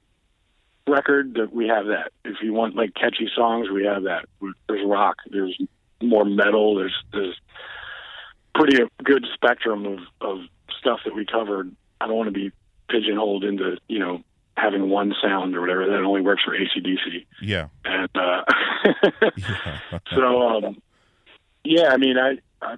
record, 0.88 1.36
that 1.36 1.54
we 1.54 1.68
have 1.68 1.88
that. 1.88 2.12
If 2.26 2.38
you 2.42 2.54
want 2.54 2.76
like 2.76 2.94
catchy 2.94 3.30
songs, 3.36 3.70
we 3.70 3.86
have 3.86 4.04
that. 4.04 4.26
There's 4.68 4.86
rock. 4.86 5.18
There's 5.30 5.58
more 6.02 6.26
metal. 6.26 6.76
There's 6.76 6.96
there's 7.12 7.40
pretty 8.56 8.84
good 9.04 9.26
spectrum 9.34 9.86
of 9.86 10.00
of 10.22 10.40
stuff 10.80 11.00
that 11.06 11.16
we 11.16 11.26
covered. 11.26 11.76
I 12.02 12.08
don't 12.08 12.16
want 12.16 12.28
to 12.28 12.32
be 12.32 12.52
pigeonholed 12.90 13.44
into 13.44 13.78
you 13.88 14.00
know 14.00 14.24
having 14.60 14.90
one 14.90 15.14
sound 15.22 15.56
or 15.56 15.62
whatever. 15.62 15.86
That 15.86 16.04
only 16.04 16.22
works 16.22 16.44
for 16.44 16.56
ACDC. 16.56 17.26
Yeah. 17.42 17.68
And 17.86 18.10
uh, 18.16 18.44
so, 20.14 20.42
um, 20.42 20.82
yeah, 21.64 21.90
I 21.92 21.98
mean, 21.98 22.18
I, 22.18 22.40
I, 22.62 22.76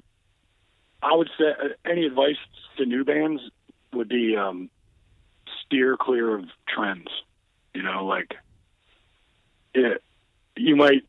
I 1.01 1.15
would 1.15 1.29
say 1.37 1.45
uh, 1.49 1.89
any 1.89 2.05
advice 2.05 2.37
to 2.77 2.85
new 2.85 3.03
bands 3.03 3.41
would 3.93 4.09
be 4.09 4.35
um, 4.37 4.69
steer 5.65 5.97
clear 5.97 6.35
of 6.37 6.45
trends. 6.67 7.07
You 7.73 7.83
know, 7.83 8.05
like 8.05 8.35
it, 9.73 10.01
you 10.57 10.75
might 10.75 11.03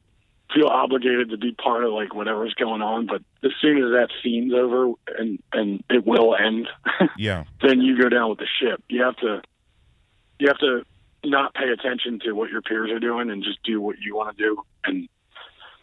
feel 0.54 0.66
obligated 0.68 1.30
to 1.30 1.38
be 1.38 1.52
part 1.52 1.84
of 1.84 1.92
like 1.92 2.14
whatever's 2.14 2.54
going 2.54 2.82
on, 2.82 3.06
but 3.06 3.22
as 3.42 3.52
soon 3.60 3.78
as 3.78 3.90
that 3.92 4.08
scene's 4.22 4.52
over 4.54 4.92
and 5.18 5.42
and 5.52 5.82
it 5.90 6.06
will 6.06 6.36
end, 6.36 6.68
Yeah. 7.16 7.44
then 7.62 7.80
you 7.80 8.00
go 8.00 8.08
down 8.08 8.30
with 8.30 8.38
the 8.38 8.46
ship. 8.60 8.82
You 8.88 9.02
have 9.02 9.16
to 9.16 9.42
you 10.38 10.48
have 10.48 10.58
to 10.58 10.84
not 11.24 11.54
pay 11.54 11.68
attention 11.68 12.18
to 12.24 12.32
what 12.32 12.50
your 12.50 12.62
peers 12.62 12.90
are 12.90 12.98
doing 12.98 13.30
and 13.30 13.42
just 13.44 13.62
do 13.62 13.80
what 13.80 13.96
you 14.00 14.16
want 14.16 14.36
to 14.36 14.42
do 14.42 14.62
and 14.84 15.08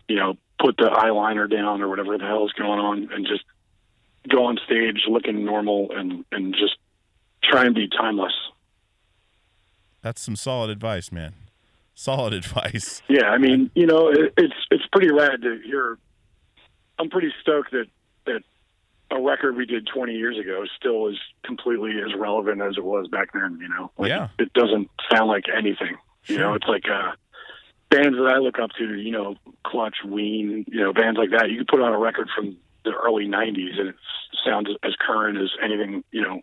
you 0.09 0.17
know 0.17 0.35
put 0.59 0.77
the 0.77 0.89
eyeliner 0.89 1.49
down 1.49 1.81
or 1.81 1.87
whatever 1.87 2.17
the 2.17 2.25
hell 2.25 2.45
is 2.45 2.51
going 2.53 2.79
on 2.79 3.09
and 3.13 3.25
just 3.25 3.43
go 4.29 4.45
on 4.45 4.57
stage 4.65 5.01
looking 5.09 5.45
normal 5.45 5.89
and 5.95 6.25
and 6.31 6.53
just 6.53 6.75
try 7.43 7.65
and 7.65 7.73
be 7.75 7.87
timeless. 7.87 8.33
That's 10.01 10.21
some 10.21 10.35
solid 10.35 10.69
advice, 10.69 11.11
man. 11.11 11.33
Solid 11.93 12.33
advice. 12.41 13.01
Yeah, 13.09 13.25
I 13.25 13.37
mean, 13.37 13.71
you 13.75 13.85
know, 13.85 14.09
it, 14.09 14.33
it's 14.37 14.53
it's 14.71 14.83
pretty 14.91 15.11
rad 15.11 15.41
to 15.41 15.59
hear. 15.65 15.97
I'm 16.97 17.09
pretty 17.09 17.31
stoked 17.41 17.71
that 17.71 17.85
that 18.25 18.43
a 19.11 19.19
record 19.19 19.55
we 19.55 19.65
did 19.65 19.87
20 19.93 20.13
years 20.13 20.37
ago 20.37 20.63
still 20.77 21.07
is 21.07 21.17
completely 21.43 21.91
as 22.05 22.13
relevant 22.15 22.61
as 22.61 22.75
it 22.77 22.83
was 22.83 23.07
back 23.07 23.29
then. 23.33 23.57
You 23.61 23.69
know, 23.69 23.91
like, 23.97 24.09
Yeah. 24.09 24.27
it 24.37 24.53
doesn't 24.53 24.89
sound 25.11 25.29
like 25.29 25.45
anything. 25.55 25.97
You 26.25 26.37
know, 26.37 26.53
it's 26.53 26.67
like 26.67 26.83
uh, 26.87 27.13
bands 27.89 28.17
that 28.17 28.31
I 28.33 28.37
look 28.39 28.59
up 28.59 28.71
to. 28.77 28.93
You 28.95 29.11
know, 29.11 29.35
Clutch, 29.65 29.97
Ween, 30.05 30.65
you 30.67 30.79
know, 30.81 30.93
bands 30.93 31.17
like 31.17 31.31
that. 31.31 31.49
You 31.49 31.59
could 31.59 31.67
put 31.67 31.81
on 31.81 31.93
a 31.93 31.97
record 31.97 32.29
from 32.35 32.57
the 32.85 32.91
early 32.91 33.25
90s 33.27 33.77
and 33.79 33.89
it 33.89 33.95
sounds 34.45 34.69
as 34.83 34.93
current 35.05 35.37
as 35.37 35.49
anything 35.61 36.03
you 36.11 36.21
know 36.21 36.41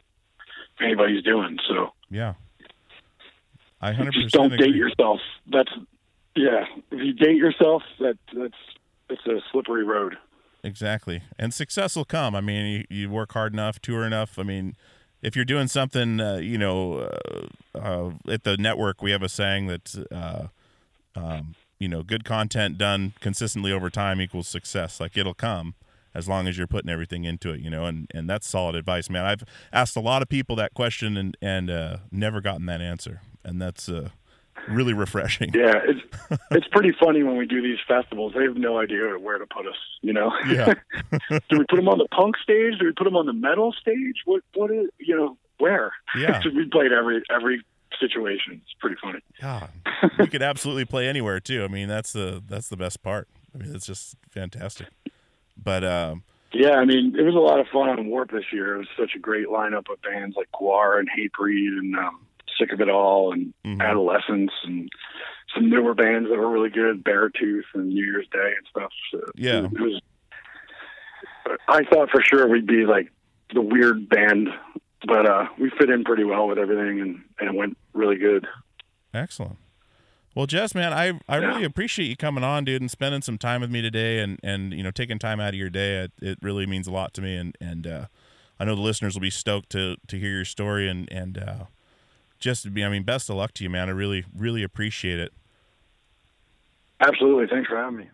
anybody's 0.80 1.22
doing. 1.24 1.58
So 1.68 1.92
Yeah. 2.10 2.34
I 3.80 3.92
100% 3.92 4.12
just 4.12 4.34
don't 4.34 4.52
agree. 4.52 4.66
date 4.68 4.74
yourself. 4.76 5.20
That's 5.50 5.70
yeah. 6.34 6.64
If 6.90 7.00
you 7.02 7.12
date 7.14 7.36
yourself, 7.36 7.82
that 8.00 8.16
that's 8.34 8.54
it's 9.08 9.26
a 9.26 9.40
slippery 9.52 9.84
road. 9.84 10.16
Exactly. 10.64 11.22
And 11.38 11.54
success 11.54 11.94
will 11.96 12.04
come. 12.04 12.34
I 12.34 12.40
mean, 12.40 12.84
you, 12.90 12.96
you 13.04 13.10
work 13.10 13.32
hard 13.32 13.52
enough, 13.52 13.80
tour 13.80 14.04
enough. 14.04 14.38
I 14.38 14.42
mean, 14.42 14.74
if 15.22 15.36
you're 15.36 15.44
doing 15.44 15.68
something, 15.68 16.20
uh, 16.20 16.36
you 16.36 16.58
know, 16.58 17.08
uh, 17.74 17.78
uh, 17.78 18.10
at 18.32 18.42
the 18.44 18.56
network, 18.56 19.00
we 19.00 19.12
have 19.12 19.22
a 19.22 19.28
saying 19.28 19.68
that, 19.68 20.06
uh, 20.10 20.46
um, 21.16 21.54
you 21.78 21.88
know, 21.88 22.02
good 22.02 22.24
content 22.24 22.78
done 22.78 23.12
consistently 23.20 23.72
over 23.72 23.90
time 23.90 24.20
equals 24.20 24.48
success. 24.48 25.00
Like 25.00 25.16
it'll 25.16 25.34
come 25.34 25.74
as 26.14 26.28
long 26.28 26.48
as 26.48 26.56
you're 26.56 26.66
putting 26.66 26.90
everything 26.90 27.24
into 27.24 27.52
it, 27.52 27.60
you 27.60 27.68
know, 27.68 27.84
and, 27.84 28.10
and 28.14 28.28
that's 28.28 28.48
solid 28.48 28.74
advice, 28.74 29.10
man. 29.10 29.26
I've 29.26 29.44
asked 29.72 29.96
a 29.96 30.00
lot 30.00 30.22
of 30.22 30.28
people 30.28 30.56
that 30.56 30.72
question 30.72 31.16
and, 31.16 31.36
and 31.42 31.70
uh, 31.70 31.98
never 32.10 32.40
gotten 32.40 32.64
that 32.66 32.80
answer. 32.80 33.20
And 33.44 33.60
that's 33.60 33.90
uh, 33.90 34.08
really 34.68 34.94
refreshing. 34.94 35.52
Yeah, 35.54 35.74
it's 35.84 36.40
it's 36.50 36.68
pretty 36.68 36.92
funny 36.98 37.22
when 37.22 37.36
we 37.36 37.46
do 37.46 37.62
these 37.62 37.78
festivals. 37.86 38.32
They 38.34 38.44
have 38.44 38.56
no 38.56 38.78
idea 38.78 39.18
where 39.18 39.38
to 39.38 39.46
put 39.46 39.66
us. 39.66 39.76
You 40.02 40.12
know. 40.12 40.32
Yeah. 40.48 40.74
do 41.50 41.58
we 41.58 41.64
put 41.68 41.76
them 41.76 41.88
on 41.88 41.98
the 41.98 42.08
punk 42.10 42.36
stage? 42.38 42.78
Do 42.78 42.86
we 42.86 42.92
put 42.92 43.04
them 43.04 43.16
on 43.16 43.26
the 43.26 43.32
metal 43.32 43.72
stage? 43.72 44.22
What 44.24 44.42
what 44.54 44.70
is 44.70 44.88
you 44.98 45.16
know 45.16 45.36
where? 45.58 45.92
Yeah. 46.16 46.40
we 46.44 46.68
played 46.68 46.92
every 46.92 47.22
every 47.30 47.62
situation. 48.00 48.60
It's 48.64 48.74
pretty 48.80 48.96
funny. 49.02 49.20
Yeah, 49.40 49.68
you 50.18 50.26
could 50.26 50.42
absolutely 50.42 50.84
play 50.84 51.08
anywhere 51.08 51.40
too. 51.40 51.64
I 51.64 51.68
mean, 51.68 51.88
that's 51.88 52.12
the 52.12 52.42
that's 52.46 52.68
the 52.68 52.76
best 52.76 53.02
part. 53.02 53.28
I 53.54 53.58
mean, 53.58 53.74
it's 53.74 53.86
just 53.86 54.16
fantastic. 54.30 54.88
But 55.62 55.84
um, 55.84 56.22
Yeah, 56.52 56.72
I 56.76 56.84
mean, 56.84 57.16
it 57.18 57.22
was 57.22 57.34
a 57.34 57.38
lot 57.38 57.58
of 57.60 57.66
fun 57.68 57.88
on 57.88 58.06
Warp 58.08 58.30
this 58.30 58.44
year. 58.52 58.74
It 58.74 58.78
was 58.78 58.88
such 58.98 59.14
a 59.14 59.18
great 59.18 59.46
lineup 59.48 59.90
of 59.90 60.00
bands 60.02 60.36
like 60.36 60.48
GWAR 60.52 60.98
and 60.98 61.08
Hatebreed 61.08 61.78
and 61.78 61.96
um, 61.96 62.20
Sick 62.58 62.72
of 62.72 62.80
It 62.80 62.88
All 62.90 63.32
and 63.32 63.52
Mhm. 63.64 63.80
Adolescents 63.80 64.52
and 64.64 64.90
some 65.54 65.70
newer 65.70 65.94
bands 65.94 66.28
that 66.28 66.36
were 66.38 66.50
really 66.50 66.68
good, 66.70 67.02
Beartooth 67.02 67.62
and 67.74 67.88
New 67.88 68.04
Year's 68.04 68.26
Day 68.32 68.52
and 68.56 68.66
stuff. 68.68 68.90
So 69.10 69.20
Yeah. 69.36 69.64
it 69.64 69.80
was. 69.80 70.00
I 71.68 71.84
thought 71.84 72.10
for 72.10 72.20
sure 72.22 72.48
we'd 72.48 72.66
be 72.66 72.84
like 72.84 73.10
the 73.54 73.60
weird 73.62 74.08
band, 74.08 74.48
but 75.06 75.26
uh, 75.26 75.46
we 75.58 75.70
fit 75.70 75.90
in 75.90 76.04
pretty 76.04 76.24
well 76.24 76.48
with 76.48 76.58
everything, 76.58 77.00
and, 77.00 77.22
and 77.38 77.48
it 77.48 77.54
went 77.54 77.76
really 77.92 78.16
good. 78.16 78.46
Excellent. 79.14 79.58
Well, 80.34 80.46
Jess, 80.46 80.74
man, 80.74 80.92
I 80.92 81.18
I 81.28 81.36
really 81.36 81.64
appreciate 81.64 82.06
you 82.06 82.16
coming 82.16 82.44
on, 82.44 82.66
dude, 82.66 82.82
and 82.82 82.90
spending 82.90 83.22
some 83.22 83.38
time 83.38 83.62
with 83.62 83.70
me 83.70 83.80
today, 83.80 84.18
and 84.18 84.38
and 84.42 84.74
you 84.74 84.82
know 84.82 84.90
taking 84.90 85.18
time 85.18 85.40
out 85.40 85.50
of 85.50 85.54
your 85.54 85.70
day. 85.70 86.04
It, 86.04 86.12
it 86.20 86.38
really 86.42 86.66
means 86.66 86.86
a 86.86 86.90
lot 86.90 87.14
to 87.14 87.22
me, 87.22 87.36
and 87.36 87.56
and 87.58 87.86
uh, 87.86 88.06
I 88.60 88.66
know 88.66 88.74
the 88.74 88.82
listeners 88.82 89.14
will 89.14 89.22
be 89.22 89.30
stoked 89.30 89.70
to 89.70 89.96
to 90.08 90.18
hear 90.18 90.30
your 90.30 90.44
story, 90.44 90.88
and 90.88 91.10
and 91.10 91.38
uh, 91.38 91.64
just 92.38 92.64
to 92.64 92.70
be, 92.70 92.84
I 92.84 92.90
mean, 92.90 93.02
best 93.02 93.30
of 93.30 93.36
luck 93.36 93.54
to 93.54 93.64
you, 93.64 93.70
man. 93.70 93.88
I 93.88 93.92
really 93.92 94.26
really 94.36 94.62
appreciate 94.62 95.18
it. 95.18 95.32
Absolutely, 97.00 97.46
thanks 97.46 97.68
for 97.68 97.78
having 97.78 97.96
me. 97.96 98.08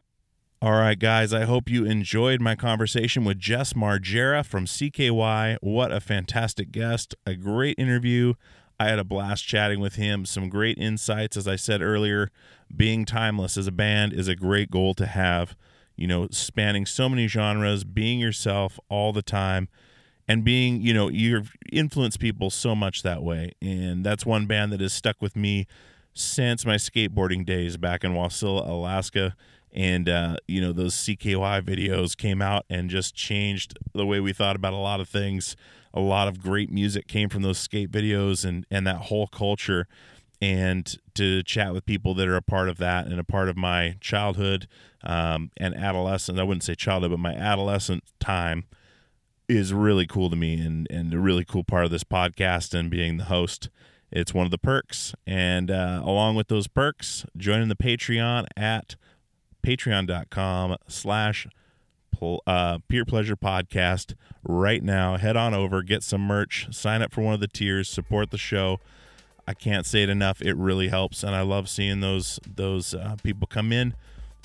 All 0.63 0.75
right, 0.75 0.97
guys, 0.97 1.35
I 1.35 1.43
hope 1.43 1.69
you 1.69 1.85
enjoyed 1.85 2.41
my 2.41 2.55
conversation 2.55 3.25
with 3.25 3.41
Jess 3.41 3.73
Margera 3.73 4.47
from 4.47 4.67
CKY. 4.67 5.57
What 5.61 5.91
a 5.91 5.99
fantastic 5.99 6.71
guest, 6.71 7.17
a 7.27 7.35
great 7.35 7.77
interview. 7.81 8.35
I 8.79 8.87
had 8.87 9.01
a 9.01 9.05
blast 9.05 9.45
chatting 9.45 9.81
with 9.81 9.97
him, 9.97 10.25
some 10.25 10.49
great 10.49 10.79
insights. 10.79 11.37
As 11.37 11.49
I 11.49 11.57
said 11.57 11.83
earlier, 11.83 12.31
being 12.77 13.05
timeless 13.05 13.57
as 13.57 13.67
a 13.67 13.73
band 13.73 14.13
is 14.13 14.29
a 14.29 14.37
great 14.37 14.71
goal 14.71 14.95
to 14.95 15.07
have, 15.07 15.57
you 15.97 16.07
know, 16.07 16.29
spanning 16.31 16.87
so 16.87 17.09
many 17.09 17.27
genres, 17.27 17.83
being 17.83 18.21
yourself 18.21 18.79
all 18.89 19.13
the 19.13 19.21
time. 19.21 19.69
And 20.29 20.45
being, 20.45 20.81
you 20.81 20.95
know, 20.95 21.09
you 21.09 21.43
influence 21.73 22.17
people 22.17 22.51
so 22.51 22.77
much 22.77 23.03
that 23.03 23.25
way. 23.25 23.51
And 23.61 24.07
that's 24.07 24.25
one 24.25 24.47
band 24.47 24.73
that 24.73 24.81
has 24.81 24.93
stuck 24.93 25.21
with 25.21 25.35
me 25.35 25.67
since 26.15 26.65
my 26.65 26.77
skateboarding 26.77 27.45
days 27.45 27.77
back 27.77 28.05
in 28.05 28.13
Wasilla, 28.13 28.65
Alaska. 28.65 29.35
And, 29.73 30.09
uh, 30.09 30.37
you 30.47 30.61
know, 30.61 30.73
those 30.73 30.95
CKY 30.95 31.63
videos 31.63 32.17
came 32.17 32.43
out 32.43 32.65
and 32.69 32.91
just 32.91 33.15
changed 33.15 33.79
the 33.95 34.07
way 34.07 34.21
we 34.21 34.33
thought 34.33 34.57
about 34.57 34.75
a 34.75 34.77
lot 34.77 35.01
of 35.01 35.09
things. 35.09 35.57
A 35.95 36.01
lot 36.01 36.29
of 36.29 36.43
great 36.43 36.71
music 36.71 37.07
came 37.07 37.29
from 37.29 37.43
those 37.43 37.59
skate 37.59 37.91
videos 37.91 38.45
and, 38.45 38.67
and 38.71 38.87
that 38.87 38.97
whole 38.97 39.27
culture. 39.27 39.87
And 40.41 40.95
to 41.15 41.43
chat 41.43 41.73
with 41.73 41.87
people 41.87 42.15
that 42.15 42.29
are 42.29 42.37
a 42.37 42.43
part 42.43 42.69
of 42.69 42.79
that 42.79 43.07
and 43.07 43.19
a 43.21 43.25
part 43.25 43.49
of 43.49 43.57
my 43.57 43.97
childhood 44.01 44.67
um, 45.03 45.51
and 45.57 45.75
adolescence, 45.75 46.39
I 46.39 46.43
wouldn't 46.43 46.65
say 46.65 46.75
childhood, 46.75 47.13
but 47.13 47.21
my 47.21 47.35
adolescent 47.35 48.03
time 48.19 48.65
is 49.49 49.73
really 49.73 50.07
cool 50.07 50.31
to 50.31 50.37
me 50.37 50.61
and, 50.61 50.87
and 50.91 51.13
a 51.15 51.19
really 51.19 51.45
cool 51.45 51.65
part 51.65 51.85
of 51.85 51.91
this 51.91 52.05
podcast 52.05 52.75
and 52.75 52.91
being 52.91 53.19
the 53.19 53.25
host. 53.25 53.69
It's 54.11 54.35
one 54.35 54.45
of 54.45 54.51
the 54.51 54.59
perks. 54.59 55.15
And 55.27 55.71
uh, 55.71 56.03
along 56.05 56.37
with 56.37 56.49
those 56.49 56.67
perks, 56.67 57.25
joining 57.37 57.69
the 57.69 57.77
Patreon 57.77 58.47
at 58.57 58.97
patreon.com 59.63 60.77
slash 60.89 61.47
uh, 62.47 62.79
peer 62.89 63.05
pleasure 63.05 63.37
podcast 63.37 64.15
right 64.45 64.83
now. 64.83 65.17
Head 65.17 65.37
on 65.37 65.55
over, 65.55 65.83
get 65.83 66.03
some 66.03 66.21
merch, 66.21 66.69
sign 66.71 67.03
up 67.03 67.13
for 67.13 67.21
one 67.21 67.35
of 67.35 67.41
the 67.41 67.49
tiers, 67.49 67.89
support 67.89 68.31
the 68.31 68.39
show. 68.39 68.81
I 69.47 69.55
can't 69.55 69.87
say 69.87 70.05
it 70.05 70.09
enough. 70.09 70.41
It 70.41 70.57
really 70.57 70.89
helps, 70.89 71.25
and 71.25 71.35
I 71.35 71.43
love 71.43 71.69
seeing 71.69 72.01
those 72.01 72.39
those 72.47 72.95
uh, 72.95 73.17
people 73.23 73.49
come 73.49 73.73
in 73.73 73.95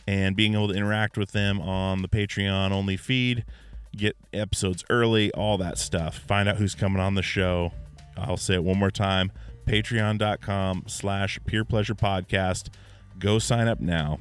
and 0.07 0.35
being 0.35 0.53
able 0.53 0.69
to 0.69 0.73
interact 0.73 1.17
with 1.17 1.33
them 1.33 1.61
on 1.61 2.01
the 2.01 2.07
Patreon 2.07 2.71
only 2.71 2.97
feed, 2.97 3.45
get 3.95 4.15
episodes 4.33 4.83
early, 4.89 5.31
all 5.33 5.57
that 5.59 5.77
stuff. 5.77 6.17
Find 6.17 6.49
out 6.49 6.57
who's 6.57 6.73
coming 6.73 7.01
on 7.01 7.13
the 7.13 7.21
show. 7.21 7.73
I'll 8.17 8.37
say 8.37 8.55
it 8.55 8.63
one 8.63 8.79
more 8.79 8.89
time: 8.89 9.31
Patreon.com 9.67 10.85
slash 10.87 11.39
Peer 11.45 11.63
Pleasure 11.63 11.95
Podcast. 11.95 12.69
Go 13.19 13.37
sign 13.37 13.67
up 13.67 13.79
now. 13.79 14.19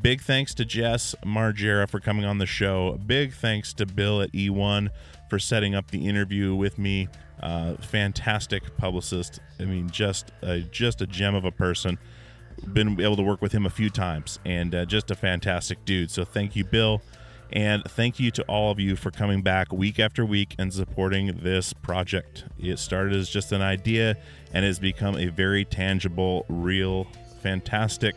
Big 0.00 0.22
thanks 0.22 0.54
to 0.54 0.64
Jess 0.64 1.14
Margera 1.24 1.88
for 1.88 2.00
coming 2.00 2.24
on 2.24 2.38
the 2.38 2.46
show. 2.46 2.98
Big 3.06 3.34
thanks 3.34 3.74
to 3.74 3.84
Bill 3.84 4.22
at 4.22 4.32
E1 4.32 4.88
for 5.28 5.38
setting 5.38 5.74
up 5.74 5.90
the 5.90 6.08
interview 6.08 6.54
with 6.54 6.78
me. 6.78 7.08
Uh, 7.42 7.74
fantastic 7.76 8.76
publicist. 8.76 9.40
I 9.60 9.64
mean, 9.64 9.90
just 9.90 10.32
a, 10.42 10.60
just 10.60 11.02
a 11.02 11.06
gem 11.06 11.34
of 11.34 11.44
a 11.44 11.50
person. 11.50 11.98
Been 12.72 13.00
able 13.00 13.16
to 13.16 13.22
work 13.22 13.42
with 13.42 13.52
him 13.52 13.66
a 13.66 13.70
few 13.70 13.90
times, 13.90 14.38
and 14.44 14.74
uh, 14.74 14.84
just 14.84 15.10
a 15.10 15.14
fantastic 15.14 15.84
dude. 15.84 16.10
So 16.10 16.24
thank 16.24 16.54
you, 16.54 16.64
Bill, 16.64 17.02
and 17.52 17.82
thank 17.84 18.20
you 18.20 18.30
to 18.32 18.42
all 18.44 18.70
of 18.70 18.78
you 18.78 18.94
for 18.94 19.10
coming 19.10 19.42
back 19.42 19.72
week 19.72 19.98
after 19.98 20.24
week 20.24 20.54
and 20.58 20.72
supporting 20.72 21.38
this 21.42 21.72
project. 21.72 22.44
It 22.58 22.78
started 22.78 23.14
as 23.16 23.28
just 23.28 23.52
an 23.52 23.62
idea 23.62 24.16
and 24.52 24.64
has 24.64 24.78
become 24.78 25.16
a 25.16 25.26
very 25.26 25.64
tangible, 25.64 26.46
real, 26.48 27.06
fantastic 27.42 28.14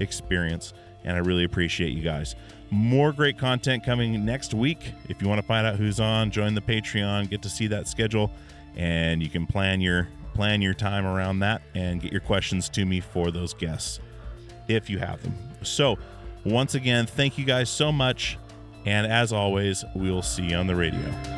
experience 0.00 0.72
and 1.04 1.16
I 1.16 1.20
really 1.20 1.44
appreciate 1.44 1.90
you 1.90 2.02
guys. 2.02 2.34
More 2.70 3.12
great 3.12 3.38
content 3.38 3.84
coming 3.84 4.24
next 4.24 4.52
week. 4.52 4.92
If 5.08 5.22
you 5.22 5.28
want 5.28 5.40
to 5.40 5.46
find 5.46 5.66
out 5.66 5.76
who's 5.76 6.00
on, 6.00 6.30
join 6.30 6.54
the 6.54 6.60
Patreon, 6.60 7.30
get 7.30 7.42
to 7.42 7.48
see 7.48 7.66
that 7.68 7.88
schedule, 7.88 8.30
and 8.76 9.22
you 9.22 9.30
can 9.30 9.46
plan 9.46 9.80
your 9.80 10.08
plan 10.34 10.62
your 10.62 10.74
time 10.74 11.04
around 11.04 11.40
that 11.40 11.62
and 11.74 12.00
get 12.00 12.12
your 12.12 12.20
questions 12.20 12.68
to 12.68 12.84
me 12.84 13.00
for 13.00 13.32
those 13.32 13.54
guests 13.54 13.98
if 14.68 14.88
you 14.88 14.98
have 14.98 15.20
them. 15.22 15.36
So, 15.62 15.98
once 16.44 16.74
again, 16.74 17.06
thank 17.06 17.38
you 17.38 17.44
guys 17.44 17.68
so 17.68 17.90
much, 17.90 18.38
and 18.86 19.06
as 19.06 19.32
always, 19.32 19.84
we 19.96 20.10
will 20.10 20.22
see 20.22 20.44
you 20.44 20.56
on 20.56 20.66
the 20.66 20.76
radio. 20.76 21.37